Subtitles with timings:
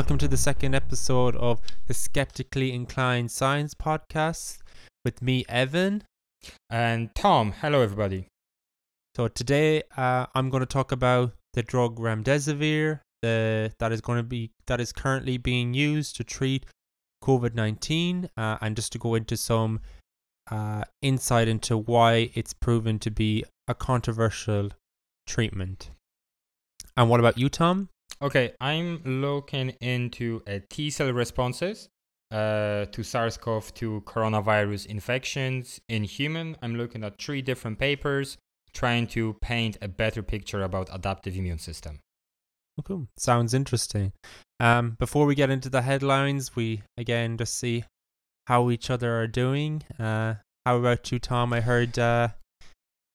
[0.00, 4.56] welcome to the second episode of the Skeptically Inclined Science Podcast
[5.04, 6.04] with me, Evan.
[6.70, 8.26] And Tom, hello everybody.
[9.14, 14.16] So today, uh, I'm going to talk about the drug remdesivir, the that is going
[14.16, 16.64] to be that is currently being used to treat
[17.22, 19.80] COVID nineteen, uh, and just to go into some
[20.50, 24.70] uh, insight into why it's proven to be a controversial
[25.26, 25.90] treatment.
[26.96, 27.90] And what about you, Tom?
[28.22, 31.88] Okay, I'm looking into uh, T cell responses
[32.30, 36.56] uh, to SARS CoV 2 coronavirus infections in human.
[36.60, 38.36] I'm looking at three different papers
[38.74, 42.00] trying to paint a better picture about adaptive immune system.
[42.78, 43.08] Oh, cool.
[43.16, 44.12] Sounds interesting.
[44.60, 47.84] Um, before we get into the headlines, we again just see
[48.46, 49.82] how each other are doing.
[49.98, 50.34] Uh,
[50.66, 51.54] how about you, Tom?
[51.54, 52.28] I heard uh,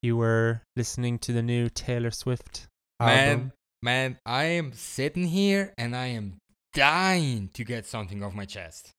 [0.01, 2.67] you were listening to the new Taylor Swift
[2.99, 3.51] album.
[3.85, 6.37] Man, I am sitting here and I am
[6.73, 8.89] dying to get something off my chest.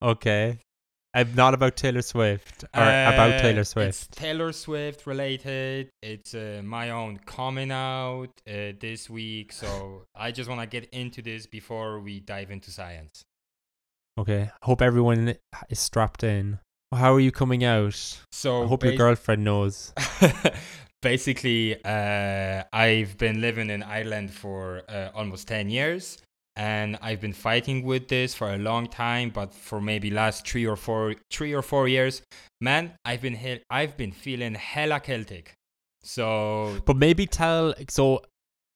[0.00, 0.60] Okay.
[1.12, 4.12] I'm not about Taylor Swift or about Uh, Taylor It's Swift.
[4.12, 5.90] Taylor Swift related.
[6.00, 9.52] It's uh, my own coming out uh, this week.
[9.52, 13.24] So I just want to get into this before we dive into science.
[14.16, 14.48] Okay.
[14.62, 15.34] Hope everyone
[15.68, 16.60] is strapped in.
[16.94, 17.98] How are you coming out?
[18.30, 19.92] So I hope your girlfriend knows.
[21.02, 26.18] basically, uh, I've been living in Ireland for uh, almost 10 years.
[26.56, 30.66] And I've been fighting with this for a long time, but for maybe last three
[30.66, 32.22] or four, three or four years,
[32.60, 35.54] man, I've been he- I've been feeling hella Celtic.
[36.02, 38.22] So But maybe tell so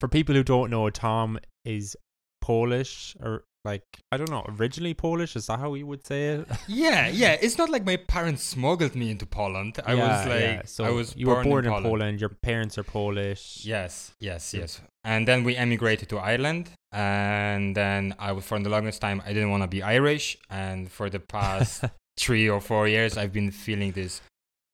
[0.01, 1.97] for people who don't know, Tom is
[2.41, 5.37] Polish or like I don't know, originally Polish.
[5.37, 6.47] Is that how you would say it?
[6.69, 7.37] Yeah, yeah.
[7.41, 9.81] It's not like my parents smuggled me into Poland.
[9.87, 10.63] I Yeah, was like, yeah.
[10.65, 11.87] so I was you were born in Poland.
[11.87, 12.21] Poland.
[12.21, 13.65] Your parents are Polish.
[13.65, 14.81] Yes, yes, yes.
[15.05, 19.33] And then we emigrated to Ireland, and then I was for the longest time I
[19.33, 21.85] didn't want to be Irish, and for the past
[22.19, 24.21] three or four years I've been feeling this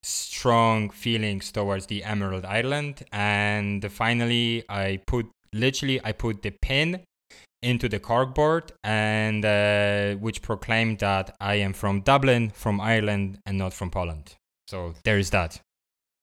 [0.02, 7.00] strong feelings towards the Emerald Island, and finally I put literally I put the pin
[7.62, 13.59] into the corkboard and uh, which proclaimed that I am from Dublin, from Ireland, and
[13.59, 14.34] not from Poland.
[14.69, 15.60] So there is that.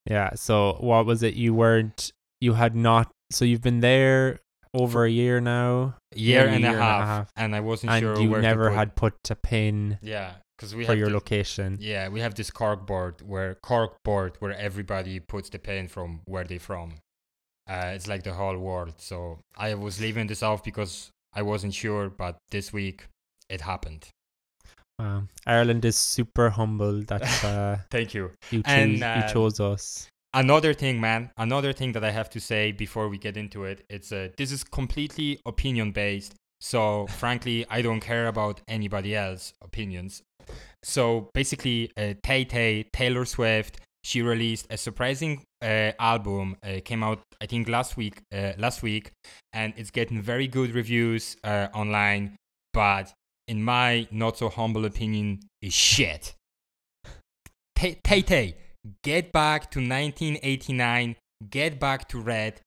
[0.09, 0.31] Yeah.
[0.35, 1.33] So what was it?
[1.35, 2.11] You weren't.
[2.41, 3.11] You had not.
[3.31, 4.39] So you've been there
[4.73, 7.31] over a year now, Year, and, a year and a half, half.
[7.35, 8.77] and I wasn't and sure you where never to put.
[8.77, 11.77] had put a pin Yeah, because we for have your this, location.
[11.79, 16.57] Yeah, we have this corkboard where corkboard where everybody puts the pin from where they
[16.57, 16.93] from.
[17.69, 18.93] Uh, it's like the whole world.
[18.97, 23.05] So I was leaving this off because I wasn't sure, but this week
[23.47, 24.09] it happened.
[24.97, 25.25] Wow.
[25.45, 28.31] Ireland is super humble that uh, Thank you.
[28.49, 30.07] you, And, choose, you uh, chose us.
[30.33, 31.29] Another thing, man.
[31.37, 33.85] Another thing that I have to say before we get into it.
[33.87, 36.33] It's uh, this is completely opinion based.
[36.59, 40.23] So frankly, I don't care about anybody else' opinions.
[40.83, 46.57] So basically, uh, Tay Tay, Taylor Swift, she released a surprising uh, album.
[46.63, 48.21] Uh, came out, I think, last week.
[48.33, 49.11] Uh, last week,
[49.53, 52.35] and it's getting very good reviews uh, online.
[52.73, 53.13] But
[53.47, 56.33] in my not so humble opinion, is shit.
[57.75, 58.55] Tay Tay
[59.03, 61.15] get back to 1989.
[61.49, 62.61] Get back to red.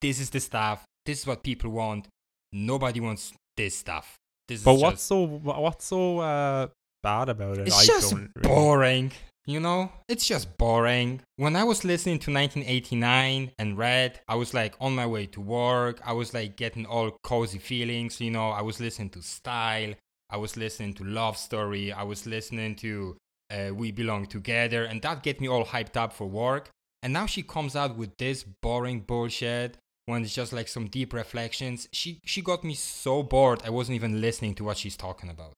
[0.00, 0.84] This is the stuff.
[1.06, 2.06] This is what people want.
[2.52, 4.16] Nobody wants this stuff.
[4.46, 6.68] This But is what's just, so what's so uh,
[7.02, 7.68] bad about it?
[7.68, 9.12] it's I just boring.
[9.46, 11.20] You know, it's just boring.
[11.36, 15.40] When I was listening to 1989 and Red, I was like on my way to
[15.40, 16.00] work.
[16.04, 18.22] I was like getting all cozy feelings.
[18.22, 19.92] You know, I was listening to Style.
[20.30, 21.92] I was listening to Love Story.
[21.92, 23.18] I was listening to
[23.50, 26.70] uh, We Belong Together, and that get me all hyped up for work.
[27.02, 31.12] And now she comes out with this boring bullshit when it's just like some deep
[31.12, 31.86] reflections.
[31.92, 33.60] She she got me so bored.
[33.62, 35.52] I wasn't even listening to what she's talking about.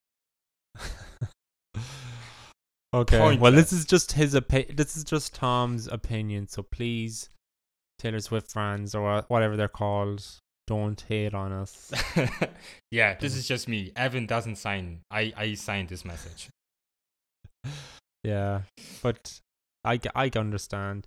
[2.95, 3.37] Okay.
[3.37, 6.49] Well, this is just his opi- This is just Tom's opinion.
[6.49, 7.31] So please,
[7.99, 10.25] Taylor Swift fans or whatever they're called,
[10.67, 11.93] don't hate on us.
[12.91, 13.93] yeah, this is just me.
[13.97, 15.01] Evan doesn't sign.
[15.11, 16.49] I I signed this message.
[18.25, 18.63] yeah,
[19.03, 19.41] but
[19.85, 21.07] I, I understand.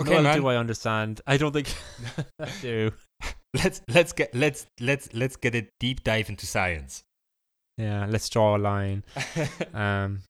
[0.00, 0.36] Okay, man.
[0.36, 1.20] do I understand?
[1.26, 1.72] I don't think
[2.40, 2.92] I do.
[3.54, 7.02] Let's let's get let's let's let's get a deep dive into science.
[7.78, 9.04] Yeah, let's draw a line.
[9.72, 10.22] Um,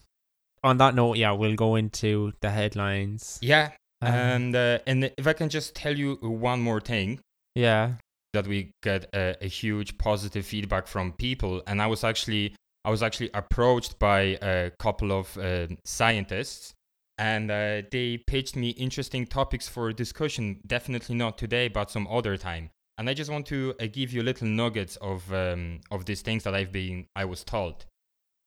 [0.62, 3.38] on that note, yeah, we'll go into the headlines.
[3.42, 3.70] yeah,
[4.00, 7.20] Um, and uh, and if I can just tell you one more thing
[7.54, 7.94] yeah,
[8.32, 12.54] that we get a, a huge positive feedback from people, and I was actually
[12.84, 16.72] I was actually approached by a couple of uh, scientists,
[17.18, 20.60] and uh, they pitched me interesting topics for discussion.
[20.66, 22.70] Definitely not today, but some other time.
[22.98, 26.42] and I just want to uh, give you little nuggets of um, of these things
[26.44, 27.86] that I've been I was told.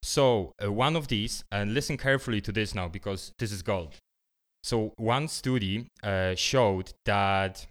[0.05, 3.95] So uh, one of these, and listen carefully to this now because this is gold.
[4.61, 7.65] So one study uh, showed that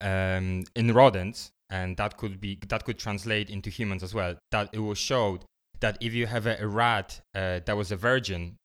[0.00, 4.34] um, in rodents, and that could be that could translate into humans as well.
[4.50, 5.44] That it was showed
[5.78, 8.56] that if you have a, a rat uh, that was a virgin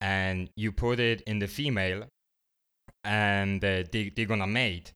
[0.00, 2.08] and you put it in the female
[3.04, 4.92] and uh, they, they're gonna mate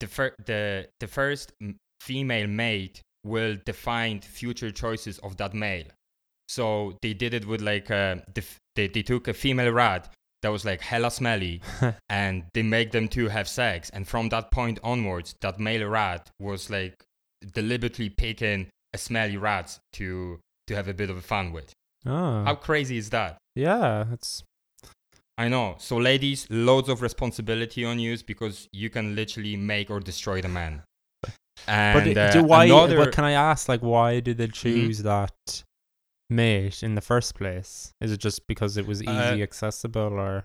[0.00, 1.52] the, fir- the, the first
[2.00, 5.86] female mate will define future choices of that male
[6.56, 8.44] so they did it with like uh, the
[8.76, 10.12] they, they took a female rat
[10.42, 11.60] that was like hella smelly
[12.08, 16.30] and they make them two have sex and from that point onwards that male rat
[16.40, 16.94] was like
[17.54, 21.72] deliberately picking a smelly rat to to have a bit of fun with
[22.04, 24.42] Oh, how crazy is that yeah, it's.
[25.38, 25.76] I know.
[25.78, 30.48] So, ladies, loads of responsibility on you because you can literally make or destroy the
[30.48, 30.82] man.
[31.66, 32.64] And but uh, why?
[32.64, 35.62] another, But can I ask, like, why did they choose that
[36.34, 37.92] mate in the first place?
[38.00, 40.44] Is it just because it was easy Uh, accessible, or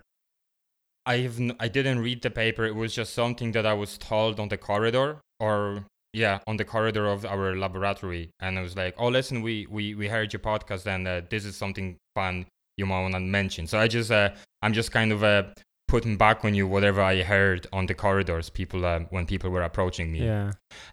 [1.05, 2.65] I have n- I didn't read the paper.
[2.65, 6.65] It was just something that I was told on the corridor, or yeah, on the
[6.65, 10.41] corridor of our laboratory, and I was like, "Oh, listen, we we we heard your
[10.41, 12.45] podcast, and uh, this is something fun
[12.77, 14.29] you might want to mention." So I just uh,
[14.61, 15.43] I'm just kind of uh,
[15.87, 19.63] putting back on you whatever I heard on the corridors, people uh, when people were
[19.63, 20.25] approaching me.
[20.25, 20.51] yeah?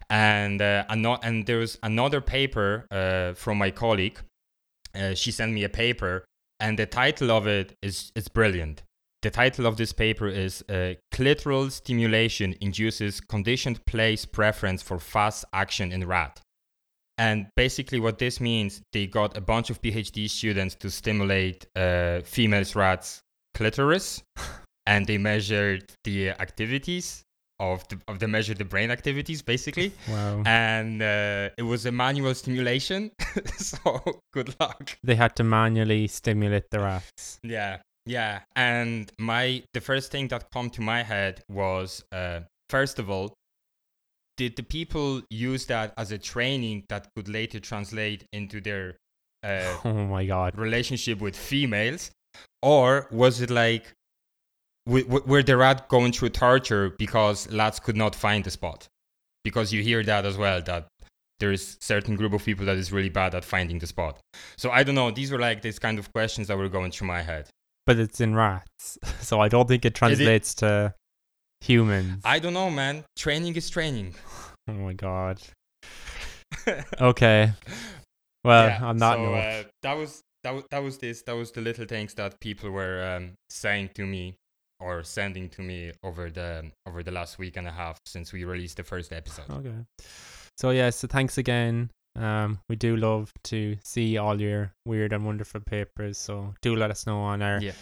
[0.09, 4.19] and uh, ano- and there was another paper uh, from my colleague.
[4.95, 6.25] Uh, she sent me a paper,
[6.59, 8.83] and the title of it is is brilliant.
[9.21, 15.45] The title of this paper is uh, "Clitoral Stimulation Induces Conditioned Place Preference for Fast
[15.53, 16.41] Action in Rat."
[17.17, 22.21] And basically, what this means, they got a bunch of PhD students to stimulate uh,
[22.21, 23.21] female rats'
[23.53, 24.21] clitoris,
[24.85, 27.24] and they measured the activities
[27.59, 30.43] of the of the measured the brain activities, basically Wow.
[30.45, 33.11] and uh, it was a manual stimulation.
[33.57, 34.01] so
[34.33, 34.97] good luck.
[35.03, 37.39] they had to manually stimulate the rats.
[37.43, 38.39] Yeah, yeah.
[38.55, 43.33] And my the first thing that come to my head was uh, first of all,
[44.37, 48.97] did the people use that as a training that could later translate into their
[49.43, 50.57] uh, Oh my god.
[50.57, 52.11] relationship with females,
[52.61, 53.93] or was it like?
[54.85, 58.87] W- w- Were the rat going through torture because lads could not find the spot?
[59.43, 60.87] Because you hear that as well, that
[61.39, 64.19] there is certain group of people that is really bad at finding the spot.
[64.57, 65.11] So I don't know.
[65.11, 67.49] These were like these kind of questions that were going through my head.
[67.85, 70.93] But it's in rats, so I don't think it translates to
[71.61, 72.21] humans.
[72.25, 73.03] I don't know, man.
[73.15, 74.15] Training is training.
[74.67, 75.41] oh my god.
[76.99, 77.51] Okay.
[78.45, 81.51] Well, Yeah, on that so, uh, that was that was that was this that was
[81.51, 84.35] the little things that people were um, saying to me
[84.79, 88.43] or sending to me over the over the last week and a half since we
[88.43, 89.49] released the first episode.
[89.49, 89.75] Okay.
[90.57, 91.91] So yeah, so thanks again.
[92.15, 96.17] Um, we do love to see all your weird and wonderful papers.
[96.17, 97.73] So do let us know on our Yeah.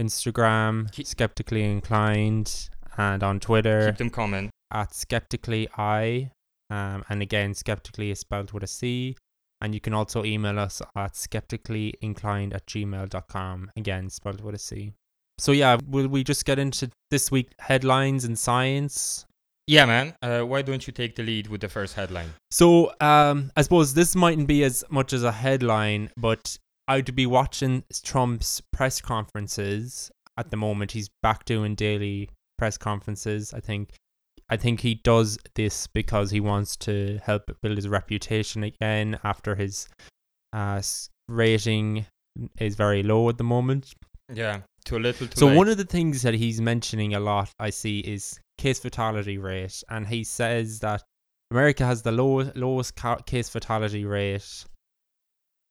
[0.00, 4.50] Instagram, Keep- skeptically inclined, and on Twitter Keep them coming.
[4.72, 6.30] at skeptically i.
[6.70, 9.16] Um, and again, skeptically is spelled with a C.
[9.60, 13.70] And you can also email us at skeptically inclined at gmail.com.
[13.76, 14.92] Again, spelled with a C.
[15.38, 19.26] So yeah, will we just get into this week headlines and science?
[19.66, 20.14] Yeah, man.
[20.20, 22.34] Uh, why don't you take the lead with the first headline?
[22.50, 27.24] So, um, I suppose this mightn't be as much as a headline, but I'd be
[27.26, 30.92] watching Trump's press conferences at the moment.
[30.92, 33.54] He's back doing daily press conferences.
[33.54, 33.94] I think,
[34.50, 39.54] I think he does this because he wants to help build his reputation again after
[39.54, 39.88] his
[40.52, 40.82] uh,
[41.26, 42.04] rating
[42.58, 43.94] is very low at the moment.
[44.32, 45.56] Yeah, too little, too So late.
[45.56, 49.82] one of the things that he's mentioning a lot, I see, is case fatality rate,
[49.88, 51.02] and he says that
[51.50, 54.64] America has the lowest lowest ca- case fatality rate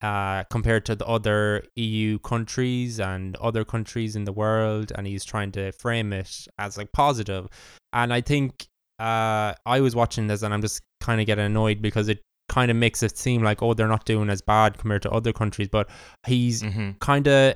[0.02, 5.24] uh, compared to the other EU countries and other countries in the world, and he's
[5.24, 7.48] trying to frame it as like positive.
[7.94, 8.68] And I think
[9.00, 12.70] uh, I was watching this, and I'm just kind of getting annoyed because it kind
[12.70, 15.70] of makes it seem like oh they're not doing as bad compared to other countries,
[15.70, 15.90] but
[16.28, 17.56] he's hmm kind of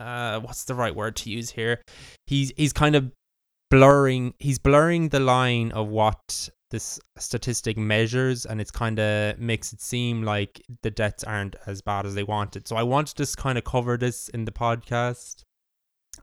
[0.00, 1.82] uh what's the right word to use here?
[2.26, 3.12] He's he's kind of
[3.70, 9.72] blurring he's blurring the line of what this statistic measures and it's kind of makes
[9.72, 12.66] it seem like the deaths aren't as bad as they wanted.
[12.66, 15.42] So i want to just kind of cover this in the podcast.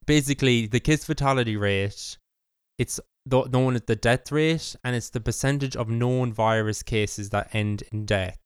[0.05, 2.17] Basically the case fatality rate
[2.77, 7.53] it's known as the death rate and it's the percentage of known virus cases that
[7.53, 8.40] end in death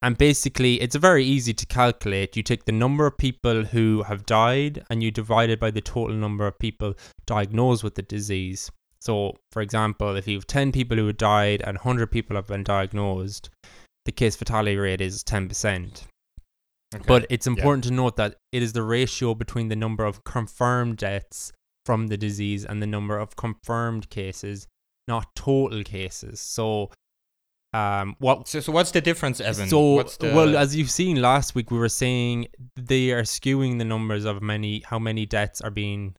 [0.00, 2.36] and basically, it's very easy to calculate.
[2.36, 5.80] You take the number of people who have died and you divide it by the
[5.80, 6.94] total number of people
[7.26, 8.70] diagnosed with the disease.
[9.00, 12.46] So, for example, if you have 10 people who have died and 100 people have
[12.46, 13.50] been diagnosed,
[14.04, 16.04] the case fatality rate is 10%.
[16.94, 17.04] Okay.
[17.06, 20.96] But it's important to note that it is the ratio between the number of confirmed
[20.96, 21.52] deaths
[21.84, 24.66] from the disease and the number of confirmed cases,
[25.06, 26.40] not total cases.
[26.40, 26.90] So,
[27.74, 29.68] um, what so, so what's the difference, Evan?
[29.68, 33.78] so what's the, well, as you've seen last week, we were saying they are skewing
[33.78, 36.14] the numbers of many how many deaths are being,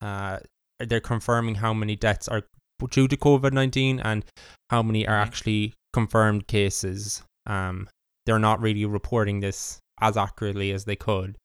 [0.00, 0.38] uh,
[0.80, 2.42] they're confirming how many deaths are
[2.90, 4.24] due to COVID nineteen and
[4.70, 5.26] how many are Mhm.
[5.26, 7.22] actually confirmed cases.
[7.46, 7.88] Um,
[8.26, 11.36] they're not really reporting this as accurately as they could.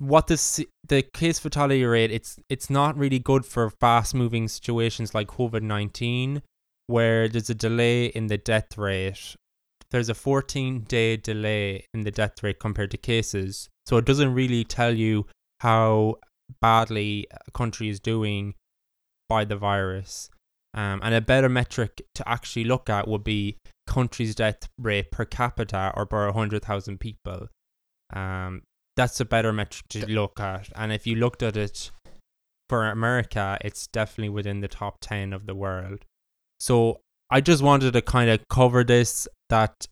[0.00, 5.14] What this the case fatality rate it's it's not really good for fast moving situations
[5.14, 6.42] like COVID nineteen
[6.86, 9.36] where there's a delay in the death rate.
[9.90, 13.68] There's a 14 day delay in the death rate compared to cases.
[13.86, 15.26] So it doesn't really tell you
[15.60, 16.16] how
[16.60, 18.54] badly a country is doing
[19.28, 20.28] by the virus.
[20.74, 25.24] Um, and a better metric to actually look at would be country's death rate per
[25.24, 27.48] capita or per 100,000 people.
[28.12, 28.62] Um,
[28.96, 30.68] that's a better metric to look at.
[30.74, 31.90] And if you looked at it
[32.68, 36.04] for America, it's definitely within the top 10 of the world.
[36.60, 39.86] So I just wanted to kind of cover this that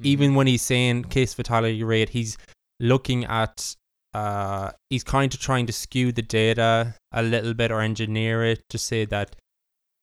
[0.00, 0.06] Mm-hmm.
[0.06, 2.38] even when he's saying case fatality rate, he's
[2.80, 3.74] looking at
[4.14, 8.62] uh he's kind of trying to skew the data a little bit or engineer it
[8.70, 9.36] to say that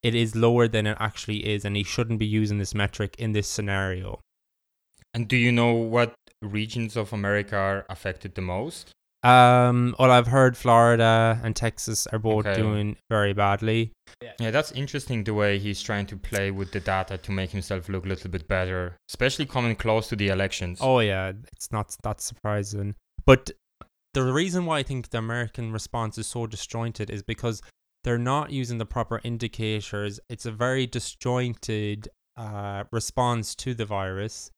[0.03, 3.31] it is lower than it actually is and he shouldn't be using this metric in
[3.31, 4.19] this scenario.
[5.13, 8.91] And do you know what regions of America are affected the most?
[9.25, 12.55] Um well I've heard Florida and Texas are both Okay.
[12.61, 13.91] doing very badly.
[14.39, 17.89] Yeah, that's interesting the way he's trying to play with the data to make himself
[17.89, 20.79] look a little bit better, especially coming close to the elections.
[20.81, 22.95] Oh yeah, it's not that surprising.
[23.25, 23.51] But
[24.13, 27.61] the reason why I think the American response is so disjointed is because
[28.03, 30.19] they're not using the proper indicators.
[30.29, 34.51] It's a very disjointed uh, response to the virus.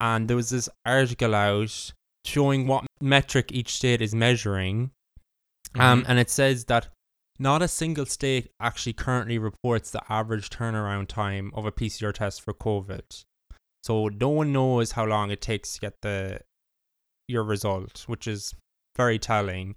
[0.00, 1.92] And there was this article out
[2.24, 4.90] showing what metric each state is measuring.
[5.74, 6.08] Um, Mhm.
[6.08, 6.88] and it says that
[7.38, 12.42] not a single state actually currently reports the average turnaround time of a PCR test
[12.42, 13.22] for COVID.
[13.82, 16.40] So no one knows how long it takes to get the
[17.28, 18.54] your result, which is
[18.96, 19.74] very telling.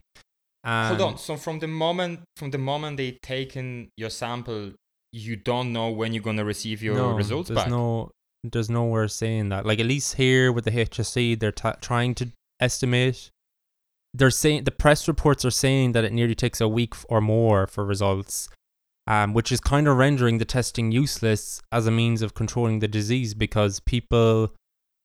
[0.65, 1.17] Hold Um, on.
[1.17, 4.73] So from the moment from the moment they taken your sample,
[5.11, 7.69] you don't know when you're gonna receive your no, results there's back.
[7.69, 8.11] no,
[8.51, 9.65] there's nowhere saying that.
[9.65, 13.29] Like at least here with the HSE, they're t- trying to estimate.
[14.13, 17.67] They're saying the press reports are saying that it nearly takes a week or more
[17.67, 18.47] for results,
[19.07, 22.87] um, which is kind of rendering the testing useless as a means of controlling the
[22.87, 24.53] disease because people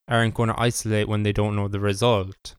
[0.06, 2.54] aren't going to isolate when they don't know the result.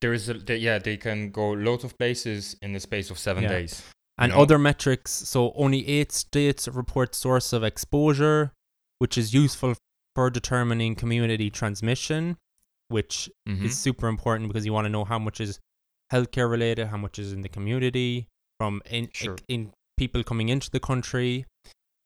[0.00, 3.18] There is a they, yeah, they can go lots of places in the space of
[3.18, 3.50] seven Yeah.
[3.50, 3.82] days.
[4.18, 4.42] And know?
[4.42, 8.52] other metrics, so only eight states report source of exposure,
[8.98, 9.74] which is useful
[10.14, 12.36] for determining community transmission,
[12.88, 13.62] which Mhm.
[13.64, 15.58] is super important because you want to know how much is
[16.12, 18.28] healthcare related, how much is in the community
[18.58, 19.36] from in, Sure.
[19.48, 21.46] in people coming into the country.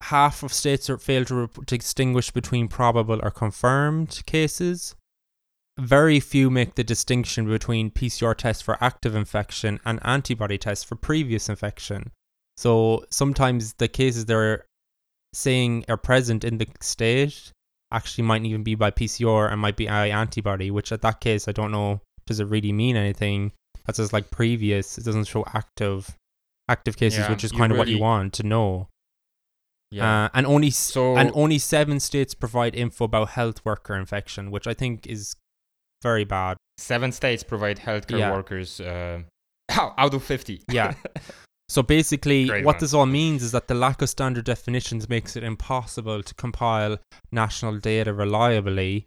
[0.03, 4.95] Half of states are fail to, rep- to distinguish between probable or confirmed cases.
[5.79, 10.95] Very few make the distinction between PCR tests for active infection and antibody tests for
[10.97, 12.13] previous infection.
[12.57, 14.65] So sometimes the cases they're
[15.35, 17.53] saying are present in the state
[17.93, 21.49] actually mightn't even be by PCR and might be by antibody, which at that case
[21.49, 23.53] I don't know does it really mean anything.
[23.87, 24.99] That's just like previous.
[24.99, 26.17] It doesn't show active
[26.69, 28.89] active cases, Yeah, which is kind of what you want to know.
[29.93, 30.25] Yeah.
[30.25, 34.67] Uh, and only so and only seven states provide info about health worker infection, which
[34.67, 35.35] I think is
[36.03, 36.57] very bad.
[36.79, 38.33] seven states provide healthcare Yeah.
[38.33, 39.23] workers uh,
[39.71, 40.63] out of fifty.
[40.69, 40.95] Yeah.
[41.69, 42.81] So basically, Great what one.
[42.81, 46.99] this all means is that the lack of standard definitions makes it impossible to compile
[47.33, 49.07] national data reliably.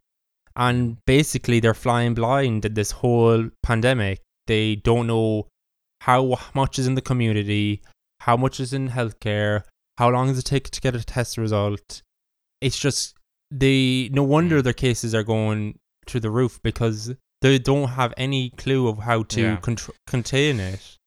[0.56, 4.20] And basically, they're flying blind in this whole pandemic.
[4.48, 5.48] They don't know
[6.02, 7.82] how much is in the community,
[8.22, 9.64] how much is in healthcare,
[9.98, 12.02] how long does it take to get a test result.
[12.62, 13.16] It's just
[13.52, 14.10] they.
[14.12, 14.64] No wonder Mm.
[14.64, 19.24] their cases are going through the roof because they don't have any clue of how
[19.24, 19.58] to Yeah.
[19.62, 20.98] contr- contain it.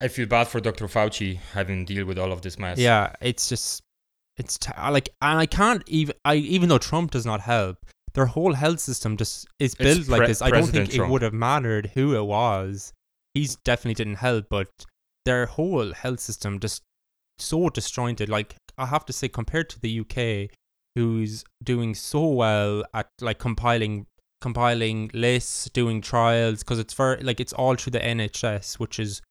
[0.00, 0.86] I feel bad for Dr.
[0.86, 2.78] Fauci having to deal with all of this mess.
[2.78, 3.82] Yeah, it's just
[4.36, 7.78] it's t- like and I can't even I even though Trump does not help,
[8.14, 10.42] their whole health system just is built like pre- this.
[10.42, 12.92] I don't think it would have mattered who it was.
[13.34, 14.68] He's definitely didn't help, but
[15.24, 16.82] their whole health system just
[17.38, 18.28] so disjointed.
[18.28, 20.50] Like I have to say, compared to the UK,
[20.94, 24.06] who's doing so well at like compiling
[24.40, 29.22] compiling lists, doing trials, because it's very like it's all through the NHS, which is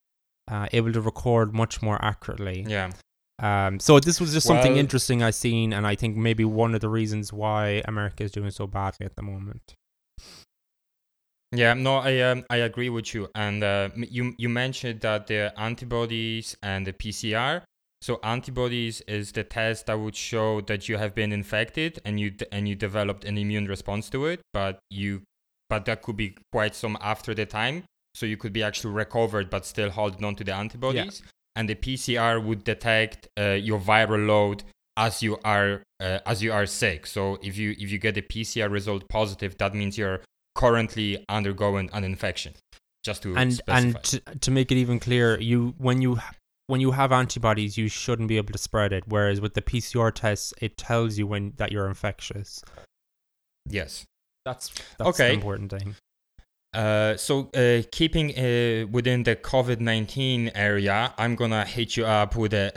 [0.49, 2.65] uh, able to record much more accurately.
[2.67, 2.91] Yeah.
[3.39, 6.81] Um, so this was just something interesting I seen, and I think maybe one of
[6.81, 9.75] the reasons why America is doing so badly at the moment.
[11.51, 13.29] Yeah, no, I um, I agree with you.
[13.35, 17.63] And uh, you you mentioned that the antibodies and the PCR.
[18.01, 22.31] So antibodies is the test that would show that you have been infected and you
[22.31, 25.21] d- and you developed an immune response to it, but you
[25.69, 27.83] but that could be quite some after the time.
[28.15, 31.21] So you could be actually recovered but still holding on to the antibodies.
[31.55, 34.63] And the PCR would detect uh, your viral load
[34.97, 37.05] as you are uh, as you are sick.
[37.07, 40.21] So if you if you get a PCR result positive, that means you're
[40.55, 42.53] currently undergoing an infection.
[43.03, 43.77] Just to and specify.
[43.79, 46.19] and to, to make it even clear, you when you
[46.67, 49.03] when you have antibodies, you shouldn't be able to spread it.
[49.07, 52.63] Whereas with the PCR tests, it tells you when that you're infectious.
[53.67, 54.05] yes.
[54.45, 55.33] That's that's Okay.
[55.33, 55.95] important thing.
[56.73, 62.35] Uh, so uh, keeping uh, within the COVID nineteen area, I'm gonna hit you up
[62.35, 62.71] with a,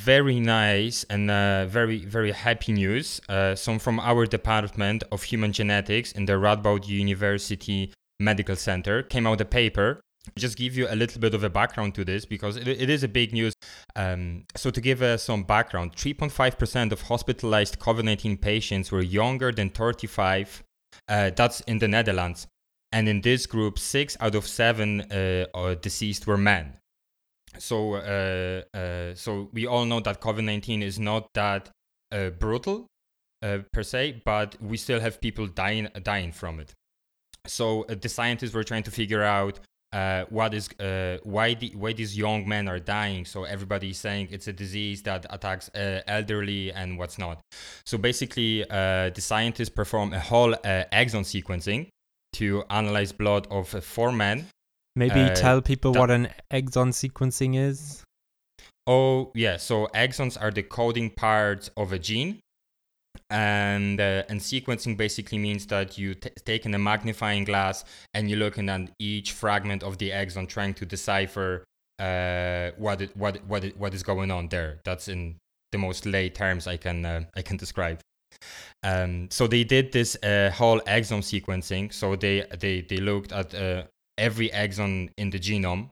[0.00, 3.20] very nice and uh, very very happy news.
[3.28, 9.26] Uh, some from our department of human genetics in the Radboud University Medical Center came
[9.26, 10.00] out a paper.
[10.36, 13.02] Just give you a little bit of a background to this because it, it is
[13.02, 13.52] a big news.
[13.94, 20.62] Um, so to give some background, 3.5% of hospitalized COVID-19 patients were younger than 35.
[21.08, 22.46] Uh, that's in the Netherlands
[22.92, 26.76] and in this group, six out of seven uh, deceased were men.
[27.58, 31.70] So, uh, uh, so we all know that COVID nineteen is not that
[32.12, 32.86] uh, brutal
[33.42, 36.72] uh, per se, but we still have people dying dying from it.
[37.46, 39.58] So the scientists were trying to figure out
[39.92, 43.24] uh, what is uh, why the, why these young men are dying.
[43.24, 47.40] So everybody is saying it's a disease that attacks uh, elderly and what's not.
[47.84, 50.54] So basically, the scientists perform a whole
[50.92, 51.88] exon sequencing
[52.40, 54.46] to analyze blood of four men.
[54.96, 58.02] Maybe Uh, tell people that- what an exon sequencing is.
[58.86, 62.40] Oh yeah, so exons are the coding parts of a gene,
[63.28, 68.28] and uh, and sequencing basically means that you t- take in a magnifying glass and
[68.28, 71.64] you're looking at each fragment of the exon, trying to decipher
[71.98, 74.80] uh, what it, what it- what it, what is going on there.
[74.84, 75.36] That's in
[75.72, 78.00] the most lay terms I can uh, I can describe.
[78.82, 81.92] Um, so they did this uh, whole exome sequencing.
[81.92, 83.84] So they they they looked at uh,
[84.16, 85.90] every exon in the genome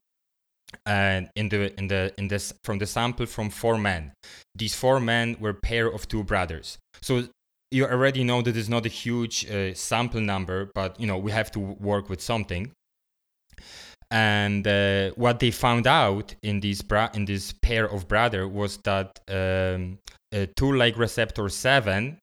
[0.87, 4.13] and in the in the in this from the sample from four men.
[4.55, 6.79] These four men were pair of two brothers.
[7.03, 7.25] So
[7.71, 11.31] you already know that it's not a huge uh, sample number but you know we
[11.33, 12.73] have to work with something.
[14.11, 18.79] And uh, what they found out in this bra- in this pair of brother was
[18.79, 19.99] that um,
[20.35, 22.19] uh, toll like receptor 7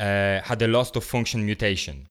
[0.00, 2.06] uh, had a loss of function mutation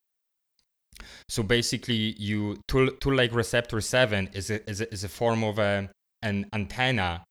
[1.29, 5.59] so basically, you toll like receptor seven is a, is a, is a form of
[5.59, 5.89] a,
[6.21, 7.23] an antenna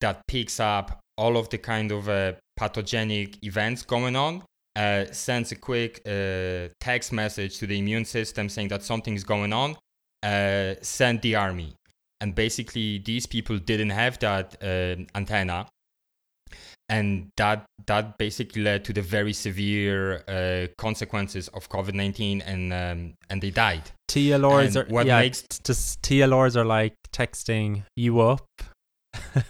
[0.00, 4.42] that picks up all of the kind of uh, pathogenic events going on,
[4.76, 9.24] uh, sends a quick uh, text message to the immune system saying that something is
[9.24, 9.76] going on,
[10.22, 11.74] uh, send the army.
[12.20, 15.66] And basically, these people didn't have that uh, antenna,
[16.88, 22.72] and that that basically led to the very severe uh, consequences of COVID nineteen, and
[22.72, 23.82] um, and they died.
[24.10, 28.46] TLRs And are what yeah, makes- t- just TLRs are like texting you up.
[29.34, 29.44] and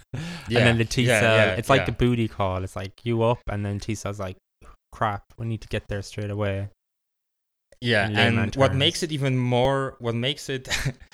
[0.49, 2.63] Yeah, then the T yeah, cell, yeah, it's like a booty call.
[2.63, 4.37] It's like you up, and then T cell's like,
[4.91, 6.69] crap, we need to get there straight away.
[7.81, 10.67] Yeah, layman and what makes it even more, what makes it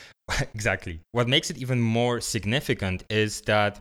[0.55, 3.79] exactly, what makes it even more significant is that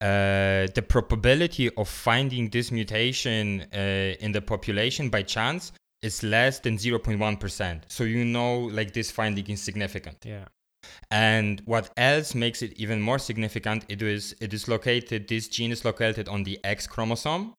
[0.00, 6.60] uh, the probability of finding this mutation uh, in the population by chance is less
[6.60, 7.82] than 0.1%.
[7.88, 10.18] So you know, like this finding is significant.
[10.24, 10.44] Yeah.
[11.10, 13.84] And what else makes it even more significant?
[13.88, 15.28] It is it is located.
[15.28, 17.54] This gene is located on the X chromosome.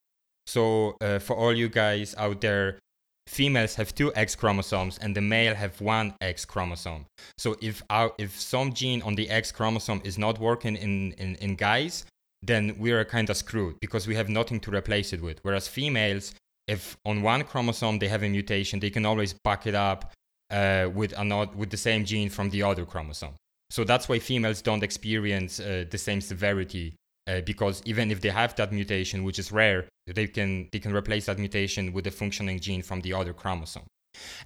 [0.47, 2.79] So uh, for all you guys out there,
[3.27, 7.05] females have two X chromosomes and the male have one X chromosome.
[7.37, 11.35] So if our, if some gene on the X chromosome is not working in in,
[11.35, 12.05] in guys,
[12.41, 15.39] then we are kind of screwed because we have nothing to replace it with.
[15.43, 16.33] Whereas females,
[16.67, 20.13] if on one chromosome they have a mutation, they can always back it up
[20.51, 23.35] uh, with another with the same gene from the other chromosome.
[23.69, 26.95] So that's why females don't experience uh, the same severity
[27.27, 30.93] uh, because even if they have that mutation, which is rare, they can they can
[30.93, 33.85] replace that mutation with a functioning gene from the other chromosome.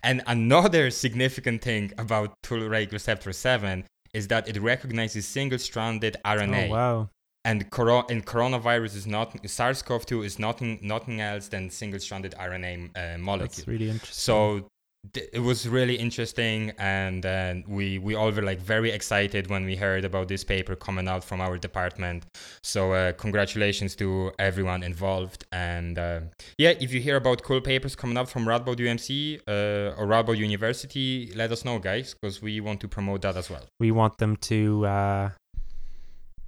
[0.01, 6.71] And another significant thing about toll-like receptor 7 is that it recognizes single-stranded RNA Oh
[6.71, 7.09] wow.
[7.45, 13.17] And, coro- and coronavirus is not SARS-CoV-2 is nothing nothing else than single-stranded RNA uh,
[13.17, 13.47] molecule.
[13.47, 14.13] That's really interesting.
[14.13, 14.69] So
[15.11, 19.65] th- it was really interesting, and uh, we we all were like very excited when
[19.65, 22.25] we heard about this paper coming out from our department.
[22.63, 26.19] So uh, congratulations to everyone involved, and uh,
[26.57, 30.37] yeah, if you hear about cool papers coming out from Radboud UMC uh, or Radboud
[30.37, 33.63] University, let us know, guys, because we want to promote that as well.
[33.79, 35.29] We want them to uh,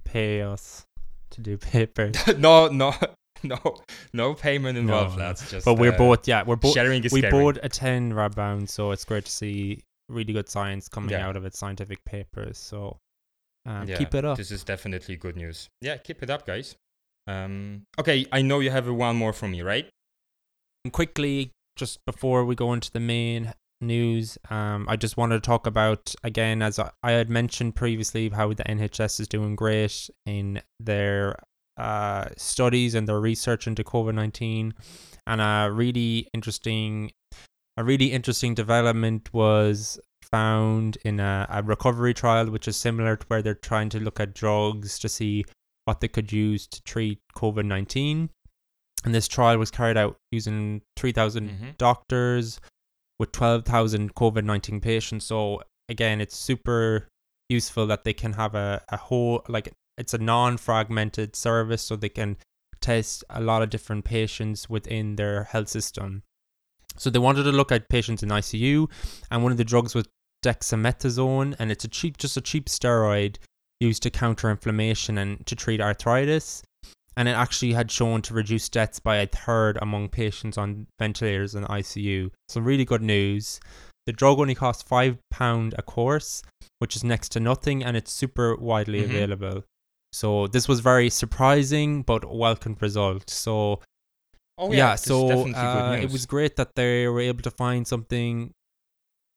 [0.04, 0.85] pay us
[1.36, 2.14] to do papers.
[2.38, 2.92] no, no,
[3.42, 3.58] no,
[4.12, 5.16] no payment involved.
[5.18, 5.64] No, That's just.
[5.64, 6.74] but we're uh, both, yeah, we're both.
[6.74, 7.30] sharing We caring.
[7.30, 11.26] both attend Radboud, so it's great to see really good science coming Yeah.
[11.26, 12.58] out of it, scientific papers.
[12.58, 12.98] So
[13.66, 14.36] um, Yeah, keep it up.
[14.36, 15.68] This is definitely good news.
[15.80, 16.76] Yeah, keep it up, guys.
[17.26, 19.88] Um, okay, I know you have one more from me, right?
[20.84, 25.46] And quickly, just before we go into the main news, um, I just wanted to
[25.46, 30.08] talk about again, as I, I had mentioned previously, how the NHS is doing great
[30.24, 31.36] in their
[31.76, 34.74] uh, studies and their research into COVID nineteen,
[35.26, 37.12] and a really interesting,
[37.76, 39.98] a really interesting development was
[40.30, 44.18] found in a, a recovery trial, which is similar to where they're trying to look
[44.20, 45.44] at drugs to see
[45.84, 48.30] what they could use to treat COVID nineteen.
[49.04, 51.76] And this trial was carried out using 3,000 Mhm.
[51.78, 52.58] doctors
[53.18, 55.26] with 12,000 COVID 19 patients.
[55.26, 57.08] So, again, it's super
[57.48, 61.96] useful that they can have a, a whole, like, it's a non fragmented service so
[61.96, 62.36] they can
[62.80, 66.22] test a lot of different patients within their health system.
[66.96, 68.90] So, they wanted to look at patients in ICU,
[69.30, 70.06] and one of the drugs was
[70.44, 73.36] dexamethasone, and it's a cheap, just a cheap steroid
[73.80, 76.62] used to counter inflammation and to treat arthritis
[77.16, 81.54] and it actually had shown to reduce deaths by a third among patients on ventilators
[81.54, 82.30] in ICU.
[82.48, 83.60] So really good news.
[84.06, 86.42] The drug only costs five pound a course,
[86.78, 89.06] which is next to nothing, and it's super widely Mhm.
[89.10, 89.64] available.
[90.12, 93.28] So this was very surprising but welcomed result.
[93.30, 93.80] So
[94.58, 98.52] Oh yeah, is so uh, it was great that they were able to find something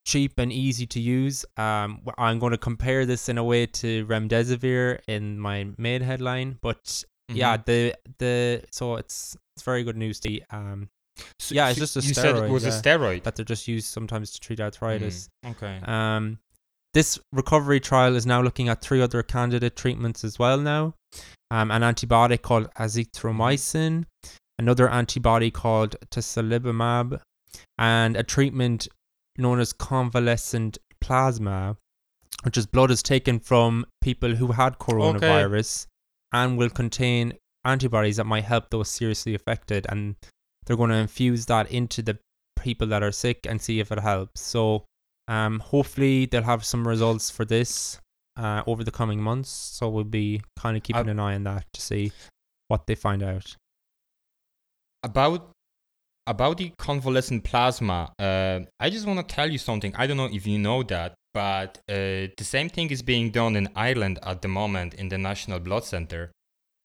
[0.07, 1.45] cheap and easy to use.
[1.57, 6.57] Um, I'm going to compare this in a way to remdesivir in my main headline,
[6.61, 7.65] but yeah, Mhm.
[7.65, 10.89] the the so it's it's very good news to um
[11.39, 13.23] So- yeah, it's so just a you said it steroid, was a steroid.
[13.23, 15.29] that they're just used sometimes to treat arthritis.
[15.45, 15.79] Mm, okay.
[15.83, 16.39] Um,
[16.93, 20.95] this recovery trial is now looking at three other candidate treatments as well now.
[21.51, 24.05] Um, an antibiotic called azithromycin,
[24.57, 27.19] another antibody called tocilizumab,
[27.77, 28.87] and a treatment
[29.37, 31.75] known as convalescent plasma,
[32.43, 35.85] which is blood is taken from people who had coronavirus
[36.31, 37.33] and will contain
[37.65, 39.85] antibodies that might help those seriously affected.
[39.89, 40.15] And
[40.65, 42.19] they're going to infuse that into the
[42.59, 44.41] people that are sick and see if it helps.
[44.41, 44.85] So,
[45.27, 47.99] um, hopefully they'll have some results for this
[48.37, 49.49] uh, over the coming months.
[49.49, 52.11] So we'll be kind of keeping I- an eye on that to see
[52.67, 53.55] what they find out.
[55.03, 55.51] about
[56.27, 60.29] about the convalescent plasma uh, i just want to tell you something i don't know
[60.31, 64.41] if you know that but uh, the same thing is being done in ireland at
[64.41, 66.31] the moment in the national blood center.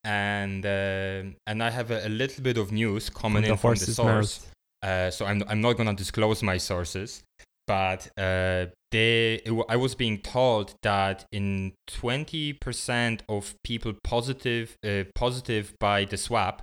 [0.07, 3.74] And uh, and i have a, a little bit of news coming From in from
[3.74, 4.46] the source.
[4.83, 7.22] uh, so I'm, I'm not going to disclose my sources
[7.66, 15.04] but uh, they wa- i was being told that in 20% of people positive uh,
[15.14, 16.62] positive by the swab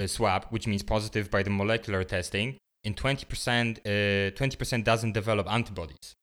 [0.00, 5.46] uh, swab which means positive by the molecular testing in 20% uh, 20% doesn't develop
[5.50, 6.14] antibodies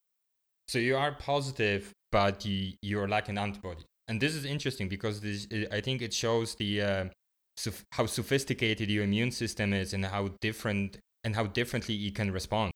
[0.67, 3.83] so you are positive but you, you're lacking antibody.
[4.07, 7.05] and this is interesting because this i think it shows the uh,
[7.57, 12.31] sof- how sophisticated your immune system is and how different and how differently it can
[12.31, 12.71] respond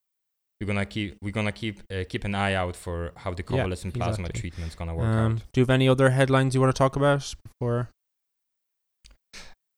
[0.59, 3.47] we're gonna keep we're gonna keep uh, keep an eye out for how the Yeah,
[3.47, 4.41] convalescent plasma exactly.
[4.41, 6.95] treatment's gonna work Um, out do you have any other headlines you want to talk
[6.95, 7.89] about before?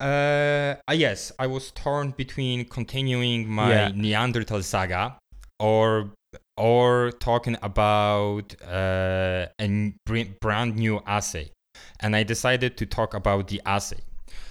[0.02, 3.92] Uh, uh, yes, I was torn between continuing my Yeah.
[3.96, 5.18] Neanderthal saga
[5.60, 6.12] or
[6.58, 9.94] or talking about uh, a
[10.42, 11.52] brand new assay,
[12.00, 14.00] and I decided to talk about the assay.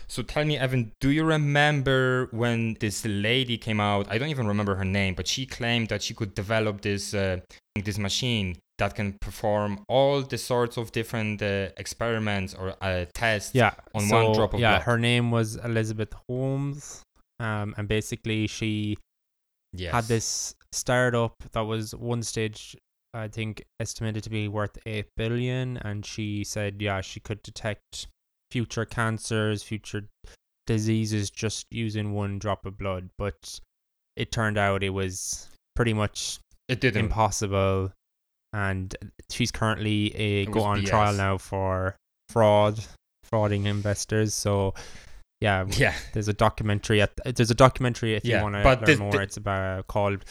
[0.08, 4.06] So tell me, Evan, do you remember when this lady came out?
[4.10, 7.38] I don't even remember her name, but she claimed that she could develop this uh,
[7.82, 13.54] this machine that can perform all the sorts of different uh, experiments or uh, tests.
[13.54, 14.82] Yeah, on so, one drop of yeah, blood.
[14.82, 17.02] her name was Elizabeth Holmes,
[17.40, 18.98] um, and basically she
[19.74, 19.92] Yes.
[19.92, 22.76] had this startup that was one stage
[23.14, 28.06] I think estimated to be worth eight billion, and she said yeah she could detect
[28.50, 30.08] future cancers, future
[30.66, 33.58] diseases just using one drop of blood, but
[34.16, 37.04] it turned out it was pretty much It didn't.
[37.06, 37.92] impossible,
[38.52, 38.94] and
[39.30, 41.96] she's currently eh, a go on trial now for
[42.30, 42.78] fraud,
[43.30, 44.32] frauding investors.
[44.34, 44.74] So
[45.40, 45.94] yeah, Yeah.
[46.12, 49.12] there's a documentary at there's a documentary if you want to learn more.
[49.12, 50.24] thi- it's about called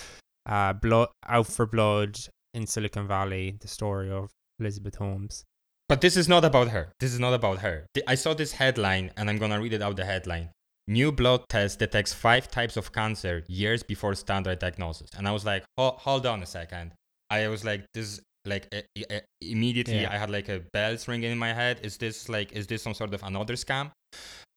[0.45, 2.17] uh, blood out for blood
[2.53, 5.43] in Silicon Valley, the story of Elizabeth Holmes.
[5.87, 6.93] But this is not about her.
[6.99, 7.85] This is not about her.
[8.07, 10.49] I saw this headline and I'm gonna read it out the headline.
[10.87, 15.09] New blood test detects five types of cancer years before standard diagnosis.
[15.17, 16.93] And I was like, "Ho- hold on a second.
[17.29, 20.11] I was like, this like uh, uh, immediately Yeah.
[20.13, 21.79] I had like a bells ringing in my head.
[21.83, 23.91] Is this like, is this some sort of another scam?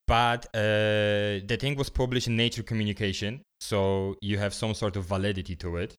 [0.06, 5.04] But uh, the thing was published in Nature Communication, so you have some sort of
[5.06, 5.94] validity to it.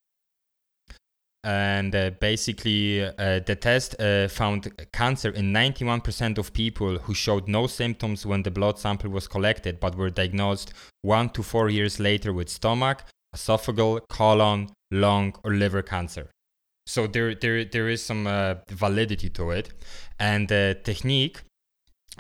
[1.43, 7.47] And uh, basically uh, the test uh, found cancer in 91% of people who showed
[7.47, 10.73] no symptoms when the blood sample was collected but were diagnosed
[11.03, 13.03] one to four years later with stomach
[13.35, 16.31] esophageal colon lung or liver cancer.
[16.87, 19.69] So there there, there is some uh, validity to it.
[20.19, 21.43] And the technique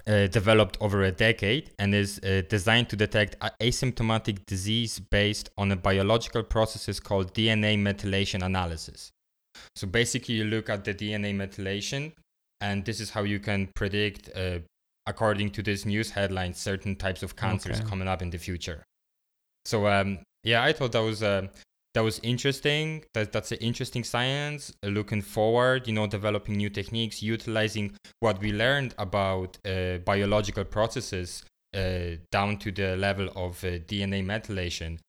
[0.07, 5.71] uh, developed over a decade and is uh, designed to detect asymptomatic disease based on
[5.71, 9.11] a biological processes called DNA methylation analysis.
[9.75, 12.11] So basically, you look at the DNA methylation,
[12.61, 14.59] and this is how you can predict, uh,
[15.07, 17.89] according to this news headline, certain types of cancers Okay.
[17.89, 18.83] coming up in the future.
[19.65, 21.47] So um, yeah, I thought that was uh,
[21.95, 23.03] that was interesting.
[23.13, 24.71] That that's an interesting science.
[24.83, 30.65] Uh, looking forward, you know, developing new techniques, utilizing what we learned about uh, biological
[30.65, 31.43] processes
[31.75, 34.99] uh, down to the level of uh, DNA methylation,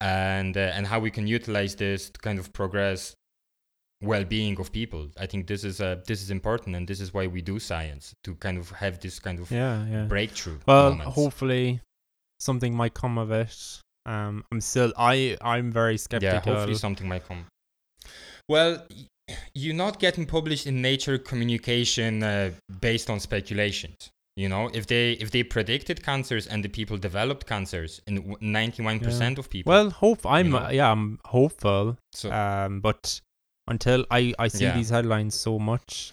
[0.00, 3.14] and uh, and how we can utilize this to kind of progress
[4.02, 5.10] well-being of people.
[5.18, 8.14] I think this is uh, this is important, and this is why we do science
[8.24, 10.04] to kind of have this kind of Yeah, yeah.
[10.04, 10.58] breakthrough.
[10.66, 11.14] Well, moments.
[11.14, 11.80] hopefully
[12.38, 13.80] something might come of it.
[14.06, 16.52] Um, I'm still I I'm very skeptical.
[16.52, 17.46] Yeah, hopefully something might come.
[18.48, 18.86] Well,
[19.54, 24.10] you're not getting published in Nature Communication uh, based on speculations.
[24.36, 28.82] You know, if they if they predicted cancers and the people developed cancers in ninety
[28.82, 29.70] one percent of people.
[29.70, 30.58] well, hope I'm know?
[30.58, 31.98] uh, yeah I'm hopeful.
[32.12, 33.20] so Um, but
[33.68, 34.76] until I I see Yeah.
[34.76, 36.12] these headlines so much.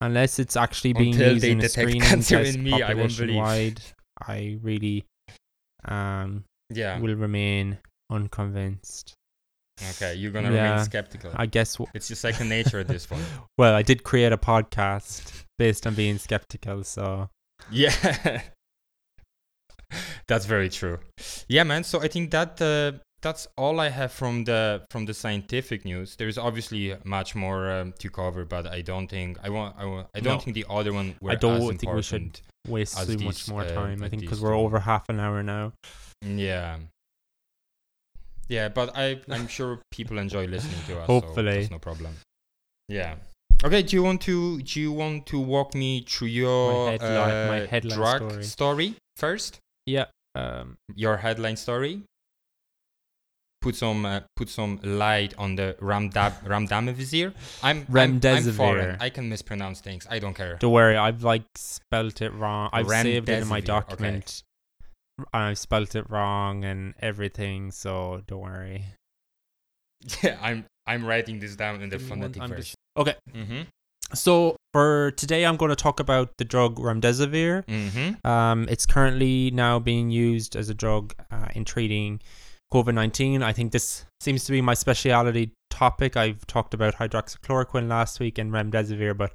[0.00, 2.72] Unless it's actually being Until used they in a detect screening cancer test in me,
[2.82, 3.36] I won't believe.
[3.36, 3.80] population-wide,
[4.26, 5.04] I really
[5.86, 7.78] um yeah, will remain
[8.10, 9.14] unconvinced.
[9.90, 10.70] okay, you're gonna Yeah.
[10.72, 11.30] remain skeptical.
[11.34, 11.74] I guess.
[11.74, 13.24] W- it's your second nature at this point.
[13.58, 17.28] well, I did create a podcast based on being skeptical, so
[17.70, 18.42] Yeah.
[20.26, 20.98] That's very true.
[21.48, 21.84] Yeah, man.
[21.84, 26.16] So I think that uh, that's all I have from the from the scientific news.
[26.16, 29.76] There's obviously much more um, to cover, but I don't think I want.
[29.78, 30.40] I, want, I don't No.
[30.40, 32.42] think the other one I don't think we should important.
[32.68, 34.02] Waste As too these, much more uh, time.
[34.02, 35.72] I think because we're over half an hour now.
[36.24, 36.78] Yeah.
[38.48, 41.06] Yeah, but I I'm sure people enjoy listening to us.
[41.06, 41.52] Hopefully.
[41.52, 42.14] so that's no problem.
[42.88, 43.14] Yeah.
[43.64, 43.82] Okay.
[43.82, 47.66] Do you want to do you want to walk me through your headline- my uh,
[47.66, 48.44] headline drug story.
[48.44, 49.58] story first?
[49.86, 50.06] Yeah.
[50.34, 50.76] Um.
[50.94, 52.02] your headline story.
[53.62, 57.32] Put some uh, put some light on the ramdab ramdamivir.
[57.62, 58.96] I'm I'm, I'm foreign.
[59.00, 60.06] I can mispronounce things.
[60.10, 60.56] I don't care.
[60.56, 60.96] Don't worry.
[60.96, 62.70] I've like spelt it wrong.
[62.72, 63.66] I've saved it in my Remdesivir, okay.
[63.66, 64.42] document.
[65.32, 67.70] I've spelt it wrong and everything.
[67.70, 68.84] So don't worry.
[70.22, 72.56] Yeah, I'm I'm writing this down in the Give phonetic version.
[72.56, 73.14] just- Okay.
[73.32, 73.62] Mm-hmm.
[74.14, 77.64] So for today, I'm going to talk about the drug remdesivir.
[77.66, 78.26] Mm-hmm.
[78.26, 82.20] Um, it's currently now being used as a drug uh, in treating
[82.72, 83.42] COVID 19.
[83.42, 86.16] I think this seems to be my speciality topic.
[86.16, 89.32] I've talked about hydroxychloroquine last week and remdesivir, but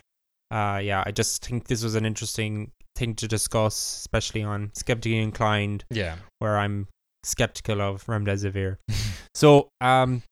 [0.50, 5.20] uh, yeah, I just think this was an interesting thing to discuss, especially on skeptically
[5.20, 6.16] inclined, Yeah.
[6.40, 6.88] where I'm
[7.24, 8.78] skeptical of remdesivir.
[9.36, 10.24] so, um,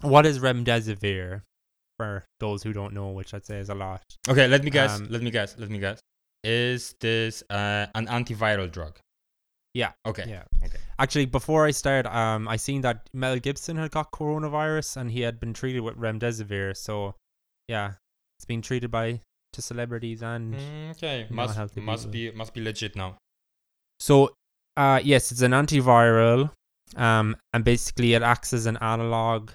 [0.00, 1.42] what is remdesivir?
[1.98, 4.00] For those who don't know, which I'd say is a lot.
[4.28, 4.46] Okay.
[4.46, 5.00] Let me guess.
[5.00, 5.56] Um, let me guess.
[5.58, 5.98] Let me guess.
[6.44, 8.96] Is this uh, an antiviral drug?
[9.74, 9.92] Yeah.
[10.06, 10.24] Okay.
[10.26, 10.44] Yeah.
[10.64, 10.78] Okay.
[10.98, 15.20] Actually, before I start, um, I seen that Mel Gibson had got coronavirus and he
[15.20, 16.76] had been treated with remdesivir.
[16.76, 17.14] So,
[17.68, 17.92] yeah,
[18.38, 19.20] it's been treated by
[19.52, 21.26] to celebrities and Mm, Okay.
[21.30, 22.10] Must must people.
[22.10, 23.16] be must be legit now.
[24.00, 24.34] so,
[24.76, 26.50] uh, yes, it's an antiviral,
[26.96, 29.50] um, and basically it acts as an analog.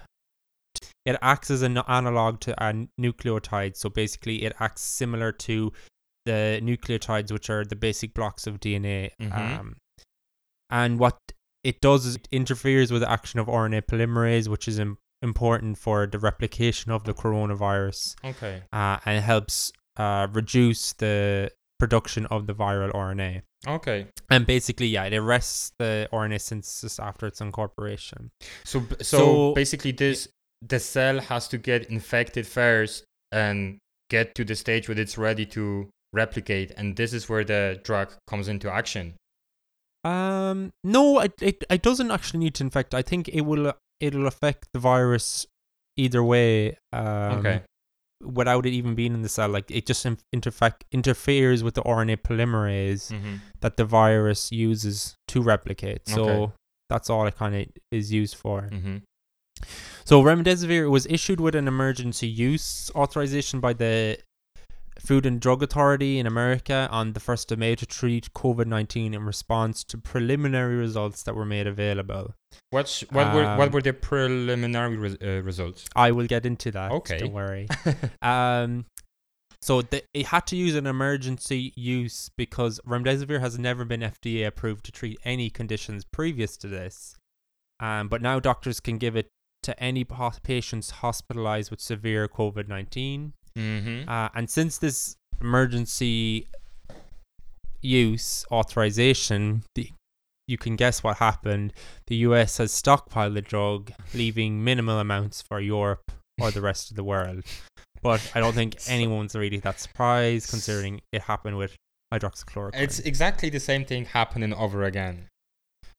[1.05, 3.75] It acts as an analog to a nucleotide.
[3.77, 5.71] So basically, it acts similar to
[6.25, 9.11] the nucleotides, which are the basic blocks of DNA.
[9.21, 9.59] Mhm.
[9.59, 9.77] Um,
[10.73, 11.17] and what
[11.63, 15.77] it does is it interferes with the action of RNA polymerase, which is Im- important
[15.77, 18.63] for the replication of the coronavirus, Okay.
[18.73, 23.43] uh, and it helps uh, reduce the production of the viral RNA.
[23.65, 24.07] Okay.
[24.29, 28.31] And basically, yeah, it arrests the RNA synthesis after its incorporation.
[28.65, 30.27] So b- so, So- basically, this
[30.65, 33.77] the cell has to get infected first and
[34.09, 38.13] get to the stage where it's ready to replicate, and this is where the drug
[38.27, 39.15] comes into action.
[40.03, 42.93] Um, no, it, it it doesn't actually need to infect.
[42.93, 45.45] I think it will it'll affect the virus
[45.97, 46.77] either way.
[46.91, 47.61] Um, okay.
[48.23, 51.81] Without it even being in the cell, like it just in- interfec- interferes with the
[51.83, 56.07] RNA polymerase hmm that the virus uses to replicate.
[56.07, 56.53] So Okay.
[56.89, 58.63] that's all it kind of is used for.
[58.63, 58.97] hmm
[60.05, 64.17] So remdesivir was issued with an emergency use authorization by the
[65.05, 69.23] Food and Drug Authority in America on the 1st of May to treat COVID-19 in
[69.25, 72.35] response to preliminary results that were made available.
[72.69, 75.85] What's what were what Um, were the preliminary res- uh, results?
[75.95, 76.91] I will get into that.
[76.91, 77.17] Okay.
[77.17, 77.67] Don't worry.
[78.21, 78.85] Um,
[79.61, 84.45] so the, it had to use an emergency use because remdesivir has never been FDA
[84.45, 87.15] approved to treat any conditions previous to this.
[87.79, 89.29] Um, but now doctors can give it
[89.63, 90.05] to any
[90.43, 93.33] patients hospitalized with severe COVID 19.
[93.57, 94.09] Mm-hmm.
[94.09, 96.47] Uh, and since this emergency
[97.81, 99.89] use authorization, the,
[100.47, 101.73] you can guess what happened.
[102.07, 106.95] The US has stockpiled the drug, leaving minimal amounts for Europe or the rest of
[106.95, 107.43] the world.
[108.01, 111.75] But I don't think anyone's really that surprised considering it happened with
[112.13, 112.71] hydroxychloroquine.
[112.75, 115.27] It's exactly the same thing happening over again.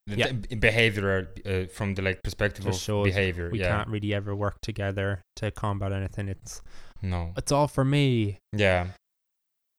[0.06, 0.28] Yeah.
[0.32, 3.48] the behavioral uh, from the like perspective Just of behavior.
[3.50, 3.68] we yeah.
[3.78, 6.28] can't really ever work together to combat anything.
[6.28, 6.60] It's
[7.02, 7.32] No.
[7.36, 8.38] it's all for me.
[8.52, 8.88] Yeah.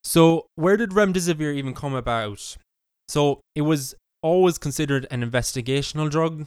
[0.04, 2.56] So, where did remdesivir even come about?
[3.08, 6.46] So, it was always considered an investigational drug,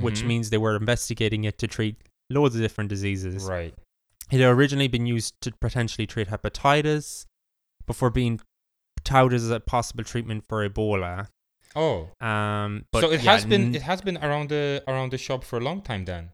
[0.00, 0.26] which Mhm.
[0.26, 1.96] means they were investigating it to treat
[2.30, 3.44] loads of different diseases.
[3.44, 3.74] right.
[4.30, 7.24] It had originally been used to potentially treat hepatitis
[7.86, 8.40] before being
[9.04, 11.28] touted as a possible treatment for Ebola.
[11.84, 11.98] Oh.
[12.20, 15.44] Um, but so it yeah, has been it has been around the around the shop
[15.44, 16.30] for a long time then.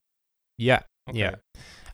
[0.59, 0.81] yeah,
[1.11, 1.19] Okay.
[1.19, 1.35] yeah.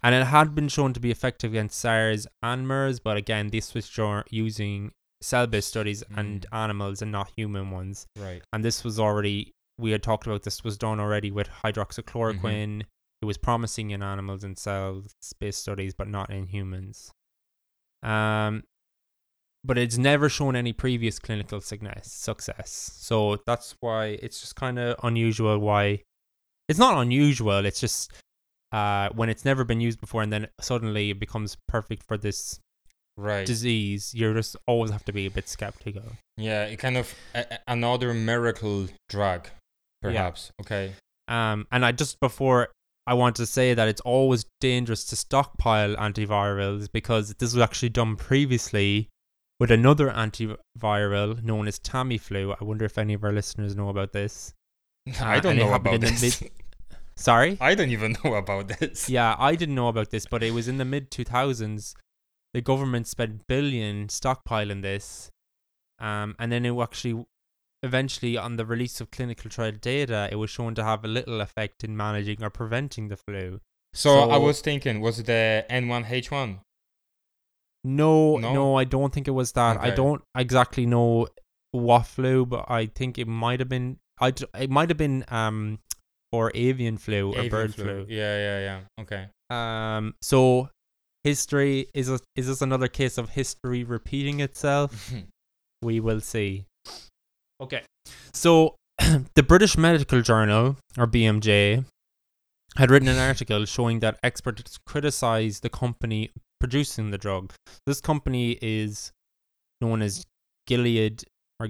[0.02, 3.74] And it had been shown to be effective against SARS and MERS, but again, this
[3.74, 3.86] was
[4.30, 6.56] using cell-based studies and Mm.
[6.64, 8.06] animals and not human ones.
[8.16, 8.42] Right.
[8.52, 9.38] and this was already
[9.78, 12.82] we had talked about this was done already with hydroxychloroquine
[13.22, 17.12] it was promising in animals and cells based studies but not in humans
[18.02, 18.62] um
[19.64, 24.96] but it's never shown any previous clinical success so that's why it's just kind of
[25.02, 26.00] unusual why
[26.68, 28.12] it's not unusual it's just
[28.72, 32.60] uh when it's never been used before and then suddenly it becomes perfect for this
[33.16, 33.44] Right.
[33.44, 36.64] disease you just always have to be a bit skeptical yeah.
[36.64, 39.48] It kind of a, another miracle drug,
[40.00, 40.50] perhaps.
[40.60, 40.92] Okay.
[41.28, 42.68] Um, and I just before
[43.06, 47.90] I want to say that it's always dangerous to stockpile antivirals because this was actually
[47.90, 49.08] done previously
[49.60, 52.56] with another antiviral known as Tamiflu.
[52.60, 54.54] I wonder if any of our listeners know about this.
[55.20, 56.42] I Uh, don't it know about this.
[57.16, 57.58] Sorry?
[57.60, 59.08] I don't even know about this.
[59.08, 61.94] Yeah, I didn't know about this, but it was in the mid 2000s.
[62.54, 65.30] The government spent billions stockpiling this.
[66.00, 67.26] Um, and then it actually,
[67.82, 71.42] eventually, on the release of clinical trial data, it was shown to have a little
[71.42, 73.60] effect in managing or preventing the flu.
[73.92, 76.60] So, I was thinking, was it the N1H1?
[77.84, 78.52] No, No?
[78.52, 79.78] no, I don't think it was that.
[79.80, 81.28] I don't exactly know
[81.72, 83.98] what flu, but I think it might have been.
[84.20, 85.78] I it might have been um
[86.32, 88.06] or avian flu or Avian bird flu.
[88.08, 88.80] Yeah, yeah, yeah.
[89.02, 89.28] Okay.
[89.48, 90.68] Um, so
[91.24, 95.12] history is a, is this another case of history repeating itself?
[95.82, 96.66] We will see.
[97.58, 97.80] Okay,
[98.34, 98.76] so
[99.34, 101.86] the British Medical Journal or BMJ
[102.76, 107.52] had written an article showing that experts criticized the company producing the drug.
[107.86, 109.12] This company is
[109.80, 110.26] known as
[110.66, 111.24] Gilead
[111.58, 111.68] or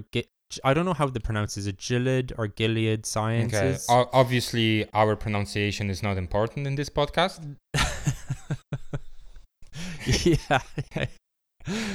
[0.63, 1.61] I don't know how they pronounce it.
[1.61, 3.07] Is it Gilead or Gilead okay.
[3.07, 3.87] Sciences?
[3.89, 7.55] O- obviously, our pronunciation is not important in this podcast.
[10.25, 10.59] yeah.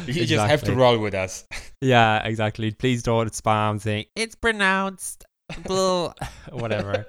[0.06, 1.44] You just have to roll with us.
[1.80, 2.70] Yeah, exactly.
[2.70, 5.24] Please don't spam saying it's pronounced
[5.66, 7.04] whatever.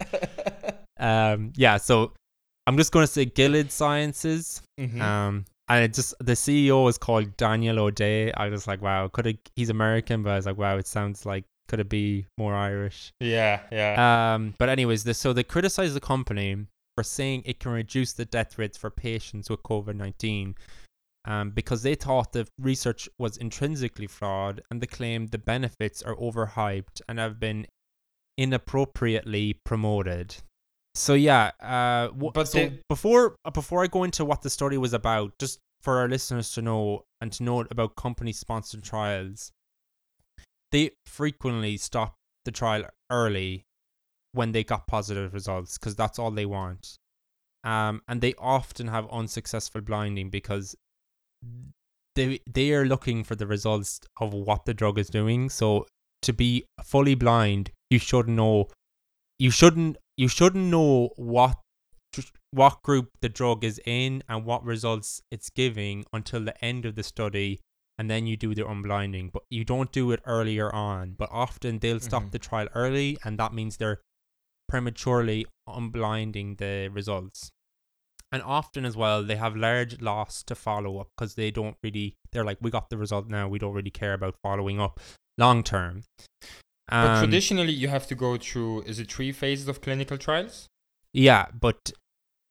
[1.00, 1.78] Um, yeah.
[1.78, 2.14] So
[2.66, 4.64] I'm just going to say Gilead Sciences.
[4.80, 5.00] Mhm.
[5.00, 8.32] Um, and it just the CEO is called Daniel O'Day.
[8.32, 9.50] I was like, wow, could it?
[9.56, 13.12] He's American, but I was like, wow, it sounds like could it be more Irish?
[13.20, 14.34] yeah, yeah.
[14.34, 16.66] Um, but anyways, this so they criticize the company
[16.96, 20.56] for saying it can reduce the death rates for patients with COVID nineteen,
[21.26, 26.16] um, because they thought the research was intrinsically flawed and they claimed the benefits are
[26.16, 27.68] overhyped and have been
[28.38, 30.36] inappropriately promoted.
[30.98, 34.78] So yeah, uh, w- But so before uh, before I go into what the study
[34.78, 39.52] was about, just for our listeners to know and to know about company sponsored trials,
[40.72, 43.64] they frequently stop the trial early
[44.32, 46.98] when they got positive results because that's all they want.
[47.64, 50.76] Um, and they often have unsuccessful blinding because
[52.16, 55.50] they they are looking for the results of what the drug is doing.
[55.50, 55.86] So
[56.24, 58.70] to be fully blind, you should know
[59.38, 61.56] you shouldn't you shouldn't know what
[62.52, 66.96] what group the drug is in and what results it's giving until the end of
[66.96, 67.60] the study
[68.00, 69.30] and then you do the unblinding.
[69.32, 71.16] But you don't do it earlier on.
[71.18, 72.32] But often they'll stop Mhm.
[72.32, 74.02] the trial early and that means they're
[74.70, 77.50] prematurely unblinding the results.
[78.32, 82.16] And often as well they have large loss to follow up because they don't really
[82.32, 83.48] they're like we got the result now.
[83.48, 85.00] We don't really care about following up
[85.38, 86.04] long term
[86.90, 88.84] But Um, traditionally, you have to go through.
[88.84, 90.68] Is it three phases of clinical trials?
[91.14, 91.92] yeah but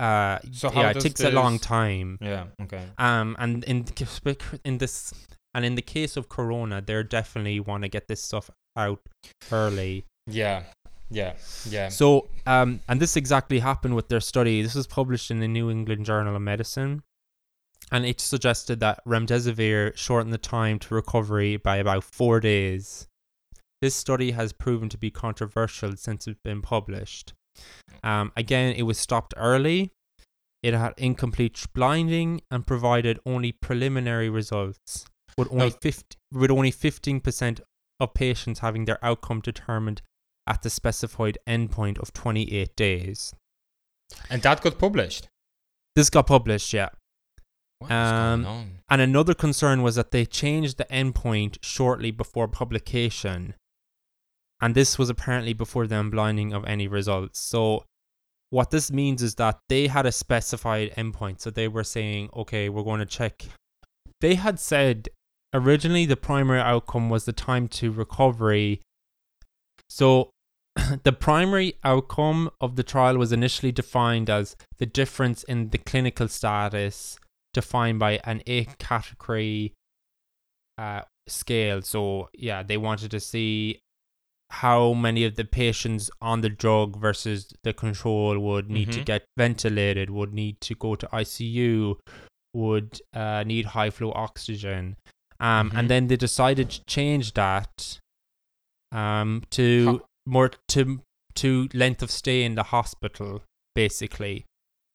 [0.01, 2.47] uh So yeah it takes a long time Yeah.
[2.63, 2.83] Okay.
[2.99, 3.85] Um, and in
[4.65, 5.13] in this
[5.55, 9.01] and in the case of Corona, they definitely want to get this stuff out
[9.51, 10.05] early.
[10.27, 10.65] Yeah.
[11.11, 11.33] Yeah.
[11.71, 11.89] Yeah.
[11.89, 14.61] So, um, and this exactly happened with their study.
[14.61, 17.03] This was published in the New England Journal of Medicine,
[17.91, 23.07] and it suggested that remdesivir shortened the time to recovery by about four days.
[23.87, 27.35] This study has proven to be controversial since it's been published.
[28.03, 29.93] Um, again, it was stopped early.
[30.61, 35.05] It had incomplete blinding and provided only preliminary results,
[35.39, 37.61] with only 50, with only fifteen percent
[38.01, 40.03] of patients having their outcome determined
[40.49, 43.37] at the specified endpoint of 28 days.
[44.29, 45.29] and that got published.
[45.95, 46.89] This got published, yeah.
[47.83, 48.71] Um, going on?
[48.91, 53.55] And another concern was that they changed the endpoint shortly before publication.
[54.61, 57.41] And this was apparently before the unblinding of any results.
[57.41, 57.85] So,
[58.51, 61.41] what this means is that they had a specified endpoint.
[61.41, 63.45] So, they were saying, okay, we're going to check.
[64.21, 65.09] They had said
[65.53, 68.81] originally the primary outcome was the time to recovery.
[69.91, 70.31] So,
[71.05, 76.29] the primary outcome of the trial was initially defined as the difference in the clinical
[76.29, 77.19] status
[77.57, 79.73] defined by an A category
[80.77, 81.81] uh, scale.
[81.83, 83.81] So yeah, they wanted to see
[84.51, 89.05] how many of the patients on the drug versus the control would need to Mhm.
[89.05, 91.99] get ventilated, would need to go to ICU,
[92.55, 94.97] would uh, need high flow oxygen.
[95.41, 95.79] Um, Mhm.
[95.79, 97.99] and then they decided to change that
[98.93, 101.03] um, to Ho- more to
[101.35, 103.43] to length of stay in the hospital,
[103.75, 104.47] basically.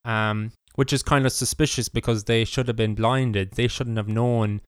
[0.05, 3.51] Um, which is kind of suspicious because they should have been blinded.
[3.51, 4.61] They shouldn't have known.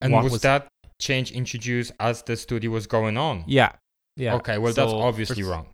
[0.00, 0.68] And what was, was- that
[1.00, 3.42] change introduced as the study was going on?
[3.48, 3.72] Yeah,
[4.16, 4.34] yeah.
[4.36, 4.58] Okay.
[4.58, 5.68] Well, that's obviously wrong.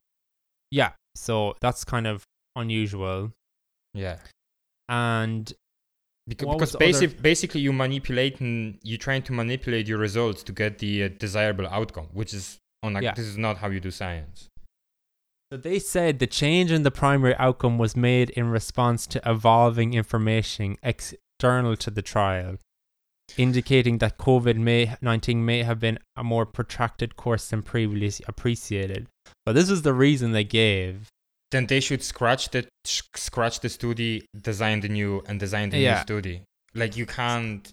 [0.70, 2.24] Yeah, so that's kind of
[2.56, 3.32] unusual.
[3.94, 4.18] Yeah.
[4.88, 5.52] And
[6.28, 11.04] Because, because other- basically you manipulating, you're trying to manipulate your results to get the
[11.04, 13.14] uh, desirable outcome, which is on like Yeah.
[13.14, 14.48] this is not how you do science.
[15.50, 19.94] so they said the change in the primary outcome was made in response to evolving
[19.94, 22.58] information external to the trial,
[23.36, 29.06] indicating that COVID may 19 may have been a more protracted course than previously appreciated.
[29.44, 31.08] But this is the reason they gave.
[31.50, 35.94] Then they should scratch the scratch the study, design the new, and design the Yeah.
[35.96, 36.42] new study.
[36.74, 37.70] Like you can't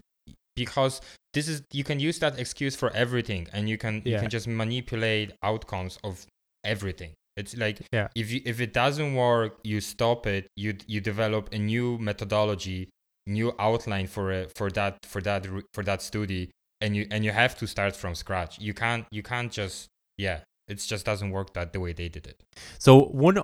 [0.56, 1.02] because
[1.34, 4.48] this is you can use that excuse for everything, and you can you can just
[4.48, 6.26] manipulate outcomes of
[6.64, 7.12] everything.
[7.36, 8.08] It's like Yeah.
[8.16, 10.48] if you if it doesn't work, you stop it.
[10.56, 12.88] You you develop a new methodology,
[13.26, 16.52] new outline for a, for that for that for that study,
[16.82, 18.60] and you and you have to start from scratch.
[18.60, 20.40] You can't you can't just yeah.
[20.68, 22.44] It just doesn't work that the way they did it.
[22.80, 23.44] So one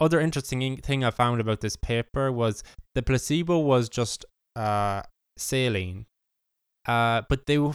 [0.00, 2.64] other interesting thing I found about this paper was
[2.94, 5.02] the placebo was just uh
[5.36, 6.06] saline.
[6.86, 7.74] Uh but they were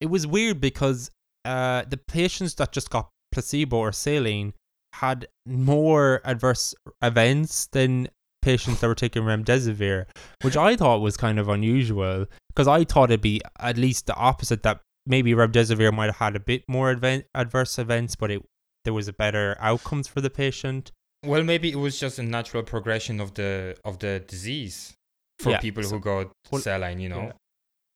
[0.00, 1.10] it was weird because
[1.44, 4.54] uh the patients that just got placebo or saline
[4.94, 8.08] had more adverse events than
[8.42, 10.06] patients that were taking remdesivir,
[10.42, 14.14] which I thought was kind of unusual because I thought it'd be at least the
[14.14, 18.42] opposite that maybe remdesivir might have had a bit more adven- adverse events, but it
[18.84, 20.90] there was a better outcomes for the patient.
[21.24, 24.94] Well, maybe it was just a natural progression of the of the disease
[25.38, 26.98] for Yeah, people so- who got well, saline.
[27.00, 27.32] You know, yeah.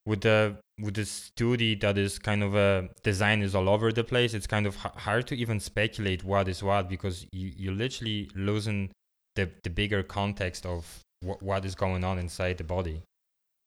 [0.04, 3.92] with the with the study that is kind of uh, a design is all over
[3.92, 4.34] the place.
[4.34, 8.28] It's kind of h- hard to even speculate what is what because you you literally
[8.34, 8.90] losing
[9.36, 13.02] the the bigger context of what what is going on inside the body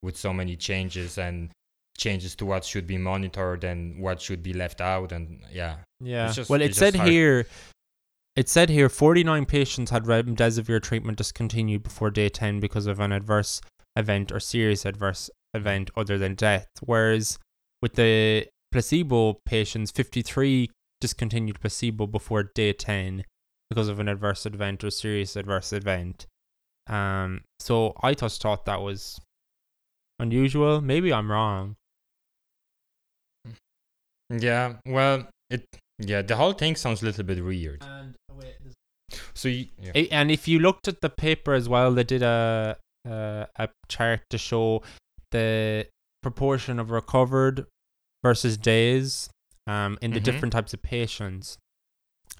[0.04, 1.50] with so many changes and
[1.98, 6.32] changes to what should be monitored and what should be left out and yeah Yeah.
[6.32, 7.48] just- well, it it's said just here.
[8.36, 13.12] It said here 49 patients had remdesivir treatment discontinued before day 10 because of an
[13.12, 13.62] adverse
[13.96, 16.68] event or serious adverse event other than death.
[16.82, 17.40] Whereas
[17.82, 20.70] with the placebo patients, 53
[21.02, 23.24] discontinued placebo before day 10
[23.70, 26.26] because of an adverse event or serious adverse event.
[26.88, 29.20] Um, so I just thought that was
[30.20, 30.80] unusual.
[30.82, 31.76] Maybe I'm wrong.
[34.30, 35.64] yeah well it
[36.00, 38.56] yeah the whole thing sounds a little bit weird And wait,
[39.34, 39.92] So you, yeah.
[39.96, 43.70] A- And if you looked at the paper as well, they did a uh, a
[43.88, 44.84] chart to show
[45.32, 45.88] the
[46.22, 47.66] proportion of recovered
[48.22, 49.30] versus days
[49.66, 50.24] um, in the Mhm.
[50.24, 51.58] different types of patients.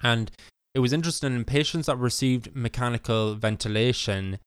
[0.02, 0.30] And
[0.74, 4.38] it was interesting in patients that received mechanical ventilation,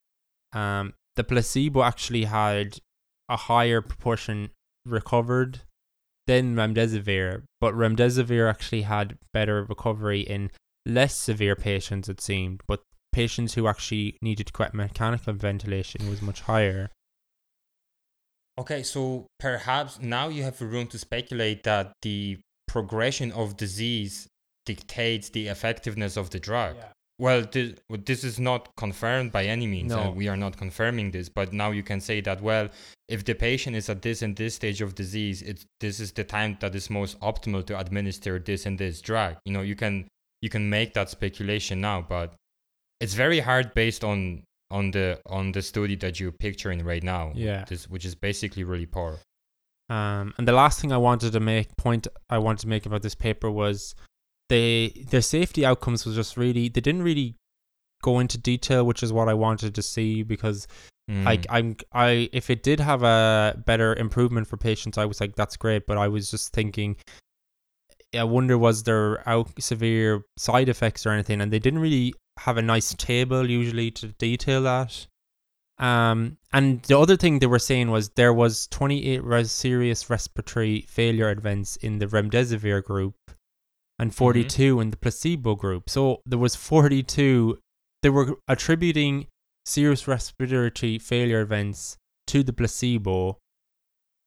[0.53, 2.79] um, the placebo actually had
[3.29, 4.49] a higher proportion
[4.85, 5.61] recovered
[6.27, 10.51] than remdesivir, but remdesivir actually had better recovery in
[10.85, 16.41] less severe patients, it seemed, but patients who actually needed quite mechanical ventilation was much
[16.41, 16.89] higher.
[18.59, 24.27] Okay, so perhaps now you have room to speculate that the progression of disease
[24.65, 26.75] dictates the effectiveness of the drug.
[27.19, 27.73] Well, this,
[28.05, 29.91] this is not confirmed by any means.
[29.93, 30.11] uh, No.
[30.11, 32.69] we are not confirming this, but now you can say that, well,
[33.07, 36.23] if the patient is at this and this stage of disease, it's, this is the
[36.23, 39.35] time that is most optimal to administer this and this drug.
[39.45, 40.07] You know, you can
[40.41, 42.33] you can make that speculation now, but
[42.99, 44.41] it's very hard based on
[44.71, 47.33] on the on the study that you're picturing right now.
[47.35, 47.65] Yeah.
[47.65, 49.19] This, which is basically really poor.
[49.89, 53.03] Um, and the last thing I wanted to make point I wanted to make about
[53.03, 53.93] this paper was
[54.51, 54.69] they
[55.11, 57.35] their safety outcomes was just really they didn't really
[58.03, 60.67] go into detail, which is what I wanted to see because
[61.09, 61.25] Mm.
[61.25, 65.35] like I'm I if it did have a better improvement for patients, I was like
[65.35, 66.95] that's great, but I was just thinking.
[68.13, 72.13] I wonder was there out severe side effects or anything, and they didn't really
[72.45, 75.07] have a nice table usually to detail that.
[75.79, 80.81] Um, and the other thing they were saying was there was 28 res- serious respiratory
[80.87, 83.15] failure events in the remdesivir group
[84.01, 85.89] and 42 in the placebo group.
[85.89, 87.57] So there was 42
[88.03, 89.27] they were attributing
[89.65, 91.97] serious respiratory failure events
[92.27, 93.37] to the placebo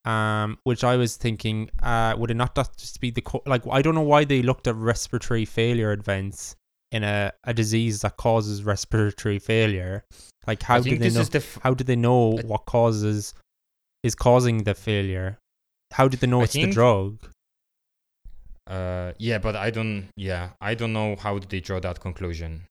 [0.05, 3.81] um which i was thinking uh would it not just be the co- like i
[3.83, 6.55] don't know why they looked at respiratory failure events
[6.95, 10.05] in a, a disease that causes respiratory failure.
[10.47, 13.35] Like how do they know f- how do they know what causes
[14.05, 15.39] is causing the failure?
[15.93, 17.18] How did they know I it's the drug
[18.67, 20.09] Uh, yeah, but I don't.
[20.17, 22.67] Yeah, I don't know how did they draw that conclusion.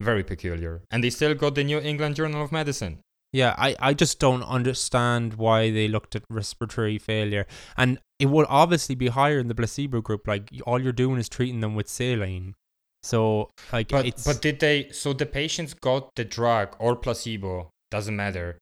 [0.00, 3.00] Very peculiar, and they still got the New England Journal of Medicine.
[3.32, 7.46] Yeah, I, I just don't understand why they looked at respiratory failure.
[7.76, 10.26] And it would obviously be higher in the placebo group.
[10.26, 12.54] Like, all you're doing is treating them with saline.
[13.02, 14.24] So, like, But it's.
[14.24, 14.88] but did they?
[14.90, 18.58] So the patients got the drug or placebo doesn't matter,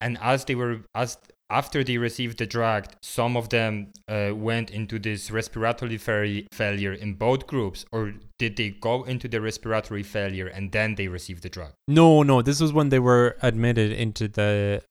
[0.00, 1.18] and as they were as
[1.54, 6.92] after they received the drug, some of them uh, went into this respiratory fa- failure
[6.92, 11.42] in both groups, or did they go into the respiratory failure and then they received
[11.44, 11.72] the drug?
[11.86, 14.82] no, no, this was when they were admitted into the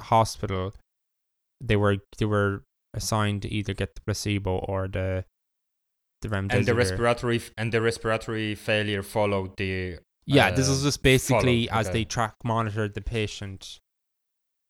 [0.00, 0.72] hospital.
[1.60, 2.62] They were they were
[2.94, 5.24] assigned to either get the placebo or the
[6.22, 6.54] the remdesivir.
[6.58, 11.02] And the respiratory f- and the respiratory failure followed the Yeah, this uh, was just
[11.02, 11.98] basically follow, as okay.
[11.98, 13.80] they track monitored the patient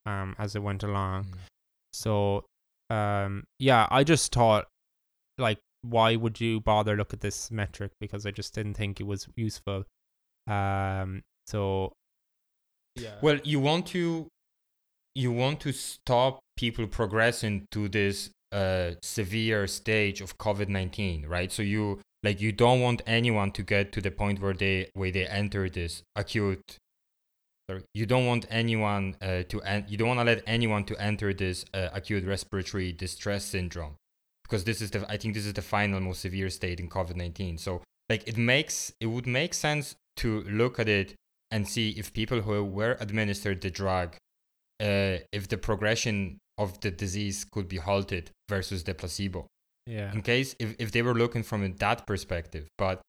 [0.06, 1.26] um as it went along.
[1.92, 2.44] So
[2.90, 4.66] um yeah, I just thought
[5.38, 9.06] like why would you bother look at this metric because I just didn't think it
[9.06, 9.84] was useful.
[10.46, 11.92] Um so
[12.96, 13.14] yeah.
[13.22, 14.28] Well, you want to
[15.14, 21.50] you want to stop people progressing to this uh, severe stage of COVID nineteen, right?
[21.50, 25.10] So you like you don't want anyone to get to the point where they where
[25.10, 26.76] they enter this acute.
[27.70, 30.96] Sorry, you don't want anyone uh, to en- you don't want to let anyone to
[31.00, 33.94] enter this uh, acute respiratory distress syndrome
[34.42, 37.16] because this is the I think this is the final most severe state in COVID
[37.16, 37.58] nineteen.
[37.58, 41.14] So like it makes it would make sense to look at it
[41.50, 44.16] and see if people who were administered the drug,
[44.80, 49.46] uh, if the progression of the disease could be halted versus the placebo.
[49.86, 50.12] yeah.
[50.12, 52.66] In case if, if they were looking from that perspective.
[52.76, 53.00] But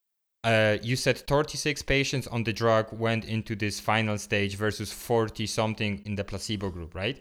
[0.43, 5.45] uh, you said 36 patients on the drug went into this final stage versus 40
[5.47, 7.19] something in the placebo group, right?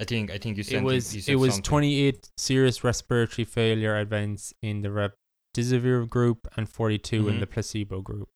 [0.00, 1.62] I think I think you said It was said it was something.
[1.64, 7.40] 28 serious respiratory failure events in the remdesivir group and 42 in Mhm.
[7.40, 8.28] the placebo group.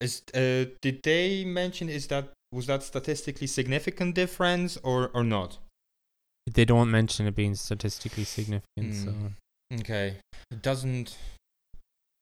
[0.00, 5.58] Is uh, did they mention is that was that statistically significant difference or or not?
[6.52, 9.80] They don't mention it being statistically significant, so Mm.
[9.80, 10.16] Okay,
[10.50, 11.16] it doesn't.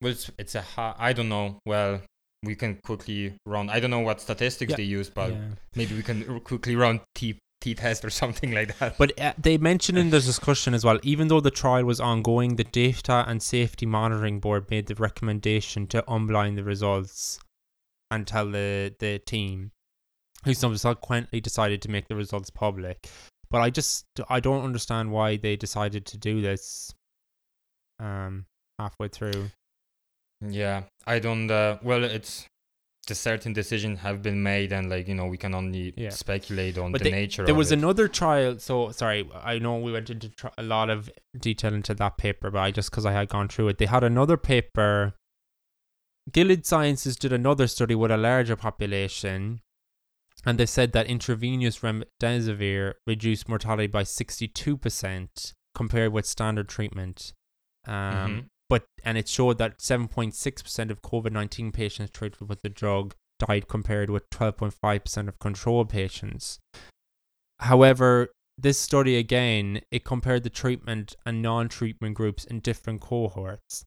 [0.00, 1.58] Well, it's, it's a ha- I don't know.
[1.66, 2.00] Well,
[2.42, 3.70] we can quickly run.
[3.70, 5.48] I don't know what statistics Yeah, they use, but yeah.
[5.74, 8.98] maybe we can quickly run t t test or something like that.
[8.98, 12.56] But uh, they mentioned in the discussion as well, even though the trial was ongoing,
[12.56, 17.38] the Data and Safety Monitoring Board made the recommendation to unblind the results
[18.10, 19.72] and tell the, the team,
[20.44, 23.08] who subsequently decided to make the results public.
[23.50, 26.92] But I just I don't understand why they decided to do this
[28.00, 28.46] um
[28.78, 29.50] halfway through.
[30.40, 31.50] Yeah, I don't.
[31.50, 32.46] Uh, well, it's
[33.06, 36.08] the certain decisions have been made, and like you know, we can only Yeah.
[36.10, 37.44] speculate on But the they- nature.
[37.44, 37.78] There was it.
[37.78, 38.58] another trial.
[38.58, 42.50] So sorry, I know we went into tr- a lot of detail into that paper,
[42.50, 45.14] but I just because I had gone through it, they had another paper.
[46.32, 49.60] Gilead Sciences did another study with a larger population,
[50.46, 57.34] and they said that intravenous remdesivir reduced mortality by sixty-two percent compared with standard treatment.
[57.86, 58.48] Um, Mhm.
[58.68, 64.10] But and it showed that 7.6% of COVID-19 patients treated with the drug died compared
[64.10, 66.58] with 12.5% of control patients.
[67.60, 73.84] However, this study again, it compared the treatment and non-treatment groups in different cohorts.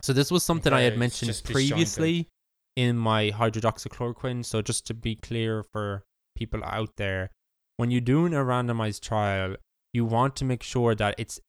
[0.00, 2.28] So this was something I had mentioned previously
[2.76, 4.44] in my hydroxychloroquine.
[4.44, 6.02] So just to be clear for
[6.34, 7.30] people out there,
[7.76, 9.56] when you're doing a randomized trial,
[9.92, 11.40] you want to make sure that it's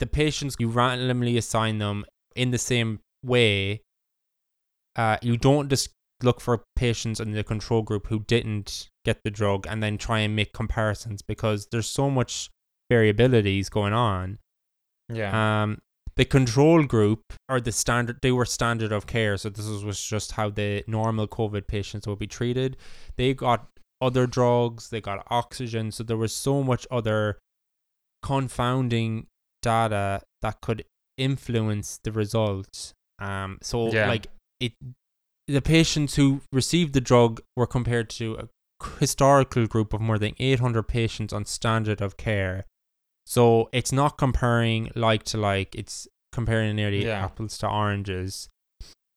[0.00, 3.82] the patients you randomly assign them in the same way.
[4.96, 5.90] Uh, you don't just
[6.22, 10.20] look for patients in the control group who didn't get the drug and then try
[10.20, 12.50] and make comparisons because there's so much
[12.90, 14.38] variabilities going on.
[15.12, 15.62] yeah.
[15.62, 15.80] Um,
[16.16, 19.36] the control group or the standard, they were standard of care.
[19.36, 22.76] So this was just how the normal COVID patients would be treated.
[23.16, 23.66] They got
[24.00, 25.90] other drugs, they got oxygen.
[25.90, 27.38] So there was so much other
[28.22, 29.26] confounding
[29.64, 30.84] data that could
[31.16, 32.92] influence the results.
[33.18, 34.08] Um, so Yeah.
[34.08, 34.26] like
[34.60, 34.72] it,
[35.48, 38.48] the patients who received the drug were compared to a
[39.00, 42.64] historical group of more than 800 patients on standard of care.
[43.26, 47.24] So it's not comparing like to like, it's comparing nearly Yeah.
[47.24, 48.48] apples to oranges.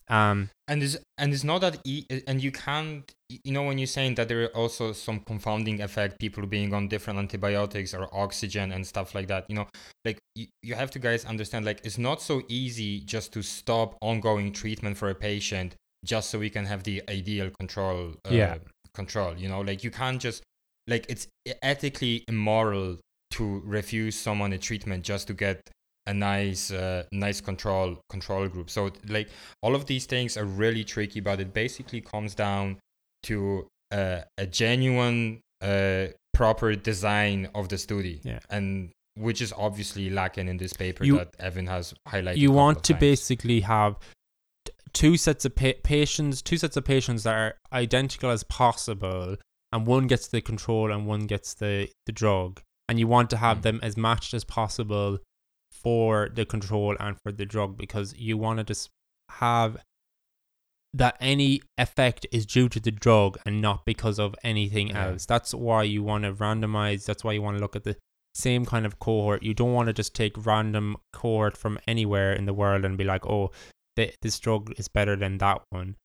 [0.09, 3.87] Um, and it's and it's not that e- and you can't you know when you're
[3.87, 8.71] saying that there are also some confounding effect people being on different antibiotics or oxygen
[8.71, 9.67] and stuff like that you know
[10.05, 13.97] like you, you have to guys understand like it's not so easy just to stop
[14.01, 18.57] ongoing treatment for a patient just so we can have the ideal control uh, Yeah.
[18.93, 20.41] control you know like you can't just
[20.87, 21.27] like it's
[21.61, 22.97] ethically immoral
[23.31, 25.59] to refuse someone a treatment just to get
[26.07, 29.27] a nice uh, nice control control group so like
[29.61, 32.77] all of these things are really tricky but it basically comes down
[33.23, 38.39] to uh, a genuine uh, proper design of the study Yeah.
[38.49, 42.83] and which is obviously lacking in this paper You- that evan has highlighted you want
[42.85, 42.99] to times.
[43.01, 43.95] basically have
[44.93, 49.35] two sets of pa- patients, two sets of patients that are identical as possible,
[49.71, 53.37] and one gets the control and one gets the the drug, and you want to
[53.37, 53.61] have Mm.
[53.63, 55.19] them as matched as possible
[55.88, 58.89] for the control and for the drug because you want to just
[59.29, 59.77] have
[60.93, 65.05] that any effect is due to the drug and not because of anything Yeah.
[65.07, 65.25] else.
[65.25, 67.05] That's why you want to randomize.
[67.05, 67.95] That's why you want to look at the
[68.33, 69.43] same kind of cohort.
[69.43, 73.05] You don't want to just take random cohort from anywhere in the world and be
[73.05, 73.51] like, oh,
[73.95, 75.95] th- this drug is better than that one.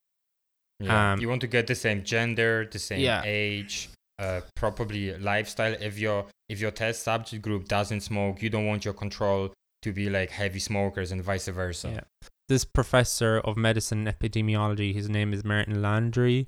[0.79, 1.13] Yeah.
[1.15, 3.23] Um, you want to get the same gender, the same Yeah.
[3.25, 3.89] age,
[4.21, 5.75] uh, probably lifestyle.
[5.81, 9.53] If your if your test subject group doesn't smoke, you don't want your control
[9.83, 11.91] to be like heavy smokers and vice versa.
[11.91, 12.29] Yeah.
[12.49, 16.47] This professor of medicine and epidemiology, his name is Martin Landray.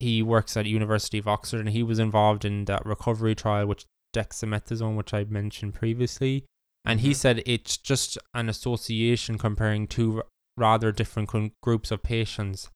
[0.00, 3.84] He works at University of Oxford and he was involved in that recovery trial, which
[4.14, 6.44] dexamethasone, which I mentioned previously.
[6.84, 7.16] And he Mhm.
[7.16, 10.22] said it's just an association comparing two
[10.56, 12.70] rather different con- groups of patients.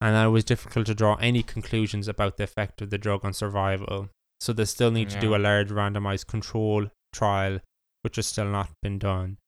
[0.00, 3.24] And that it was difficult to draw any conclusions about the effect of the drug
[3.24, 4.10] on survival.
[4.40, 7.58] So they still need to do a large randomized control trial,
[8.02, 9.38] which has still not been done.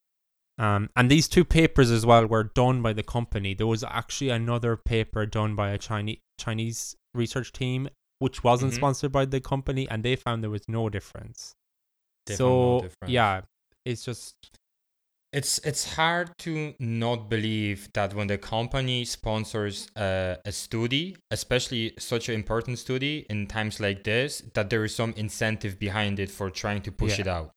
[0.58, 3.54] Um, and these two papers as well were done by the company.
[3.54, 7.88] There was actually another paper done by a Chinese Chinese research team,
[8.18, 8.76] which wasn't Mhm.
[8.76, 11.54] sponsored by the company, and they found there was no difference.
[12.26, 13.10] Found so no difference.
[13.12, 13.40] yeah,
[13.86, 14.34] it's just
[15.32, 21.92] It's it's hard to not believe that when the company sponsors uh, a study, especially
[21.98, 26.30] such an important study in times like this, that there is some incentive behind it
[26.32, 27.20] for trying to push Yeah.
[27.20, 27.50] it out.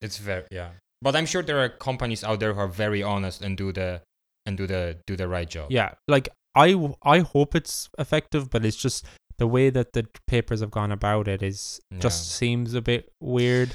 [0.00, 0.70] It's very yeah.
[1.02, 4.02] But I'm sure there are companies out there who are very honest and do the
[4.46, 5.70] and do the do the right job.
[5.70, 5.94] yeah.
[6.08, 9.04] Like I I hope it's effective, but it's just
[9.38, 13.70] the way that the papers have gone about it is just seems a bit weird.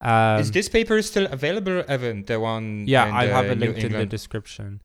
[0.00, 2.24] Um, is this paper still available, Evan?
[2.24, 4.80] The one yeah, I'll have it linked in the description.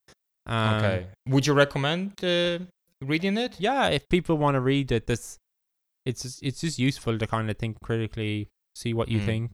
[0.46, 1.08] Um, okay.
[1.28, 2.60] Would you recommend uh,
[3.02, 3.56] reading it?
[3.60, 5.38] yeah, if people want to read it, this
[6.06, 9.26] it's it's just useful to kind of think critically, see what you Mm.
[9.26, 9.52] think.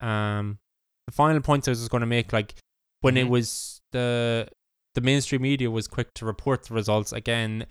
[0.00, 0.58] Um,
[1.06, 2.54] the final point I was just going to make, like
[3.00, 3.30] when it Mhm.
[3.30, 4.48] was the
[4.94, 7.12] the mainstream media was quick to report the results.
[7.12, 7.66] Again,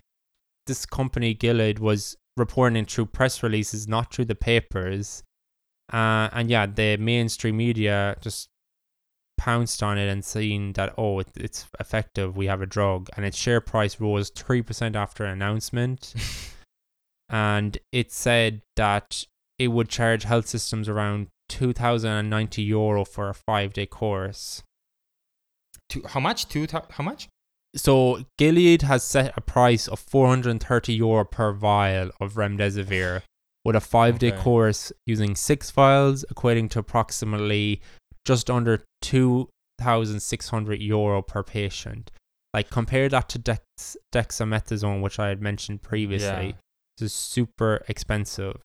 [0.66, 5.22] this company Gilead was reporting it through press releases, not through the papers.
[5.92, 8.48] Uh, and yeah, the mainstream media just
[9.36, 13.24] pounced on it and seen that oh it, it's effective, we have a drug, and
[13.24, 16.14] its share price rose three percent after announcement,
[17.28, 19.24] and it said that
[19.58, 23.86] it would charge health systems around two thousand and ninety euro for a five day
[23.86, 24.62] course.
[25.88, 26.48] Two, how much?
[26.48, 26.66] Two?
[26.90, 27.28] How much?
[27.76, 33.22] So Gilead has set a price of 430 euro per vial of remdesivir
[33.64, 34.42] with a 5-day Okay.
[34.42, 37.82] course using 6 vials equating to approximately
[38.24, 42.10] just under 2600 euro per patient.
[42.54, 46.46] Like compare that to dex- dexamethasone which I had mentioned previously.
[46.46, 46.52] Yeah.
[46.96, 48.60] This is super expensive.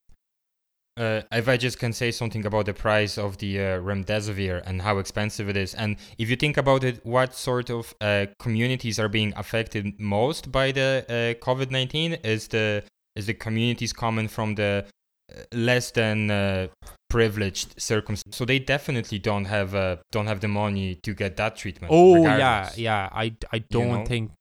[0.96, 4.82] Uh, if I just can say something about the price of the uh, remdesivir and
[4.82, 9.00] how expensive it is, and if you think about it, what sort of uh, communities
[9.00, 12.84] are being affected most by the uh, COVID nineteen is the
[13.16, 14.86] is the communities coming from the
[15.34, 16.68] uh, less than uh,
[17.10, 18.38] privileged circumstances.
[18.38, 21.92] So they definitely don't have uh, don't have the money to get that treatment.
[21.92, 22.78] Oh yeah, regardless.
[22.78, 23.10] yeah.
[23.12, 24.06] I I don't know?
[24.06, 24.32] think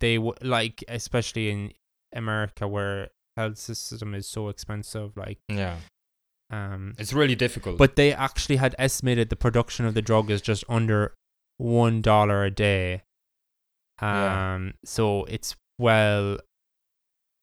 [0.00, 1.72] they would like, especially in
[2.14, 5.16] America where health system is so expensive.
[5.16, 5.76] Like, yeah.
[6.50, 7.78] um, It's really difficult.
[7.78, 11.14] but they actually had estimated the production of the drug is just under
[11.58, 13.02] one dollar a day.
[14.00, 14.70] Um, Yeah.
[14.84, 16.38] so it's well,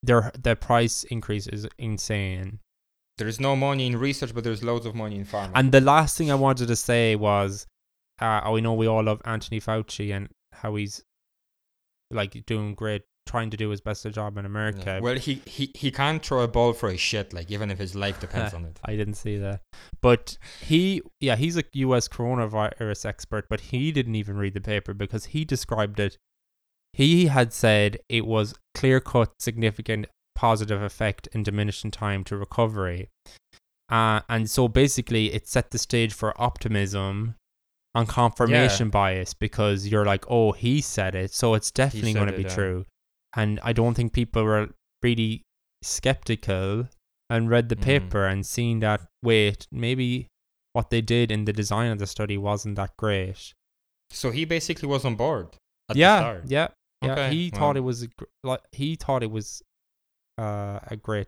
[0.02, 2.60] their the price increase is insane.
[3.20, 5.52] there's no money in research, but there's loads of money in pharma.
[5.56, 7.68] And the last thing I wanted to say was,
[8.20, 11.04] uh, we know we all love Anthony Fauci and how he's
[12.10, 14.84] like doing great, trying to do his best job in America.
[14.86, 15.00] Yeah.
[15.00, 17.96] Well, he, he he can't throw a ball for a shit, like even if his
[17.96, 18.80] life depends on it.
[18.86, 19.62] I didn't see that,
[20.02, 22.08] but he, yeah, he's a U.S.
[22.08, 26.18] coronavirus expert, but he didn't even read the paper because he described it.
[26.94, 33.10] He had said it was clear cut, significant positive effect in diminishing time to recovery.
[33.90, 37.36] Uh, and so basically, it set the stage for optimism
[37.96, 42.34] and confirmation bias because you're like, oh, he said it, so it's definitely going to
[42.34, 42.56] it, be yeah.
[42.56, 42.86] true.
[43.36, 44.70] And I don't think people were
[45.02, 45.42] really
[45.82, 46.88] skeptical
[47.30, 47.84] and read the Mhm.
[47.84, 50.28] paper and seen that, wait, maybe
[50.74, 53.54] what they did in the design of the study wasn't that great.
[54.12, 55.48] So he basically was on board.
[55.90, 56.44] At yeah, the start.
[56.48, 56.68] yeah,
[57.04, 57.12] yeah.
[57.14, 59.62] Okay, He thought it was a, gr- like he thought it was
[60.38, 61.28] uh, a great.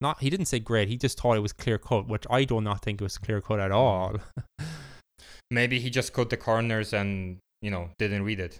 [0.00, 0.88] Not he didn't say great.
[0.88, 3.40] He just thought it was clear cut, which I do not think it was clear
[3.40, 3.74] cut at Mm.
[3.74, 4.16] all.
[5.50, 8.58] Maybe he just cut the corners and you know didn't read it.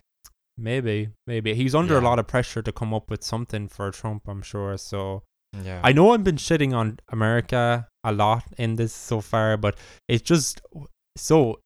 [0.56, 4.22] Maybe, maybe he's under a lot of pressure to come up with something for Trump.
[4.28, 4.76] I'm sure.
[4.78, 5.22] So
[5.62, 5.80] Yeah.
[5.84, 9.76] I know I've been shitting on America a lot in this so far, but
[10.08, 10.60] it's just
[11.16, 11.60] so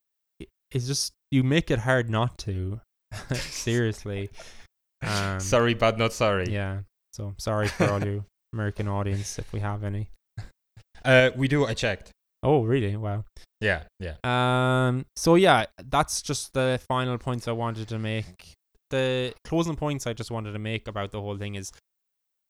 [0.71, 2.81] it's just you make it hard not to.
[3.35, 4.31] Seriously.
[5.03, 6.47] Um, sorry, but not sorry.
[6.51, 6.81] Yeah.
[7.13, 10.09] So sorry for all you American audience if we have any.
[11.05, 11.65] Uh, we do.
[11.65, 12.11] I checked.
[12.43, 12.97] Oh, really?
[12.97, 13.25] Wow.
[13.61, 13.85] Yeah.
[14.01, 14.15] Yeah.
[14.25, 15.07] Um.
[15.17, 18.53] So yeah, that's just the final points I wanted to make.
[18.91, 21.73] The closing points I just wanted to make about the whole thing is,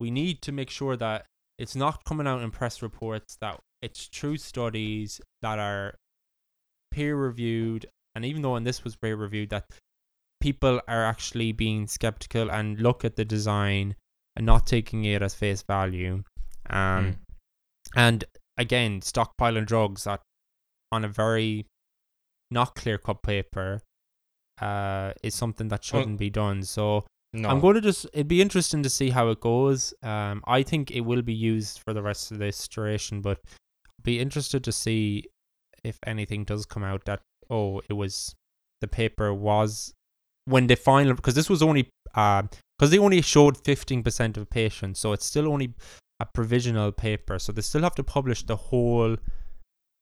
[0.01, 1.27] we need to make sure that
[1.59, 5.95] it's not coming out in press reports that it's true studies that are
[6.93, 9.65] peer reviewed, and even though and this was peer reviewed, that
[10.41, 13.97] people are actually being skeptical and look at the design
[14.37, 16.23] and not taking it as face value.
[16.71, 16.77] Um.
[16.77, 17.17] Mm.
[17.97, 18.25] And
[18.59, 20.21] again, stockpiling drugs that
[20.93, 21.67] on a very
[22.51, 23.81] not clear cut paper
[24.61, 26.63] uh, is something that shouldn't be done.
[26.63, 27.05] So
[27.35, 27.49] No.
[27.51, 29.93] I'm going to just, it'd be interesting to see how it goes.
[30.03, 33.39] Um, I think it will be used for the rest of this duration, but
[34.03, 35.25] be interested to see
[35.85, 38.35] if anything does come out that, oh, it was,
[38.81, 39.93] the paper was,
[40.47, 45.13] when they finally, because this was only, because they only showed 15% of patients, so
[45.13, 45.75] it's still only
[46.21, 49.17] a provisional paper, so they still have to publish the whole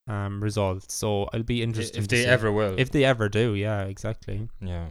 [0.08, 0.94] um results.
[0.94, 2.28] So it'll be I- interesting if they see.
[2.28, 2.74] ever will.
[2.78, 4.48] if they ever do, yeah, exactly.
[4.60, 4.86] yeah.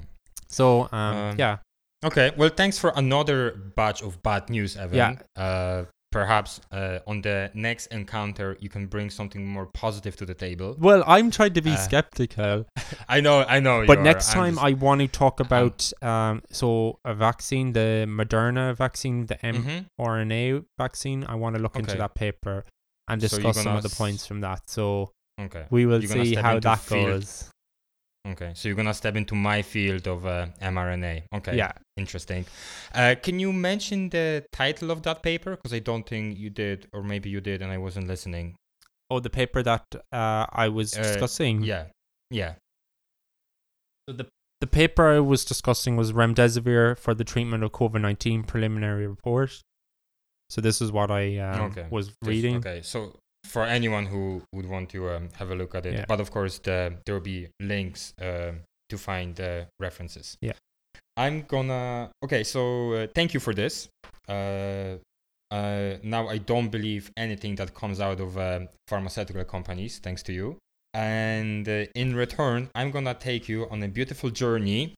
[0.47, 1.57] So um, Um, yeah,
[2.05, 2.31] Okay.
[2.37, 4.95] Well, thanks for another batch of bad news, Evan.
[4.97, 5.41] Yeah.
[5.43, 10.33] Uh, perhaps uh, on the next encounter you can bring something more positive to the
[10.33, 10.73] table.
[10.79, 12.65] well, I'm trying to be uh, skeptical,
[13.09, 13.43] I know.
[13.55, 13.85] I know.
[13.85, 14.35] but next are.
[14.35, 19.35] Time just- I want to talk about um, so a vaccine, the Moderna vaccine, the
[19.35, 19.87] Mhm.
[19.99, 21.25] mRNA vaccine.
[21.27, 22.63] I want to look into that paper
[23.07, 24.61] and So discuss some of the points from that.
[24.69, 25.65] So Okay.
[25.69, 27.07] we will see how that field.
[27.21, 27.49] goes.
[28.27, 28.53] Okay.
[28.55, 31.23] So you're gonna step into my field of uh, mRNA.
[31.35, 31.55] Okay.
[31.57, 31.73] Yeah.
[31.97, 32.45] Interesting.
[32.93, 35.51] Uh, can you mention the title of that paper?
[35.57, 38.55] Because I don't think you did, or maybe you did, and I wasn't listening.
[39.11, 41.61] Oh, the paper that uh, I was Uh, discussing.
[41.61, 41.85] Yeah.
[42.31, 42.55] Yeah.
[44.09, 44.25] So the
[44.61, 49.61] the paper I was discussing was remdesivir for the treatment of COVID nineteen preliminary report.
[50.49, 51.87] So this is what I um, Okay.
[51.89, 52.57] was reading.
[52.57, 52.81] Okay.
[52.83, 55.93] So for anyone who would want to um, have a look at it.
[55.93, 56.05] Yeah.
[56.07, 60.37] But of course, the, there will be links um to find the references.
[60.41, 60.53] Yeah.
[61.17, 62.11] I'm gonna.
[62.23, 63.87] Okay, so uh, thank you for this.
[64.27, 64.97] Uh,
[65.51, 70.33] uh, now I don't believe anything that comes out of um, pharmaceutical companies, thanks to
[70.33, 70.57] you.
[70.93, 74.93] And uh, in return, I'm gonna take you on a beautiful journey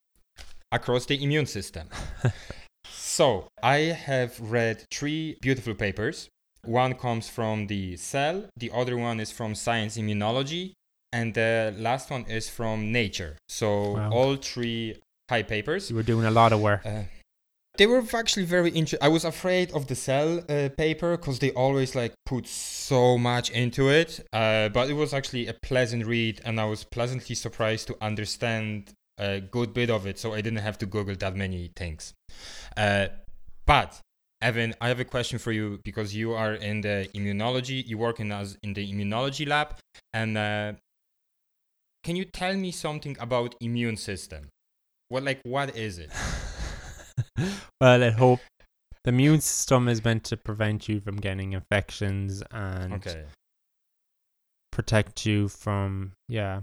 [0.72, 1.88] across the immune system.
[2.92, 3.78] so I
[4.08, 6.30] have read three beautiful papers.
[6.64, 10.74] One comes from the Cell, the other one is from Science Immunology,
[11.14, 13.38] and the last one is from Nature.
[13.48, 14.10] So Wow.
[14.12, 14.98] all three
[15.30, 15.90] high papers.
[15.90, 16.86] You were doing a lot of work.
[16.86, 17.04] Uh,
[17.78, 19.00] they were actually very interesting.
[19.06, 23.50] I was afraid of the Cell uh, paper because they always like put so much
[23.52, 24.26] into it.
[24.34, 28.94] Uh, but it was actually a pleasant read, and I was pleasantly surprised to understand
[29.18, 30.20] a good bit of it.
[30.20, 32.14] So I didn't have to Google that many things.
[32.76, 33.08] Uh,
[33.66, 34.00] but
[34.42, 37.86] Evan, I have a question for you because you are in the immunology.
[37.86, 39.76] You work in as in the immunology lab,
[40.14, 40.74] and uh,
[42.04, 44.50] can you tell me something about immune system?
[45.10, 46.12] What like what is it?
[47.82, 48.40] well, I hope
[49.04, 53.24] the immune system is meant to prevent you from getting infections and Okay.
[54.72, 56.62] protect you from yeah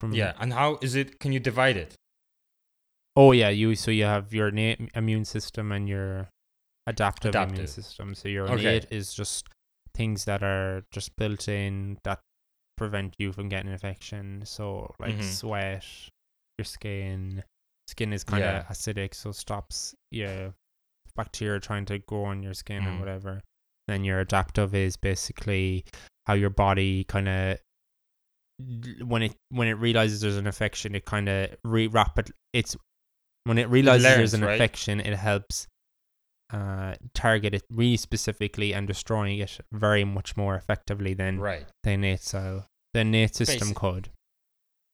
[0.00, 1.18] from Yeah, and how is it?
[1.20, 1.94] Can you divide it?
[3.16, 6.28] Oh yeah, you so you have your innate immune system and your
[6.86, 8.14] adaptive, immune system.
[8.14, 8.76] So your Okay.
[8.76, 9.48] innate is just
[9.94, 12.20] things that are just built in that
[12.76, 14.42] prevent you from getting infection.
[14.46, 15.22] So like Mhm.
[15.22, 15.84] sweat,
[16.58, 17.42] your skin.
[17.88, 18.68] Skin is kind of Yeah.
[18.68, 20.50] acidic, so stops yeah
[21.16, 22.88] bacteria trying to grow on your skin Mm.
[22.88, 23.42] and whatever.
[23.88, 25.84] Then your adaptive is basically
[26.26, 27.58] how your body kind of
[29.04, 32.30] when it when it realizes there's an infection, it kind of re rapid.
[32.52, 32.76] It's
[33.44, 34.52] when it realizes there's learns, an right?
[34.52, 35.66] infection, it helps
[36.52, 41.66] uh, target it really specifically and destroying it very much more effectively than Right.
[41.84, 44.10] the innate cell, the innate system Basi- could.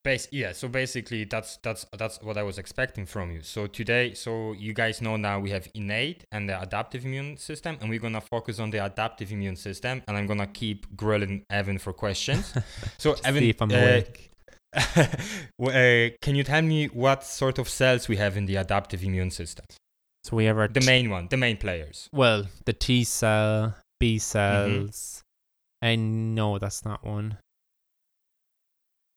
[0.05, 3.41] Bas- yeah, so basically that's that's that's what I was expecting from you.
[3.43, 7.79] So today, so you guys know now we have innate and the adaptive immune system,
[7.81, 11.79] and we're gonna focus on the adaptive immune system, and I'm gonna keep grilling Evan
[11.79, 12.53] for questions.
[12.99, 14.31] So Evan, if I'm uh, awake.
[14.77, 19.31] uh, can you tell me what sort of cells we have in the adaptive immune
[19.31, 19.65] system?
[20.25, 22.09] So we have our The t- main one, the main players.
[22.13, 24.19] well, the T cell, B Mm-hmm.
[24.19, 25.23] cells,
[25.81, 27.39] and no, that's not one.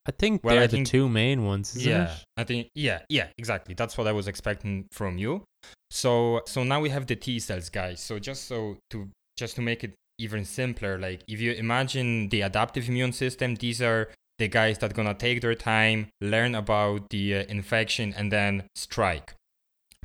[0.08, 2.24] I think Well, they're I the think- two main ones, isn't yeah, it?
[2.38, 3.74] I think yeah, yeah, exactly.
[3.76, 5.44] That's what I was expecting from you.
[5.92, 8.00] So so now we have the T cells, guys.
[8.02, 12.42] So just so to just to make it even simpler, like if you imagine the
[12.42, 17.36] adaptive immune system, these are the guys that gonna take their time, learn about the
[17.36, 19.34] uh, infection, and then strike.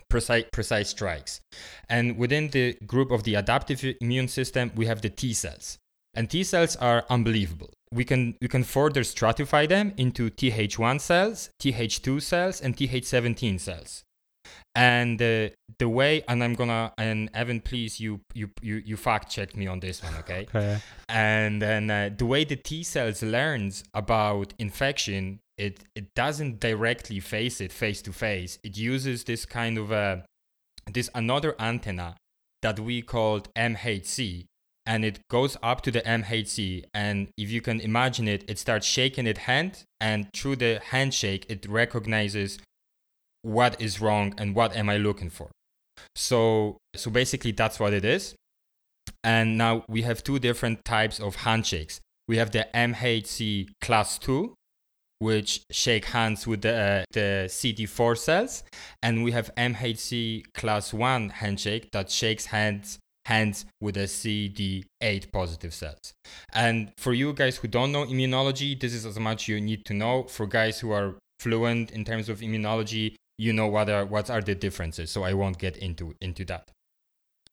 [0.09, 1.40] Precise, precise strikes.
[1.88, 5.78] And within the group of the adaptive immune system, we have the T cells.
[6.14, 7.70] And T cells are unbelievable.
[7.93, 14.05] We can we can further stratify them into Th1 cells, Th2 cells, and Th17 cells.
[14.74, 19.30] And uh, the way, and I'm gonna, and Evan, please, you you you, you fact
[19.30, 20.47] check me on this one, okay?
[20.55, 20.78] Okay.
[21.09, 27.20] and then uh, the way the T cells learns about infection, it it doesn't directly
[27.20, 28.59] face it face to face.
[28.64, 30.24] It uses this kind of a
[30.90, 32.16] this another antenna
[32.62, 34.47] that we called MHC,
[34.84, 38.86] and it goes up to the MHC, and if you can imagine it, it starts
[38.86, 42.58] shaking its hand, and through the handshake, it recognizes
[43.42, 45.50] what is wrong and what am I looking for.
[46.14, 48.34] So so basically that's what it is.
[49.24, 52.00] And now we have two different types of handshakes.
[52.28, 54.54] We have the MHC class 2,
[55.18, 58.64] which shake hands with the, uh, the CD4 cells.
[59.02, 65.72] And we have MHC class 1 handshake that shakes hands hands with a CD8 positive
[65.72, 66.14] cells.
[66.52, 69.94] And for you guys who don't know immunology, this is as much you need to
[69.94, 70.24] know.
[70.24, 74.40] For guys who are fluent in terms of immunology, you know what are what are
[74.40, 75.10] the differences.
[75.10, 76.70] So I won't get into into that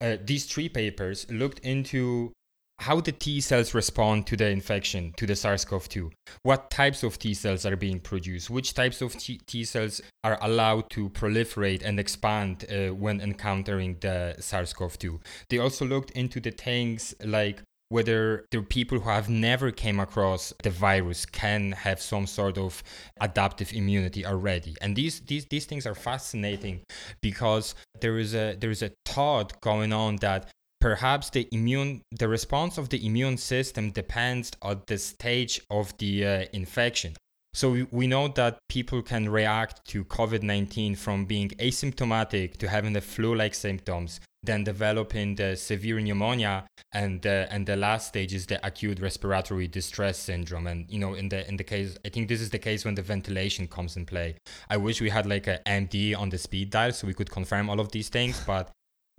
[0.01, 2.31] uh, these three papers looked into
[2.79, 6.11] how the T cells respond to the infection, to the SARS CoV 2.
[6.43, 8.49] What types of T cells are being produced?
[8.49, 14.35] Which types of T, cells are allowed to proliferate and expand uh, when encountering the
[14.39, 15.19] SARS CoV 2?
[15.49, 20.53] They also looked into the things like whether the people who have never came across
[20.63, 22.83] the virus can have some sort of
[23.19, 26.79] adaptive immunity already and these these, these things are fascinating
[27.19, 30.47] because there is a there is a thought going on that
[30.79, 36.25] perhaps the immune the response of the immune system depends on the stage of the
[36.25, 37.13] uh, infection
[37.53, 42.69] So we, we know that people can react to COVID 19 from being asymptomatic to
[42.69, 48.09] having the flu like symptoms, then developing the severe pneumonia, and uh, and the last
[48.09, 50.67] stage is the acute respiratory distress syndrome.
[50.67, 52.95] And you know, in the in the case, I think this is the case when
[52.95, 54.35] the ventilation comes in play.
[54.69, 57.67] I wish we had like a MD on the speed dial so we could confirm
[57.69, 58.69] all of these things, but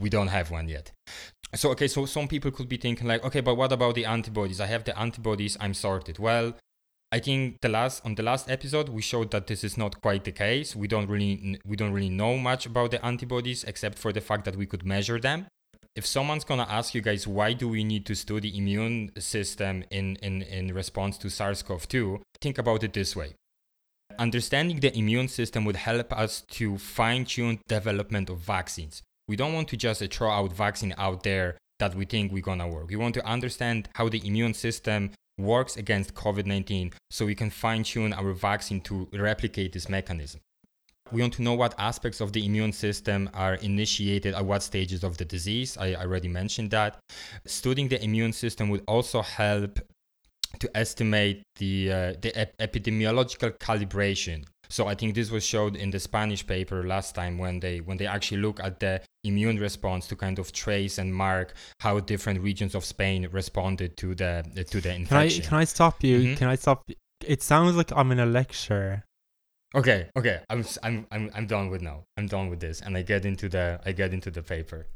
[0.01, 0.92] we don't have one yet.
[1.55, 4.61] So okay, so some people could be thinking like, okay, but what about the antibodies?
[4.61, 6.18] I have the antibodies, I'm sorted.
[6.18, 6.55] Well,
[7.12, 10.22] I think the last on the last episode we showed that this is not quite
[10.24, 10.76] the case.
[10.76, 14.44] We don't really we don't really know much about the antibodies except for the fact
[14.44, 15.46] that we could measure them.
[15.96, 20.16] If someone's gonna ask you guys why do we need to study immune system in
[20.22, 23.34] in in response to SARS-CoV-2, think about it this way.
[24.16, 29.03] Understanding the immune system would help us to fine-tune development of vaccines.
[29.31, 32.66] We don't want to just throw out vaccine out there that we think we're gonna
[32.66, 32.89] work.
[32.89, 37.49] We want to understand how the immune system works against COVID 19 so we can
[37.49, 40.41] fine tune our vaccine to replicate this mechanism.
[41.12, 45.05] We want to know what aspects of the immune system are initiated at what stages
[45.05, 45.76] of the disease.
[45.76, 46.99] I already mentioned that.
[47.47, 49.78] Studying the immune system would also help
[50.59, 55.91] to estimate the, uh, the ep- epidemiological calibration so I think this was showed in
[55.91, 60.07] the Spanish paper last time when they when they actually look at the immune response
[60.07, 64.81] to kind of trace and mark how different regions of Spain responded to the to
[64.81, 65.43] the infection.
[65.43, 66.18] Can I can I stop you?
[66.21, 66.35] Mm-hmm.
[66.37, 66.89] Can I stop?
[67.27, 69.05] It sounds like I'm in a lecture.
[69.75, 70.41] Okay, okay.
[70.49, 72.05] I'm I'm I'm I'm done with now.
[72.16, 74.87] I'm done with this, and I get into the I get into the paper.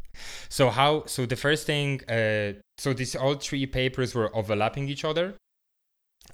[0.49, 1.05] So how?
[1.07, 2.01] So the first thing.
[2.09, 5.35] Uh, so these all three papers were overlapping each other.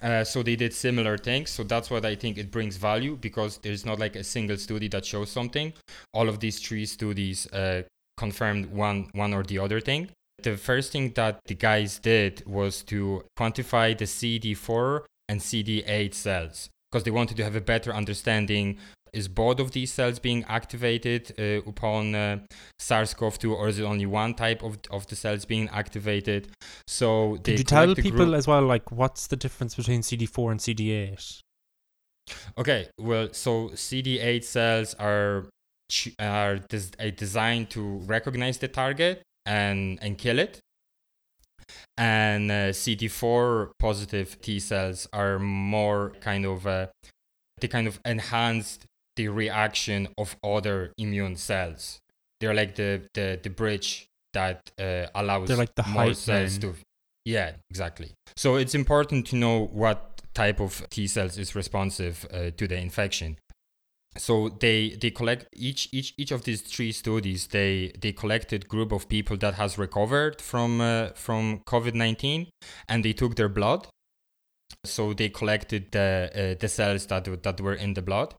[0.01, 1.51] Uh, so they did similar things.
[1.51, 4.87] So that's what I think it brings value because there's not like a single study
[4.89, 5.73] that shows something.
[6.13, 7.83] All of these three studies uh,
[8.17, 10.09] confirmed one one or the other thing.
[10.41, 16.69] The first thing that the guys did was to quantify the CD4 and CD8 cells
[16.91, 18.77] because they wanted to have a better understanding
[19.13, 22.39] is both of these cells being activated uh, upon uh,
[22.79, 26.47] SARS-CoV-2, or is it only one type of, of the cells being activated?
[26.87, 30.59] So did you tell people group- as well, like what's the difference between CD4 and
[30.59, 31.41] CD8?
[32.57, 35.45] Okay, well, so CD8 cells are
[36.19, 40.61] are des- designed to recognize the target and and kill it,
[41.97, 46.87] and uh, CD4 positive T cells are more kind of uh,
[47.59, 48.85] they kind of enhanced
[49.15, 51.99] the reaction of other immune cells.
[52.39, 56.75] They're like the the, the bridge that uh, allows They're like the more cells to.
[57.25, 58.13] Yeah, exactly.
[58.35, 62.77] So it's important to know what type of T cells is responsive uh, to the
[62.77, 63.37] infection.
[64.17, 67.47] So they they collect each each each of these three studies.
[67.47, 72.47] They they collected group of people that has recovered from uh, from COVID nineteen,
[72.89, 73.87] and they took their blood.
[74.85, 78.35] So they collected the uh, the cells that that were in the blood,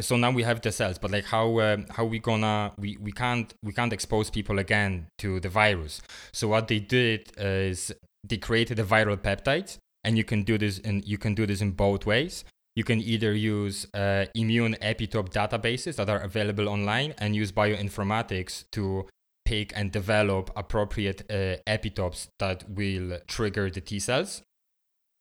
[0.00, 3.10] so now we have the cells but like how uh, how we gonna we, we
[3.10, 6.02] can't we can't expose people again to the virus.
[6.32, 7.92] So what they did is
[8.28, 11.60] they created a viral peptide and you can do this and you can do this
[11.60, 12.44] in both ways.
[12.76, 18.64] You can either use uh, immune epitope databases that are available online and use bioinformatics
[18.72, 19.06] to
[19.44, 24.42] pick and develop appropriate uh, epitopes that will trigger the T cells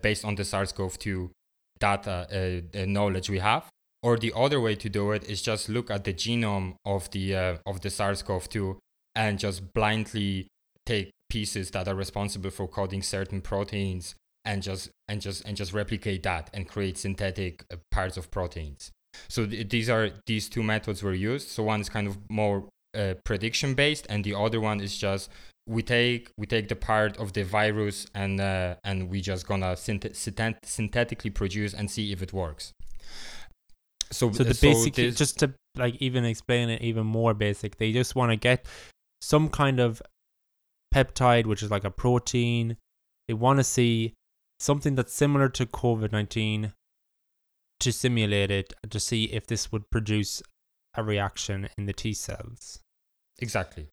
[0.03, 1.31] based on the SARS-CoV-2
[1.79, 3.67] data uh, knowledge we have
[4.03, 7.35] or the other way to do it is just look at the genome of the
[7.35, 8.77] uh, of the SARS-CoV-2
[9.15, 10.47] and just blindly
[10.85, 15.73] take pieces that are responsible for coding certain proteins and just and just and just
[15.73, 18.91] replicate that and create synthetic uh, parts of proteins.
[19.27, 21.49] So th- these are these two methods were used.
[21.49, 25.29] So one is kind of more uh, prediction based, and the other one is just
[25.67, 29.73] we take we take the part of the virus and uh, and we just gonna
[29.73, 30.15] synth-
[30.63, 32.71] synthetically produce and see if it works.
[34.11, 37.91] So, so the so basic, just to like even explain it even more basic, they
[37.91, 38.65] just want to get
[39.21, 40.01] some kind of
[40.93, 42.77] peptide, which is like a protein.
[43.27, 44.13] They want to see
[44.59, 46.73] something that's similar to COVID 19
[47.79, 50.41] to simulate it to see if this would produce
[50.95, 52.79] a reaction in the T cells.
[53.39, 53.87] Exactly.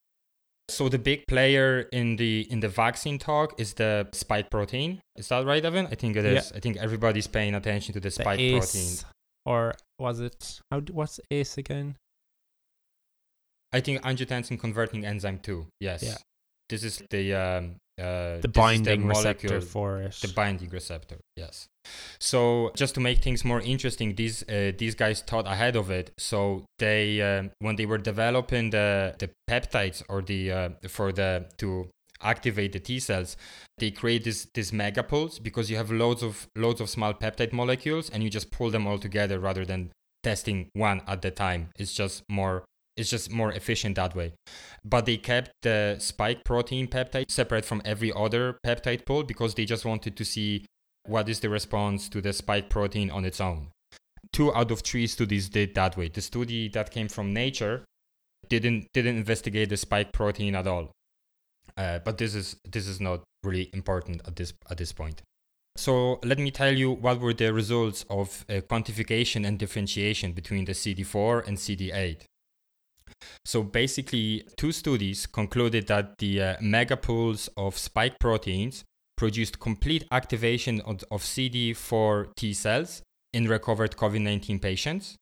[0.71, 5.01] So the big player in the in the vaccine talk is the spike protein.
[5.17, 5.87] Is that right, Evan?
[5.89, 6.51] I think it is.
[6.51, 6.57] Yeah.
[6.57, 9.11] I think everybody's paying attention to the, the spike ACE protein
[9.45, 11.97] or was it how what's ACE again?
[13.73, 15.67] I think angiotensin converting enzyme two.
[15.81, 16.03] Yes.
[16.03, 16.17] Yeah.
[16.69, 20.15] This is the um, uh, the binding the receptor for it.
[20.23, 21.19] The binding receptor.
[21.37, 21.69] Yes.
[22.19, 26.13] So just to make things more interesting, these uh, these guys thought ahead of it.
[26.19, 31.47] So they um, when they were developing the the peptides or the uh, for the
[31.59, 31.89] to
[32.25, 33.37] activate the T cells,
[33.79, 38.11] they create this this megapulse because you have loads of loads of small peptide molecules
[38.11, 41.71] and you just pull them all together rather than testing one at the time.
[41.79, 42.65] It's just more
[42.97, 44.35] it's just more efficient that way.
[44.85, 49.65] But they kept the spike protein peptide separate from every other peptide pull because they
[49.65, 50.65] just wanted to see
[51.07, 53.69] what is the response to the spike protein on its own.
[54.33, 56.09] Two out of three studies did that way.
[56.09, 57.85] The study that came from Nature
[58.49, 60.91] didn't didn't investigate the spike protein at all.
[61.77, 65.23] Uh, but this is this is not really important at this at this point.
[65.77, 70.67] So let me tell you what were the results of uh, quantification and differentiation between
[70.67, 72.23] the CD4 and CD8.
[73.45, 78.85] So basically, two studies concluded that the uh, megapools of spike proteins
[79.17, 83.03] produced complete activation of, of CD4 T cells
[83.33, 85.17] in recovered COVID 19 patients,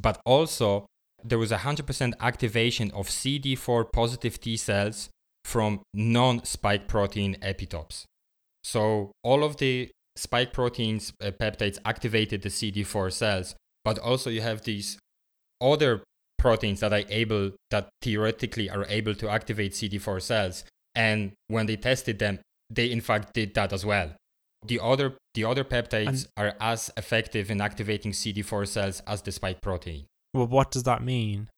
[0.00, 0.86] but also
[1.24, 5.08] there was 100% activation of CD4 positive T cells
[5.44, 8.04] from non spike protein epitopes.
[8.64, 14.40] So all of the spike proteins uh, peptides activated the CD4 cells, but also you
[14.40, 14.98] have these
[15.60, 16.02] other
[16.38, 20.64] proteins that are able that theoretically are able to activate CD4 cells.
[20.94, 22.40] And when they tested them
[22.74, 24.12] they in fact did that as well.
[24.64, 29.32] The other the other peptides and are as effective in activating CD4 cells as the
[29.32, 30.06] spike protein.
[30.34, 31.48] Well what does that mean?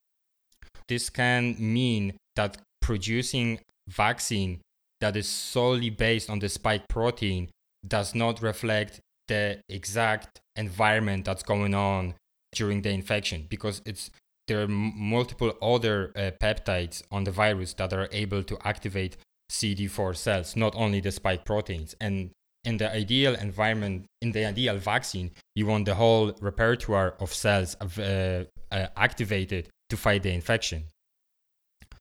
[0.88, 4.60] This can mean that producing vaccine
[5.00, 7.48] that is solely based on the spike protein
[7.86, 12.14] does not reflect the exact environment that's going on
[12.54, 14.10] during the infection because it's
[14.46, 19.16] there are multiple other uh, peptides on the virus that are able to activate
[19.50, 21.94] CD4 cells, not only the spike proteins.
[22.00, 22.30] And
[22.64, 27.76] in the ideal environment, in the ideal vaccine, you want the whole repertoire of cells
[27.80, 30.84] uh, uh, activated to fight the infection.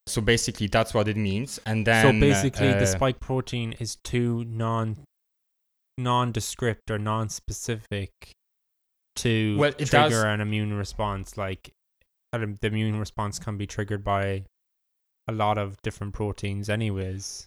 [0.06, 1.58] So basically, that's what it means.
[1.64, 4.98] And then, so basically, the uh, spike protein is too non
[5.96, 8.10] nondescript or non-specific
[9.16, 11.36] to Well, trigger does- an immune response.
[11.36, 11.72] Like
[12.32, 14.44] the immune response can be triggered by
[15.28, 17.46] a lot of different proteins, anyways.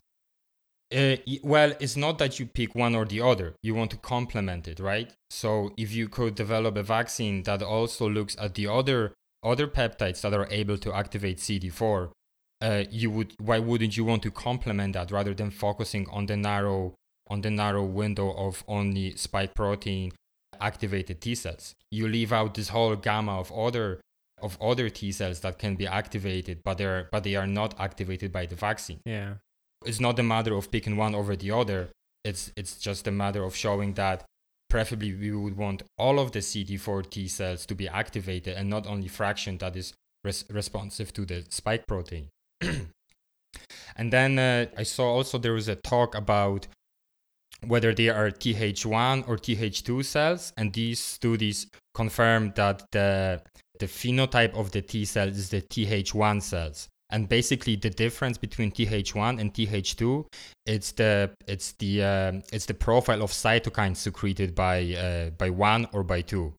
[0.95, 3.55] Uh, well, it's not that you pick one or the other.
[3.61, 5.11] You want to complement it, right?
[5.29, 10.21] So if you could develop a vaccine that also looks at the other other peptides
[10.21, 12.11] that are able to activate CD4,
[12.61, 13.33] uh, you would.
[13.39, 16.95] Why wouldn't you want to complement that rather than focusing on the narrow
[17.29, 20.11] on the narrow window of only spike protein
[20.59, 21.75] activated T cells?
[21.91, 24.01] You leave out this whole gamma of other
[24.41, 28.31] of other T cells that can be activated, but they're but they are not activated
[28.31, 29.35] by the vaccine Yeah.
[29.85, 31.89] it's not a matter of picking one over the other.
[32.23, 34.25] It's it's just a matter of showing that
[34.69, 38.85] preferably we would want all of the CD4 T cells to be activated and not
[38.85, 39.93] only fraction that is
[40.23, 42.27] res- responsive to the spike protein.
[43.95, 46.67] and then uh, I saw also there was a talk about
[47.65, 53.41] whether they are Th1 or Th2 cells, and these studies confirmed that the
[53.79, 56.87] the phenotype of the T cells is the Th1 cells.
[57.09, 60.25] And basically, the difference between Th1 and Th2
[60.65, 65.87] it's the it's the um it's the profile of cytokines secreted by uh, by one
[65.93, 66.53] or by two.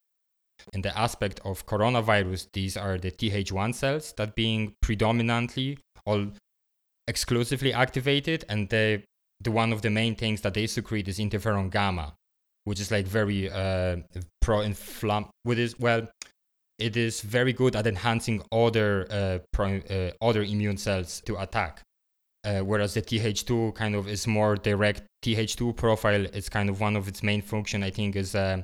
[0.73, 5.79] In the aspect of coronavirus, these are the Th1 cells that being predominantly
[6.09, 6.27] all
[7.07, 9.03] exclusively activated, and the
[9.41, 12.15] the one of the main things that they secrete is interferon gamma,
[12.65, 13.97] which is like very uh,
[14.41, 15.29] pro-inflam.
[15.43, 16.09] Which is well,
[16.79, 21.83] it is very good at enhancing other uh, pro- uh, other immune cells to attack.
[22.45, 25.03] Uh, whereas the Th2 kind of is more direct.
[25.25, 27.83] Th2 profile is kind of one of its main function.
[27.83, 28.63] I think is uh,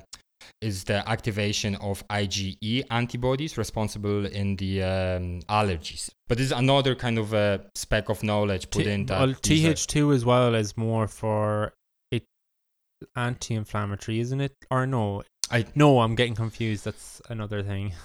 [0.61, 6.09] is the activation of IgE antibodies responsible in the um, allergies.
[6.27, 9.19] But this is another kind of a speck of knowledge put T- in that.
[9.19, 11.73] well, TH2 as well is more for
[12.11, 12.23] it
[13.15, 14.53] anti-inflammatory, isn't it?
[14.71, 15.23] Or no?
[15.51, 16.85] I- no, I'm getting confused.
[16.85, 17.93] That's another thing.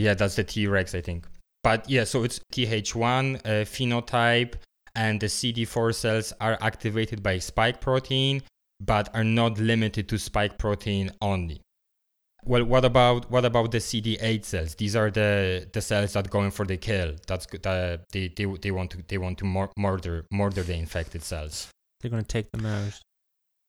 [0.00, 1.26] Yeah, that's the T-Rex, I think.
[1.64, 4.54] But yeah, so it's Th1 uh, phenotype,
[4.94, 8.42] and the CD4 cells are activated by spike protein,
[8.80, 11.60] but are not limited to spike protein only.
[12.44, 14.74] Well, what about what about the CD8 cells?
[14.76, 17.14] These are the the cells that going for the kill.
[17.26, 17.66] That's good.
[17.66, 21.68] Uh, they, they they want to they want to mur- murder murder the infected cells.
[22.00, 23.00] They're gonna take them out.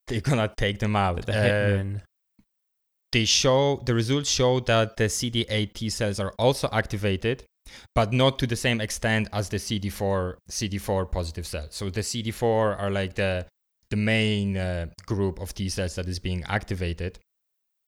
[0.08, 1.26] They're gonna take them out.
[1.26, 1.34] The
[1.98, 2.00] Uh,
[3.12, 7.44] they show the results show that the CD8 T cells are also activated,
[7.96, 11.70] but not to the same extent as the CD4 CD4 positive cells.
[11.72, 13.48] So the CD4 are like the
[13.90, 17.20] the main uh, group of T cells that is being activated.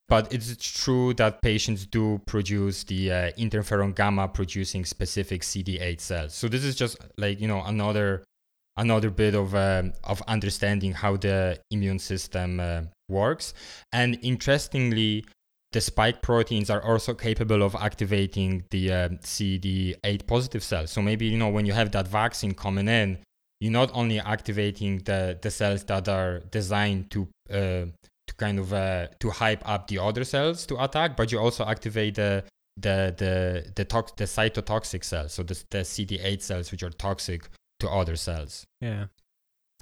[0.07, 6.33] But it's true that patients do produce the uh, interferon gamma producing specific CD8 cells.
[6.33, 8.23] So this is just like you know another
[8.75, 13.53] another bit of um, of understanding how the immune system uh, works.
[13.93, 15.25] And interestingly,
[15.71, 20.91] the spike proteins are also capable of activating the uh, CD8 positive cells.
[20.91, 23.19] So maybe you know when you have that vaccine coming in,
[23.61, 27.85] you're not only activating the the cells that are designed to uh,
[28.27, 31.63] to kind of uh, to hype up the other cells to attack, but you also
[31.65, 32.43] activate the
[32.75, 37.49] the the the, tox- the cytotoxic cells, so the, the CD8 cells which are toxic
[37.79, 38.65] to other cells.
[38.81, 39.05] Yeah.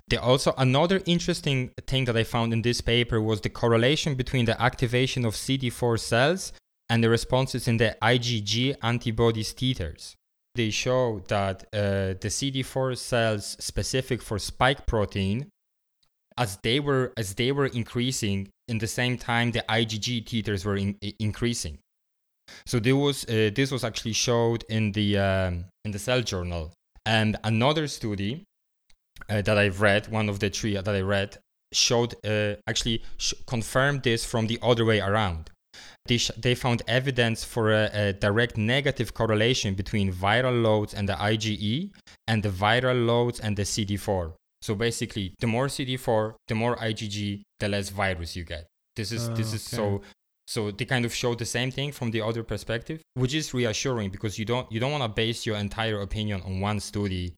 [0.10, 4.46] There also another interesting thing that I found in this paper was the correlation between
[4.46, 6.52] the activation of CD4 cells
[6.90, 10.16] and the responses in the IgG antibodies titers.
[10.60, 15.48] They show that uh, the CD4 cells specific for spike protein,
[16.38, 20.76] as they were as they were increasing, in the same time the IgG titers were
[20.76, 21.80] in, increasing.
[22.66, 26.74] So this was uh, this was actually showed in the um, in the Cell Journal,
[27.06, 28.44] and another study
[29.30, 31.38] uh, that I've read, one of the three that I read,
[31.72, 35.52] showed uh, actually sh- confirmed this from the other way around.
[36.06, 41.08] They, sh- they found evidence for a, a, direct negative correlation between viral loads and
[41.08, 41.92] the IgE
[42.28, 44.34] and the viral loads and the CD4.
[44.62, 48.68] So basically, the more CD4, the more IgG, the less virus you get.
[48.96, 50.02] This is this is so
[50.46, 54.10] so they kind of show the same thing from the other perspective, which is reassuring
[54.10, 57.36] because you don't you don't want to base your entire opinion on one study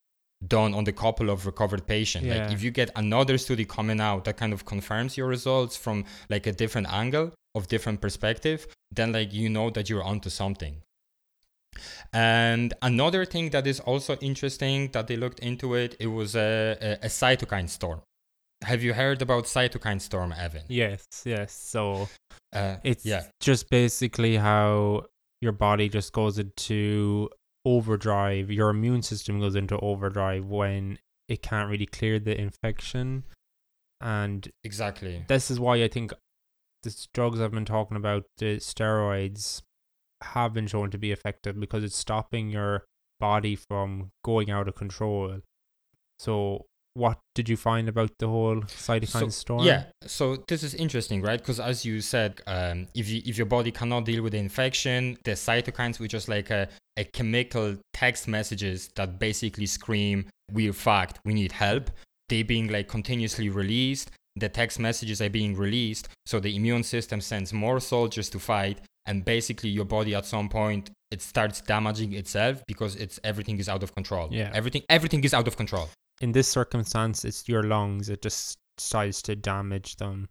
[0.47, 2.25] done on the couple of recovered patients.
[2.25, 2.37] Yeah.
[2.37, 6.05] Like if you get another study coming out that kind of confirms your results from
[6.29, 10.81] like a different angle of different perspective, then like you know that you're onto something.
[12.13, 16.77] And another thing that is also interesting that they looked into it, it was a,
[16.81, 18.01] a, a cytokine storm.
[18.63, 20.63] Have you heard about cytokine storm, Evan?
[20.67, 21.53] Yes, yes.
[21.53, 22.09] So
[22.53, 25.05] Uh, it's yeah, just basically how
[25.39, 27.29] your body just goes into
[27.65, 28.51] overdrive.
[28.51, 30.99] Your immune system goes into overdrive when
[31.29, 33.23] it can't really clear the infection.
[34.01, 35.23] And exactly.
[35.27, 36.11] this is why I think
[36.83, 39.61] the drugs I've been talking about, the steroids,
[40.23, 42.85] have been shown to be effective because it's stopping your
[43.19, 45.39] body from going out of control.
[46.19, 49.63] So, what did you find about the whole cytokine So- storm?
[49.65, 51.39] Yeah, so this is interesting, right?
[51.39, 55.17] Because as you said, um, if you, if your body cannot deal with the infection,
[55.23, 56.67] the cytokines, which is like a,
[56.97, 61.89] a chemical text messages that basically scream, "We're fucked, we need help."
[62.29, 64.11] They being like continuously released.
[64.35, 68.81] The text messages are being released, so the immune system sends more soldiers to fight,
[69.05, 73.67] and basically your body at some point it starts damaging itself because it's everything is
[73.67, 74.29] out of control.
[74.31, 74.49] Yeah.
[74.53, 75.89] everything everything is out of control.
[76.21, 78.07] In this circumstance, it's your lungs.
[78.09, 80.29] It just decides to damage them.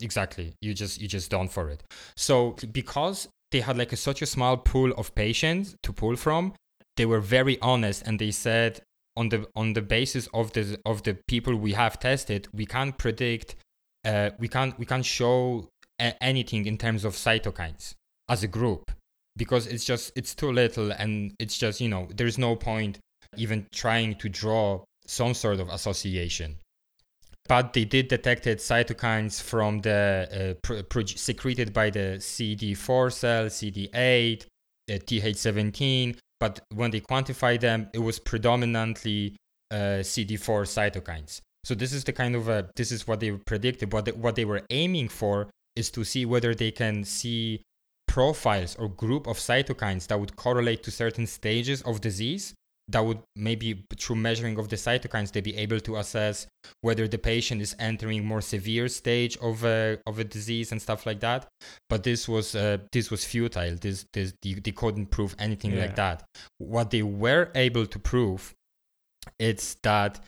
[0.00, 1.82] exactly you just you just done for it
[2.16, 6.52] so because they had like a, such a small pool of patients to pull from
[6.96, 8.80] they were very honest and they said
[9.16, 12.96] on the on the basis of the of the people we have tested we can't
[12.98, 13.56] predict
[14.04, 15.68] uh, we can't we can't show
[16.00, 17.94] a- anything in terms of cytokines
[18.28, 18.90] as a group
[19.36, 22.98] because it's just it's too little and it's just you know there's no point
[23.36, 26.56] even trying to draw some sort of association
[27.48, 34.44] but they did detected cytokines from the uh, secreted by the CD4 cell, CD8,
[34.88, 36.16] uh, TH17.
[36.42, 39.36] But when they quantified them, it was predominantly
[39.70, 41.40] uh, CD4 cytokines.
[41.62, 43.92] So this is the kind of uh, this is what they predicted.
[43.92, 47.62] What what they were aiming for is to see whether they can see
[48.08, 52.54] profiles or group of cytokines that would correlate to certain stages of disease
[52.92, 56.46] that would maybe through measuring of the cytokines they be able to assess
[56.82, 61.04] whether the patient is entering more severe stage of a of a disease and stuff
[61.06, 61.46] like that.
[61.88, 63.76] But this was uh, this was futile.
[63.76, 65.82] This this they, they couldn't prove anything Yeah.
[65.82, 66.24] like that.
[66.58, 68.54] What they were able to prove
[69.38, 70.20] it's that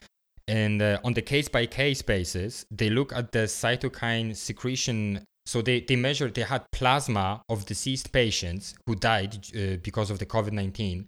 [0.47, 5.23] in the, on the case by case basis they look at the cytokine secretion.
[5.47, 10.17] So they, they measured they had plasma of deceased patients who died uh, because of
[10.17, 11.05] the covid-19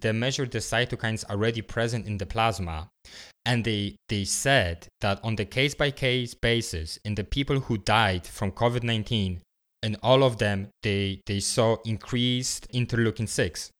[0.00, 2.88] they measured the cytokines already present in the plasma
[3.44, 7.76] and they they said that on the case by case basis in the people who
[7.76, 9.40] died from covid-19
[9.82, 13.70] and all of them they they saw increased interleukin 6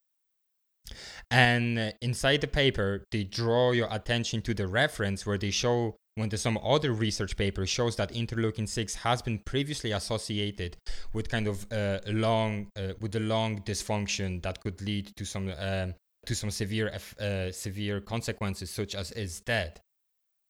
[1.30, 5.96] and uh, inside the paper they draw your attention to the reference where they show
[6.16, 10.76] when the, some other research paper shows that interleukin 6 has been previously associated
[11.12, 15.52] with kind of uh, long uh, with a long dysfunction that could lead to some
[15.58, 15.94] um,
[16.26, 19.80] to some severe uh, severe consequences such as is death.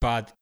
[0.00, 0.32] But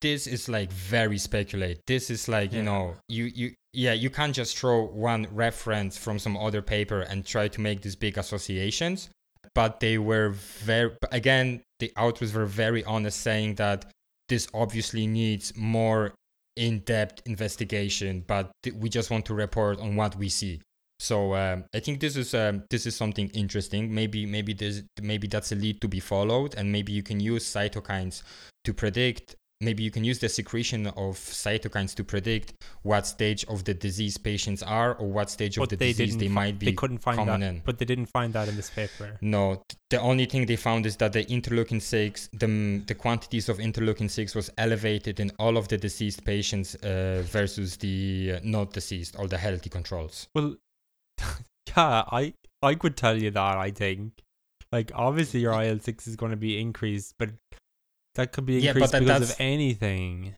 [0.00, 1.80] this is like very speculate.
[1.86, 6.18] This is like you know you you yeah you can't just throw one reference from
[6.18, 9.08] some other paper and try to make these big associations.
[9.54, 13.86] But they were very again the authors were very honest saying that
[14.28, 16.14] this obviously needs more
[16.56, 20.60] in-depth investigation but we just want to report on what we see
[21.02, 25.26] so um, i think this is um, this is something interesting maybe maybe this maybe
[25.26, 28.22] that's a lead to be followed and maybe you can use cytokines
[28.64, 33.64] to predict maybe you can use the secretion of cytokines to predict what stage of
[33.64, 36.66] the disease patients are or what stage But of the they disease they might be
[36.66, 37.62] they couldn't find that, in.
[37.64, 39.16] but they didn't find that in this paper.
[39.20, 43.58] No, the only thing they found is that the interleukin 6, the, the quantities of
[43.58, 48.72] interleukin 6 was elevated in all of the deceased patients uh, versus the uh, not
[48.72, 50.28] deceased, all the healthy controls.
[50.34, 50.56] Well,
[51.76, 53.58] yeah, I I could tell you that.
[53.58, 54.12] I think,
[54.70, 57.30] like, obviously your IL six is going to be increased, but
[58.14, 60.34] that could be Yeah, increased that- because of anything.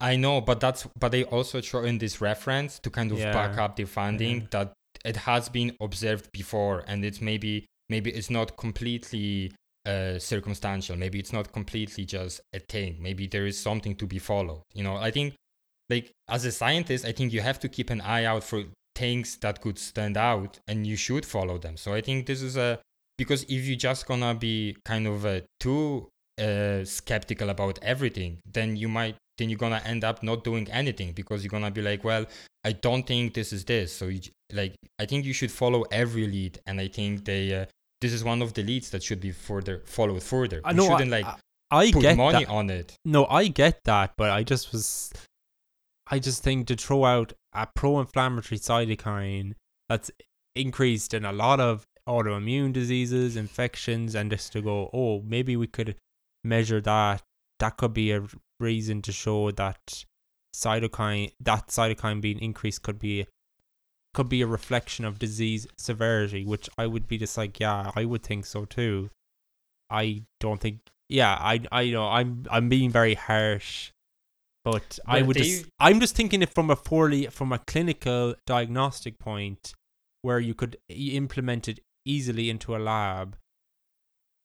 [0.00, 3.58] I know, but that's but they also throw in this reference to kind of back
[3.58, 4.46] up the finding yeah.
[4.50, 4.72] that
[5.04, 9.52] it has been observed before, and it's maybe maybe it's not completely
[9.86, 10.96] uh, circumstantial.
[10.96, 12.96] Maybe it's not completely just a thing.
[13.00, 14.62] Maybe there is something to be followed.
[14.74, 15.34] You know, I think
[15.88, 18.64] like as a scientist, I think you have to keep an eye out for
[18.96, 21.76] things that could stand out, and you should follow them.
[21.76, 22.80] So I think this is a
[23.18, 26.08] because if you're just gonna be kind of uh, too
[26.40, 31.12] uh, skeptical about everything, then you might then you're gonna end up not doing anything
[31.12, 32.26] because you're gonna be like, well,
[32.64, 33.92] I don't think this is this.
[33.92, 34.20] So you,
[34.52, 37.66] like, I think you should follow every lead, and I think they uh,
[38.00, 40.60] this is one of the leads that should be further followed further.
[40.64, 40.88] I you know.
[40.88, 41.26] shouldn't I, like
[41.70, 42.52] I, I put get money that.
[42.52, 42.96] on it.
[43.04, 45.12] No, I get that, but I just was.
[46.08, 49.54] I just think to throw out a pro-inflammatory cytokine
[49.88, 50.10] that's
[50.54, 55.66] increased in a lot of autoimmune diseases, infections, and just to go, oh, maybe we
[55.66, 55.96] could
[56.44, 57.22] measure that.
[57.58, 58.22] That could be a
[58.60, 60.04] reason to show that
[60.54, 63.26] cytokine, that cytokine being increased, could be
[64.14, 68.06] could be a reflection of disease severity, which I would be just like, yeah, I
[68.06, 69.10] would think so too.
[69.90, 73.92] I don't think yeah, I I know I'm I'm being very harsh,
[74.66, 79.16] but I would just I'm just thinking it from a poorly from a clinical diagnostic
[79.20, 79.72] point
[80.22, 83.36] where you could implement it easily into a lab.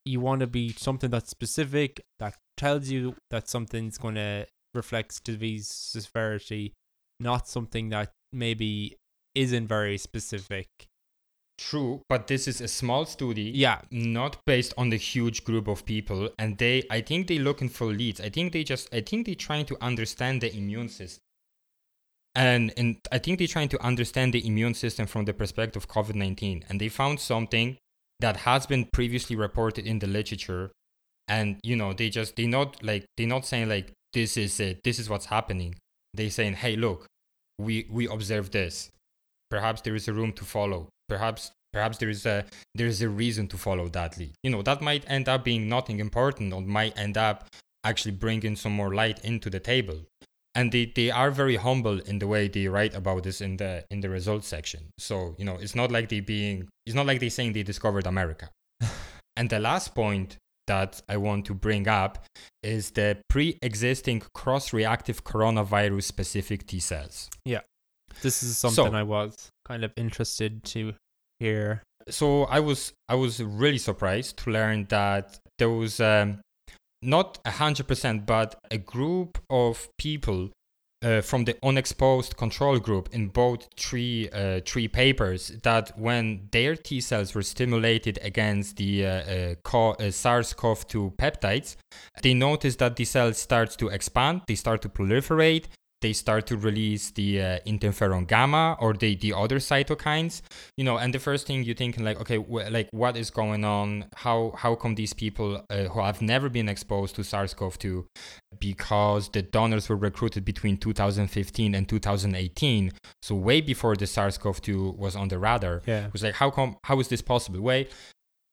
[0.04, 5.24] You want to be something that's specific that tells you that something's going to reflect
[5.24, 6.72] disease severity,
[7.18, 8.94] not something that maybe
[9.34, 10.68] isn't very specific.
[11.68, 13.52] True, but this is a small study.
[13.54, 17.68] Yeah, not based on the huge group of people and they i think they're looking
[17.68, 18.20] for leads.
[18.20, 21.20] I think they just i think they're trying to understand the immune system.
[22.34, 25.88] And and i think they're trying to understand the immune system from the perspective of
[25.88, 27.76] covid-19 and they found something
[28.20, 30.72] that has been previously reported in the literature
[31.28, 34.82] and you know they just they not like they're not saying like this is it
[34.82, 35.76] this is what's happening.
[36.14, 37.06] They're saying hey look
[37.58, 38.90] we we observe this.
[39.50, 41.42] Perhaps there is a room to follow perhaps
[41.76, 42.44] perhaps there is a
[42.78, 44.32] there is a reason to follow that lead.
[44.44, 47.38] You know that might end up being nothing important or might end up
[47.90, 49.98] actually bringing some more light into the table.
[50.54, 53.72] And they, they are very humble in the way they write about this in the
[53.90, 54.80] in the results section.
[54.98, 58.06] So you know it's not like they being it's not like they saying they discovered
[58.06, 58.48] america.
[59.38, 60.36] And the last point
[60.68, 62.12] that i want to bring up
[62.62, 67.30] is the pre-existing cross-reactive coronavirus specific t cells.
[67.44, 67.62] Yeah.
[68.20, 69.32] this is something So- I was
[69.70, 70.94] kind of interested to
[71.42, 71.82] hear.
[72.08, 76.40] so I was I was really surprised to learn that there was um,
[77.16, 80.50] not a hundred percent, but a group of people
[81.02, 86.76] uh, from the unexposed control group in both three uh, three papers that when their
[86.76, 91.76] T cells were stimulated against the uh, uh, co- uh, SARS-CoV-2 peptides,
[92.22, 95.66] they noticed that the cells start to expand, they start to proliferate,
[96.02, 100.42] they start to release the uh, interferon gamma or the, the other cytokines.
[100.76, 103.64] You know and the first thing you're thinking like okay wh- like what is going
[103.64, 104.06] on?
[104.16, 108.04] How how come these people uh, who have never been exposed to sars-cov-2
[108.58, 112.92] because the donors were recruited between 2015 and 2018
[113.22, 115.82] so way before the sars-cov-2 was on the radar.
[115.86, 116.06] Yeah.
[116.06, 117.60] it was like how come how is this possible?
[117.60, 117.88] Way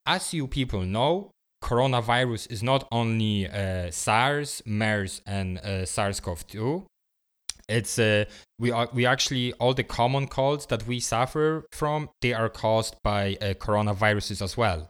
[0.06, 1.32] as you people know
[1.64, 6.86] coronavirus is not only uh, sars mers and uh, sars-cov-2
[7.70, 8.26] it's uh,
[8.58, 12.96] we are we actually all the common colds that we suffer from they are caused
[13.04, 14.90] by uh, coronaviruses as well.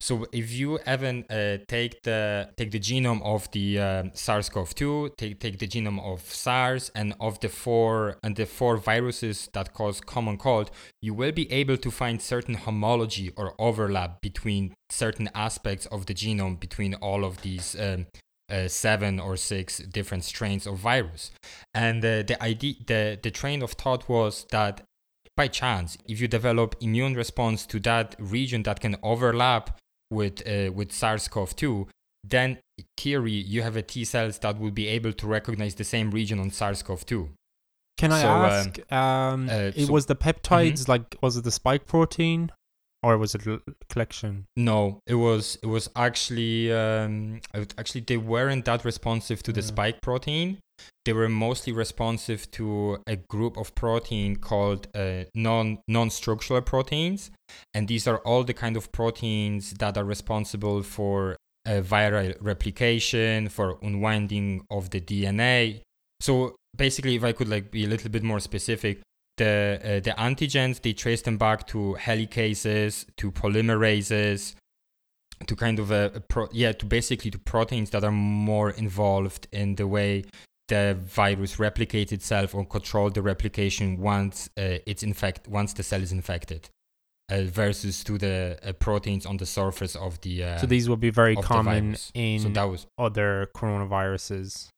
[0.00, 5.40] So if you even uh, take the take the genome of the um SARS-CoV-2, take
[5.40, 10.00] take the genome of SARS and of the four and the four viruses that cause
[10.00, 10.70] common cold,
[11.00, 16.14] you will be able to find certain homology or overlap between certain aspects of the
[16.14, 18.06] genome between all of these um,
[18.54, 21.22] uh, seven or six different strains of virus.
[21.74, 24.74] And uh, the idea, the the train of thought was that
[25.36, 29.64] by chance, if you develop immune response to that region that can overlap
[30.18, 31.88] with uh, with SARS-CoV-2,
[32.34, 32.48] then
[32.78, 36.10] in theory you have a T cells that will be able to recognize the same
[36.10, 37.30] region on SARS-CoV-2.
[37.98, 38.92] Can I So, um, ask?
[38.92, 42.50] Um, uh, it so- was the peptides like was it the spike protein,
[43.04, 43.60] or was it l-
[43.90, 44.46] collection?
[44.56, 47.40] No, it was it was actually um,
[47.78, 49.66] actually they weren't that responsive to the Yeah.
[49.72, 50.58] spike protein.
[51.04, 57.30] They were mostly responsive to a group of protein called uh, non non structural proteins,
[57.74, 61.36] and these are all the kind of proteins that are responsible for
[61.66, 65.82] uh, viral replication, for unwinding of the DNA.
[66.20, 69.00] So basically, if I could like be a little bit more specific,
[69.36, 74.54] the uh, the antigens they trace them back to helicases, to polymerases,
[75.46, 79.46] to kind of a, a pro- yeah, to basically to proteins that are more involved
[79.52, 80.24] in the way
[80.68, 86.02] the virus replicates itself or control the replication once uh, it's infect once the cell
[86.02, 86.70] is infected,
[87.30, 90.44] versus to the uh, proteins on the surface of the.
[90.44, 94.68] Uh, so these will be very common in so that was other coronaviruses.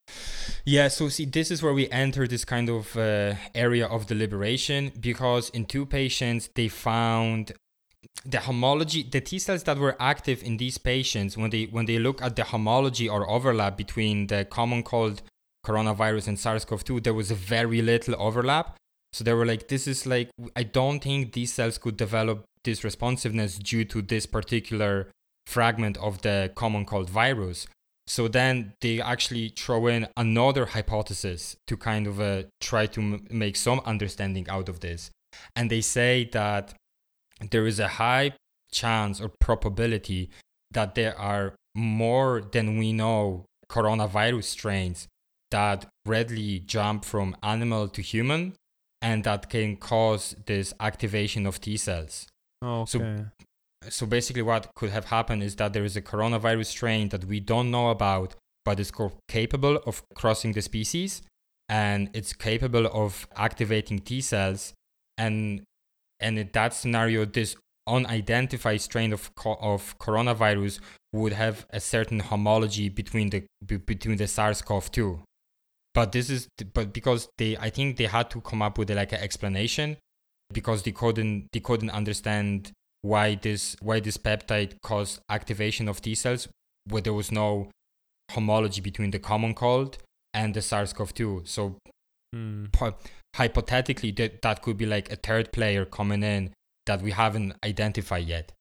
[0.64, 4.92] yeah, so see, this is where we enter this kind of uh, area of deliberation
[5.00, 7.52] because in two patients they found
[8.24, 11.98] the homology, the T cells that were active in these patients when they when they
[11.98, 15.22] look at the homology or overlap between the common cold
[15.64, 18.76] coronavirus and SARS-CoV-2, there was a very little overlap.
[19.12, 22.84] So they were like, this is like, I don't think these cells could develop this
[22.84, 25.10] responsiveness due to this particular
[25.46, 27.66] fragment of the common cold virus.
[28.06, 33.26] So then they actually throw in another hypothesis to kind of uh, try to m-
[33.30, 35.10] make some understanding out of this.
[35.54, 36.74] And they say that
[37.50, 38.32] there is a high
[38.70, 40.30] chance or probability
[40.70, 45.08] that there are more than we know coronavirus strains
[45.50, 48.54] that readily jump from animal to human
[49.08, 52.14] and that can cause this activation of T cells
[52.62, 52.90] Okay.
[52.92, 52.98] so
[53.98, 57.38] so basically what could have happened is that there is a coronavirus strain that we
[57.52, 58.28] don't know about
[58.66, 58.90] but is
[59.38, 61.12] capable of crossing the species
[61.68, 63.10] and it's capable of
[63.48, 64.62] activating t cells
[65.24, 65.36] and
[66.24, 67.50] and in that scenario this
[67.96, 70.74] unidentified strain of co- of coronavirus
[71.18, 75.20] would have a certain homology between the be- between the SARS-CoV-2
[75.96, 79.12] but this is but because they i think they had to come up with like
[79.12, 79.96] an explanation
[80.52, 82.70] because they couldn't they couldn't understand
[83.02, 86.48] why this why this peptide caused activation of T cells
[86.88, 87.70] where there was no
[88.32, 89.98] homology between the common cold
[90.34, 91.48] and the SARS-CoV-2.
[91.48, 91.76] So
[92.34, 92.66] Hmm.
[92.72, 92.96] po-
[93.36, 96.52] hypothetically, that that could be like a third player coming in
[96.86, 98.52] that we haven't identified yet,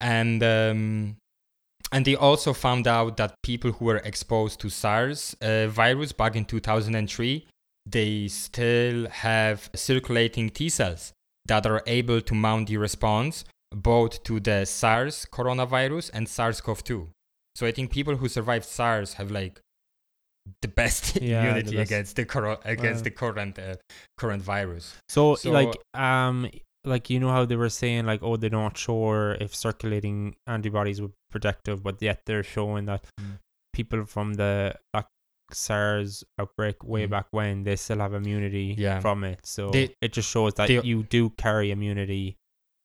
[0.00, 1.16] and um,
[1.94, 6.34] and they also found out that people who were exposed to SARS uh, virus back
[6.36, 7.46] in 2003,
[7.86, 11.12] they still have circulating T cells
[11.46, 17.08] that are able to mount the response both to the SARS coronavirus and SARS-CoV-2.
[17.54, 19.60] So I think people who survived SARS have like
[20.62, 21.90] the best Yeah, the immunity best.
[21.90, 23.76] against the against Uh, the current uh,
[24.18, 24.94] current virus.
[25.08, 26.50] So, So- like um
[26.84, 31.00] like you know how they were saying like oh they're not sure if circulating antibodies
[31.00, 33.38] were protective but yet they're showing that Mm.
[33.72, 35.06] people from the like
[35.52, 37.10] SARS outbreak way Mm.
[37.10, 39.00] back when they still have immunity Yeah.
[39.00, 39.40] from it.
[39.44, 42.36] So They- it just shows that they- you do carry immunity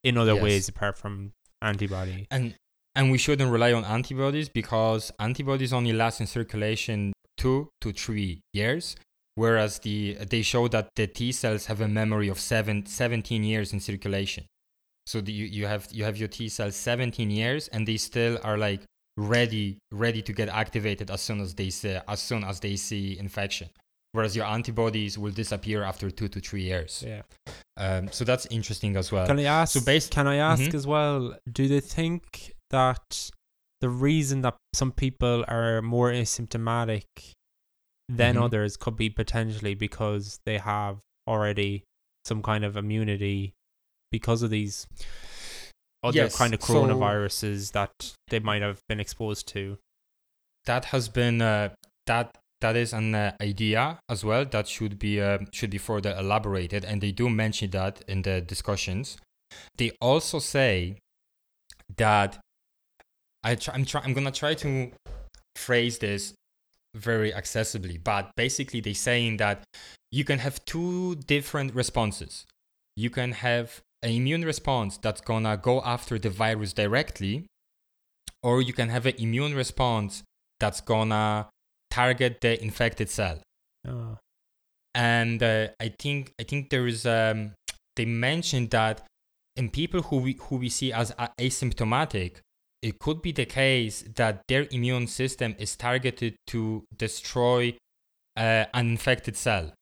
[0.03, 0.43] in other Yes.
[0.43, 2.27] ways apart from antibody.
[2.31, 2.55] And
[2.95, 8.41] and we shouldn't rely on antibodies because antibodies only last in circulation two to three
[8.51, 8.95] years,
[9.43, 13.71] whereas the they show that the T cells have a memory of seven, 17 years
[13.73, 14.43] in circulation.
[15.11, 18.37] So the, you, you have you have your T cells 17 years and they still
[18.43, 18.81] are like
[19.17, 23.17] ready ready to get activated as soon as they see, as soon as they see
[23.17, 23.69] infection.
[24.11, 27.03] Whereas your antibodies will disappear after two to three years.
[27.05, 27.21] Yeah.
[27.77, 29.25] Um, so that's interesting as well.
[29.27, 29.73] Can I ask?
[29.73, 30.73] so bas- can I ask Mhm.
[30.79, 31.19] as well?
[31.59, 33.07] Do they think that
[33.81, 37.05] the reason that some people are more asymptomatic
[38.09, 38.43] than Mhm.
[38.43, 41.83] others could be potentially because they have already
[42.25, 43.53] some kind of immunity
[44.11, 44.87] because of these
[46.03, 47.91] other Yes, kind of so- coronaviruses that
[48.29, 49.77] they might have been exposed to?
[50.65, 51.73] that has been uh,
[52.05, 56.13] that that is an uh, idea as well that should be uh, should be further
[56.19, 59.17] elaborated and they do mention that in the discussions
[59.77, 60.97] they also say
[61.97, 62.39] that
[63.43, 64.91] I try, I'm try, I'm gonna try to
[65.55, 66.33] phrase this
[66.95, 69.63] very accessibly but basically they're saying that
[70.11, 72.45] you can have two different responses
[72.95, 77.45] you can have an immune response that's gonna go after the virus directly
[78.41, 80.23] or you can have an immune response
[80.59, 81.49] that's gonna
[81.89, 83.39] target the infected cell.
[83.87, 84.17] Oh.
[84.95, 87.53] And uh, I think I think there is um,
[87.95, 89.05] they mentioned that
[89.55, 92.37] in people who we who we see as asymptomatic,
[92.81, 97.77] it could be the case that their immune system is targeted to destroy
[98.37, 99.73] uh, an infected cell.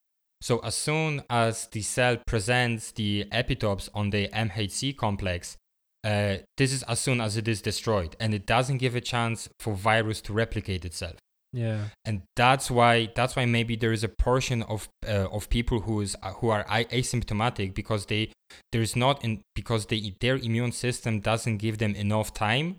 [0.41, 5.57] So as soon as the cell presents the epitopes on the MHC complex,
[6.03, 9.49] uh, this is as soon as it is destroyed, and it doesn't give a chance
[9.59, 11.15] for virus to replicate itself.
[11.53, 11.85] Yeah.
[12.05, 16.01] And that's why that's why maybe there is a portion of uh, of people who
[16.01, 18.31] is uh, who are asymptomatic because they
[18.71, 22.77] there's not in because they their immune system doesn't give them enough time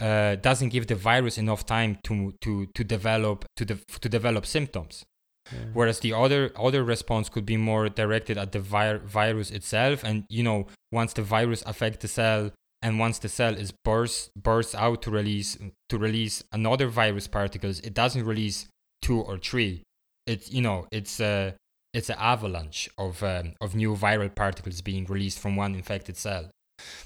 [0.00, 4.44] uh, doesn't give the virus enough time to to to develop to de- to develop
[4.46, 5.04] symptoms.
[5.52, 5.58] yeah.
[5.72, 10.24] Whereas the other other response could be more directed at the vir- virus itself, and
[10.28, 12.50] you know once the virus affects the cell,
[12.82, 15.56] and once the cell is burst bursts out to release
[15.88, 18.66] to release another virus particles, it doesn't release
[19.02, 19.82] two or three.
[20.26, 21.54] It's you know it's a
[21.94, 26.50] it's an avalanche of um, of new viral particles being released from one infected cell.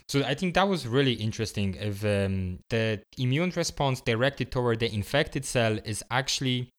[0.09, 1.75] So I think that was really interesting.
[1.75, 6.71] If um, the immune response directed toward the infected cell is actually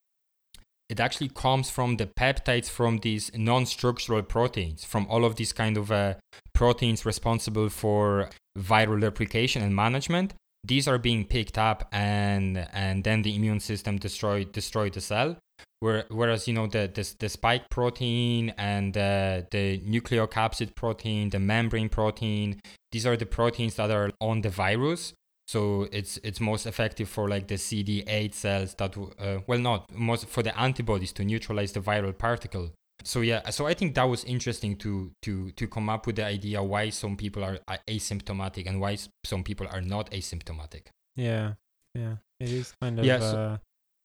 [0.89, 5.77] it actually comes from the peptides from these non-structural proteins from all of these kind
[5.77, 6.15] of uh,
[6.53, 10.33] proteins responsible for viral replication and management
[10.65, 15.37] these are being picked up and and then the immune system destroy destroy the cell
[15.79, 21.39] Where, whereas you know the, the the spike protein and uh, the nucleocapsid protein the
[21.39, 22.61] membrane protein
[22.91, 25.13] these are the proteins that are on the virus
[25.47, 30.27] so it's it's most effective for like the CD8 cells that uh, well not most
[30.27, 32.69] for the antibodies to neutralize the viral particle.
[33.03, 36.25] So yeah, so I think that was interesting to to to come up with the
[36.25, 37.57] idea why some people are
[37.87, 40.83] asymptomatic and why some people are not asymptomatic.
[41.15, 41.53] Yeah.
[41.95, 42.17] Yeah.
[42.39, 43.59] It is kind of Yeah, uh, so-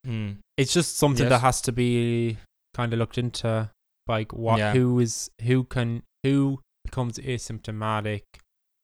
[0.06, 0.38] Mm.
[0.56, 1.30] it's just something Yes.
[1.30, 2.36] that has to be
[2.74, 3.70] kind of looked into
[4.06, 4.72] like what Yeah.
[4.72, 8.22] who is who can who becomes asymptomatic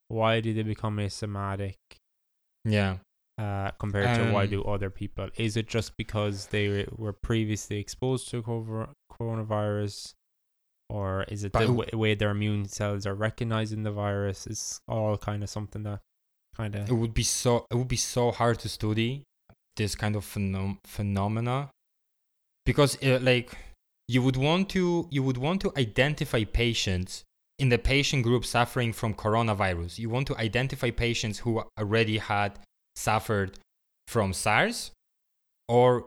[0.09, 1.77] why do they become asymptomatic
[2.65, 2.99] Yeah.
[3.39, 7.79] uh, compared to why Um, do other people is it just because they were previously
[7.79, 8.43] exposed to
[9.11, 10.15] coronavirus
[10.89, 15.17] or is it the w- way their immune cells are recognizing the virus is all
[15.17, 16.01] kind of something that
[16.57, 16.89] kind of.
[16.91, 19.25] It would be so it would be so hard to study
[19.77, 21.71] this kind of phenom- phenomena?
[22.65, 23.53] Because uh, like
[24.09, 27.25] you would want to you would want to identify patients
[27.59, 29.99] in the patient group suffering from coronavirus.
[29.99, 32.59] You want to identify patients who already had
[32.97, 33.59] suffered
[34.09, 34.91] from SARS
[35.69, 36.07] or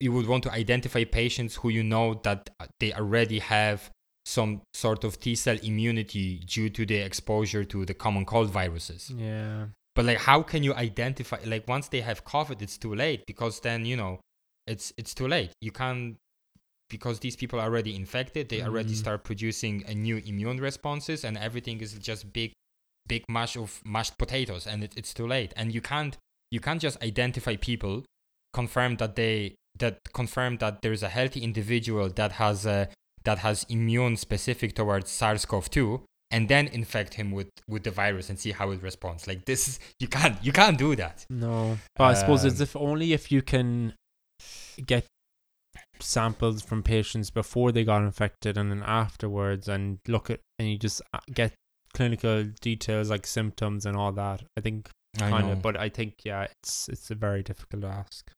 [0.00, 2.50] you would want to identify patients who you know that
[2.80, 3.90] they already have
[4.24, 9.10] some sort of T cell immunity due to the exposure to the common cold viruses.
[9.10, 11.38] yeah But like, how can you identify?
[11.44, 14.20] Like, once they have COVID, it's too late because then you know,
[14.66, 15.50] it's it's too late.
[15.60, 16.16] You can't
[16.88, 18.48] because these people are already infected.
[18.48, 18.96] They already Mhm.
[18.96, 22.52] start producing a new immune responses, and everything is just big,
[23.06, 25.52] big mash of mashed potatoes, and it, it's too late.
[25.56, 26.16] And you can't
[26.50, 28.04] you can't just identify people,
[28.52, 32.88] confirm that they that confirm that there's a healthy individual that has a
[33.24, 36.02] that has immune specific towards SARS-CoV-2
[36.32, 39.28] and then infect him with with the virus and see how it responds.
[39.28, 41.26] Like this is you can't you can't do that.
[41.30, 43.94] No, but I suppose it's Um, if only if you can
[44.84, 45.04] get
[46.00, 50.78] samples from patients before they got infected and then afterwards, and look at and you
[50.78, 51.52] just uh, get
[51.94, 54.42] clinical details like symptoms and all that.
[54.56, 54.88] I think
[55.20, 58.32] I kind know of, but I think yeah, it's it's a very difficult ask.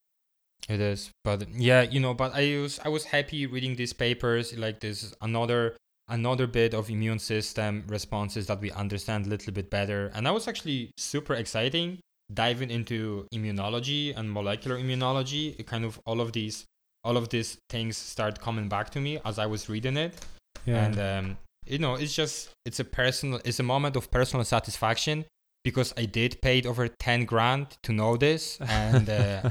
[0.68, 2.14] it is, but yeah, you know.
[2.14, 4.56] But I was I was happy reading these papers.
[4.58, 5.76] Like this is another
[6.08, 10.34] another bit of immune system responses that we understand a little bit better, and that
[10.34, 11.98] was actually super exciting.
[12.32, 16.64] Diving into immunology and molecular immunology, it kind of all of these
[17.04, 20.14] all of these things start coming back to me as I was reading it.
[20.64, 24.44] Yeah, and um, you know it's just it's a personal it's a moment of personal
[24.44, 25.24] satisfaction
[25.64, 29.50] because i did paid over 10 grand to know this and uh,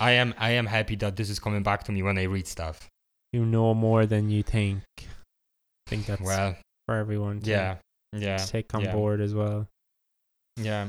[0.00, 2.46] i am i am happy that this is coming back to me when i read
[2.46, 2.88] stuff
[3.32, 4.82] you know more than you think.
[5.92, 6.56] Think that's well
[6.86, 7.40] for everyone.
[7.40, 7.76] To yeah
[8.12, 8.92] yeah take on yeah.
[8.92, 9.66] board as well.
[10.56, 10.88] yeah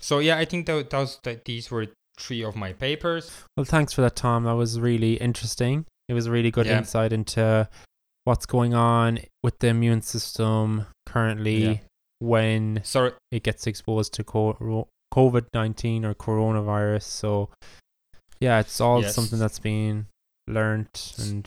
[0.00, 1.86] so yeah i think that those that these were
[2.18, 4.44] three of my papers Well, thanks for that, Tom.
[4.44, 5.84] That was really interesting.
[6.08, 6.78] It was a really good Yeah.
[6.78, 7.68] insight into
[8.24, 11.78] what's going on with the immune system currently Yeah.
[12.20, 17.02] when sorry it gets exposed to COVID 19 or coronavirus.
[17.04, 17.50] So,
[18.40, 19.14] yeah, it's all Yes.
[19.14, 20.06] something that's being
[20.46, 20.88] learned.
[21.18, 21.44] And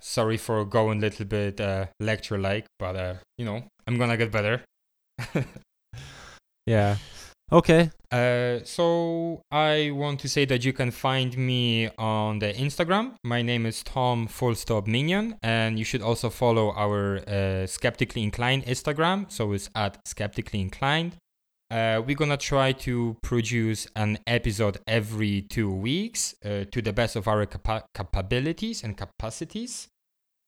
[0.00, 4.16] sorry for going a little bit uh, lecture like but uh, you know i'm gonna
[4.16, 4.62] get better
[6.66, 6.96] yeah.
[7.52, 7.90] Okay.
[8.10, 13.14] Uh, so I want to say that you can find me on the Instagram.
[13.22, 18.22] My name is Tom Full Stop Minion, and you should also follow our uh, Skeptically
[18.22, 19.30] Inclined Instagram.
[19.30, 21.16] So it's at Skeptically Inclined.
[21.70, 27.16] Uh, we're gonna try to produce an episode every two weeks uh, to the best
[27.16, 29.88] of our capa- capabilities and capacities.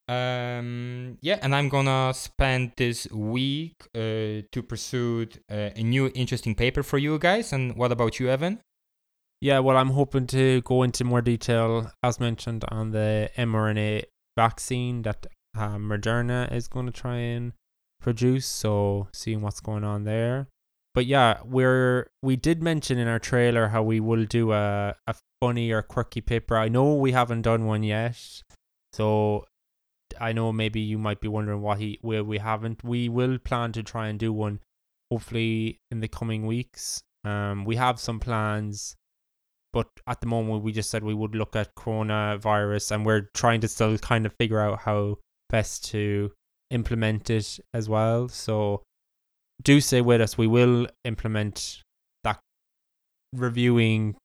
[0.06, 6.54] Um, yeah, and I'm gonna spend this week uh, to pursue uh, a new interesting
[6.54, 7.52] paper for you guys.
[7.52, 8.60] And what about you, Evan?
[9.40, 14.04] Yeah, well, I'm hoping to go into more detail, as mentioned, on the mRNA
[14.36, 15.26] vaccine that
[15.56, 17.52] uh, Moderna is going to try and
[18.00, 18.46] produce.
[18.46, 20.48] So, seeing what's going on there.
[20.98, 25.14] But yeah, we're we did mention in our trailer how we will do a a
[25.40, 26.56] funny or quirky paper.
[26.56, 28.18] I know we haven't done one yet,
[28.92, 29.46] so
[30.20, 32.82] I know maybe you might be wondering why he where we haven't.
[32.82, 34.58] We will plan to try and do one,
[35.08, 37.00] hopefully in the coming weeks.
[37.22, 38.96] Um, we have some plans
[39.72, 43.60] but at the moment we just said we would look at coronavirus and we're trying
[43.60, 45.18] to still kind of figure out how
[45.48, 46.32] best to
[46.70, 48.82] implement it as well so
[49.62, 51.82] do stay with us we will implement
[52.24, 52.38] that
[53.34, 54.16] reviewing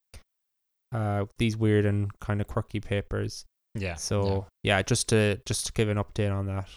[0.93, 3.45] uh these weird and kind of quirky papers
[3.75, 3.95] Yeah.
[3.95, 6.69] so yeah, just to just to give an update on that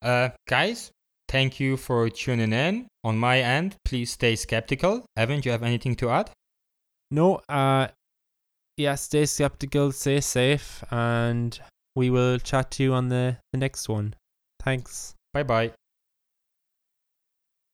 [0.00, 0.92] Uh, guys,
[1.28, 2.86] thank you for tuning in.
[3.02, 5.04] On my end, please stay skeptical.
[5.16, 6.30] Evan, do you have anything to add?
[7.10, 7.88] no uh
[8.76, 11.58] yeah stay skeptical stay safe and
[11.96, 14.14] we will chat to you on the the next one
[14.62, 15.72] thanks Bye bye.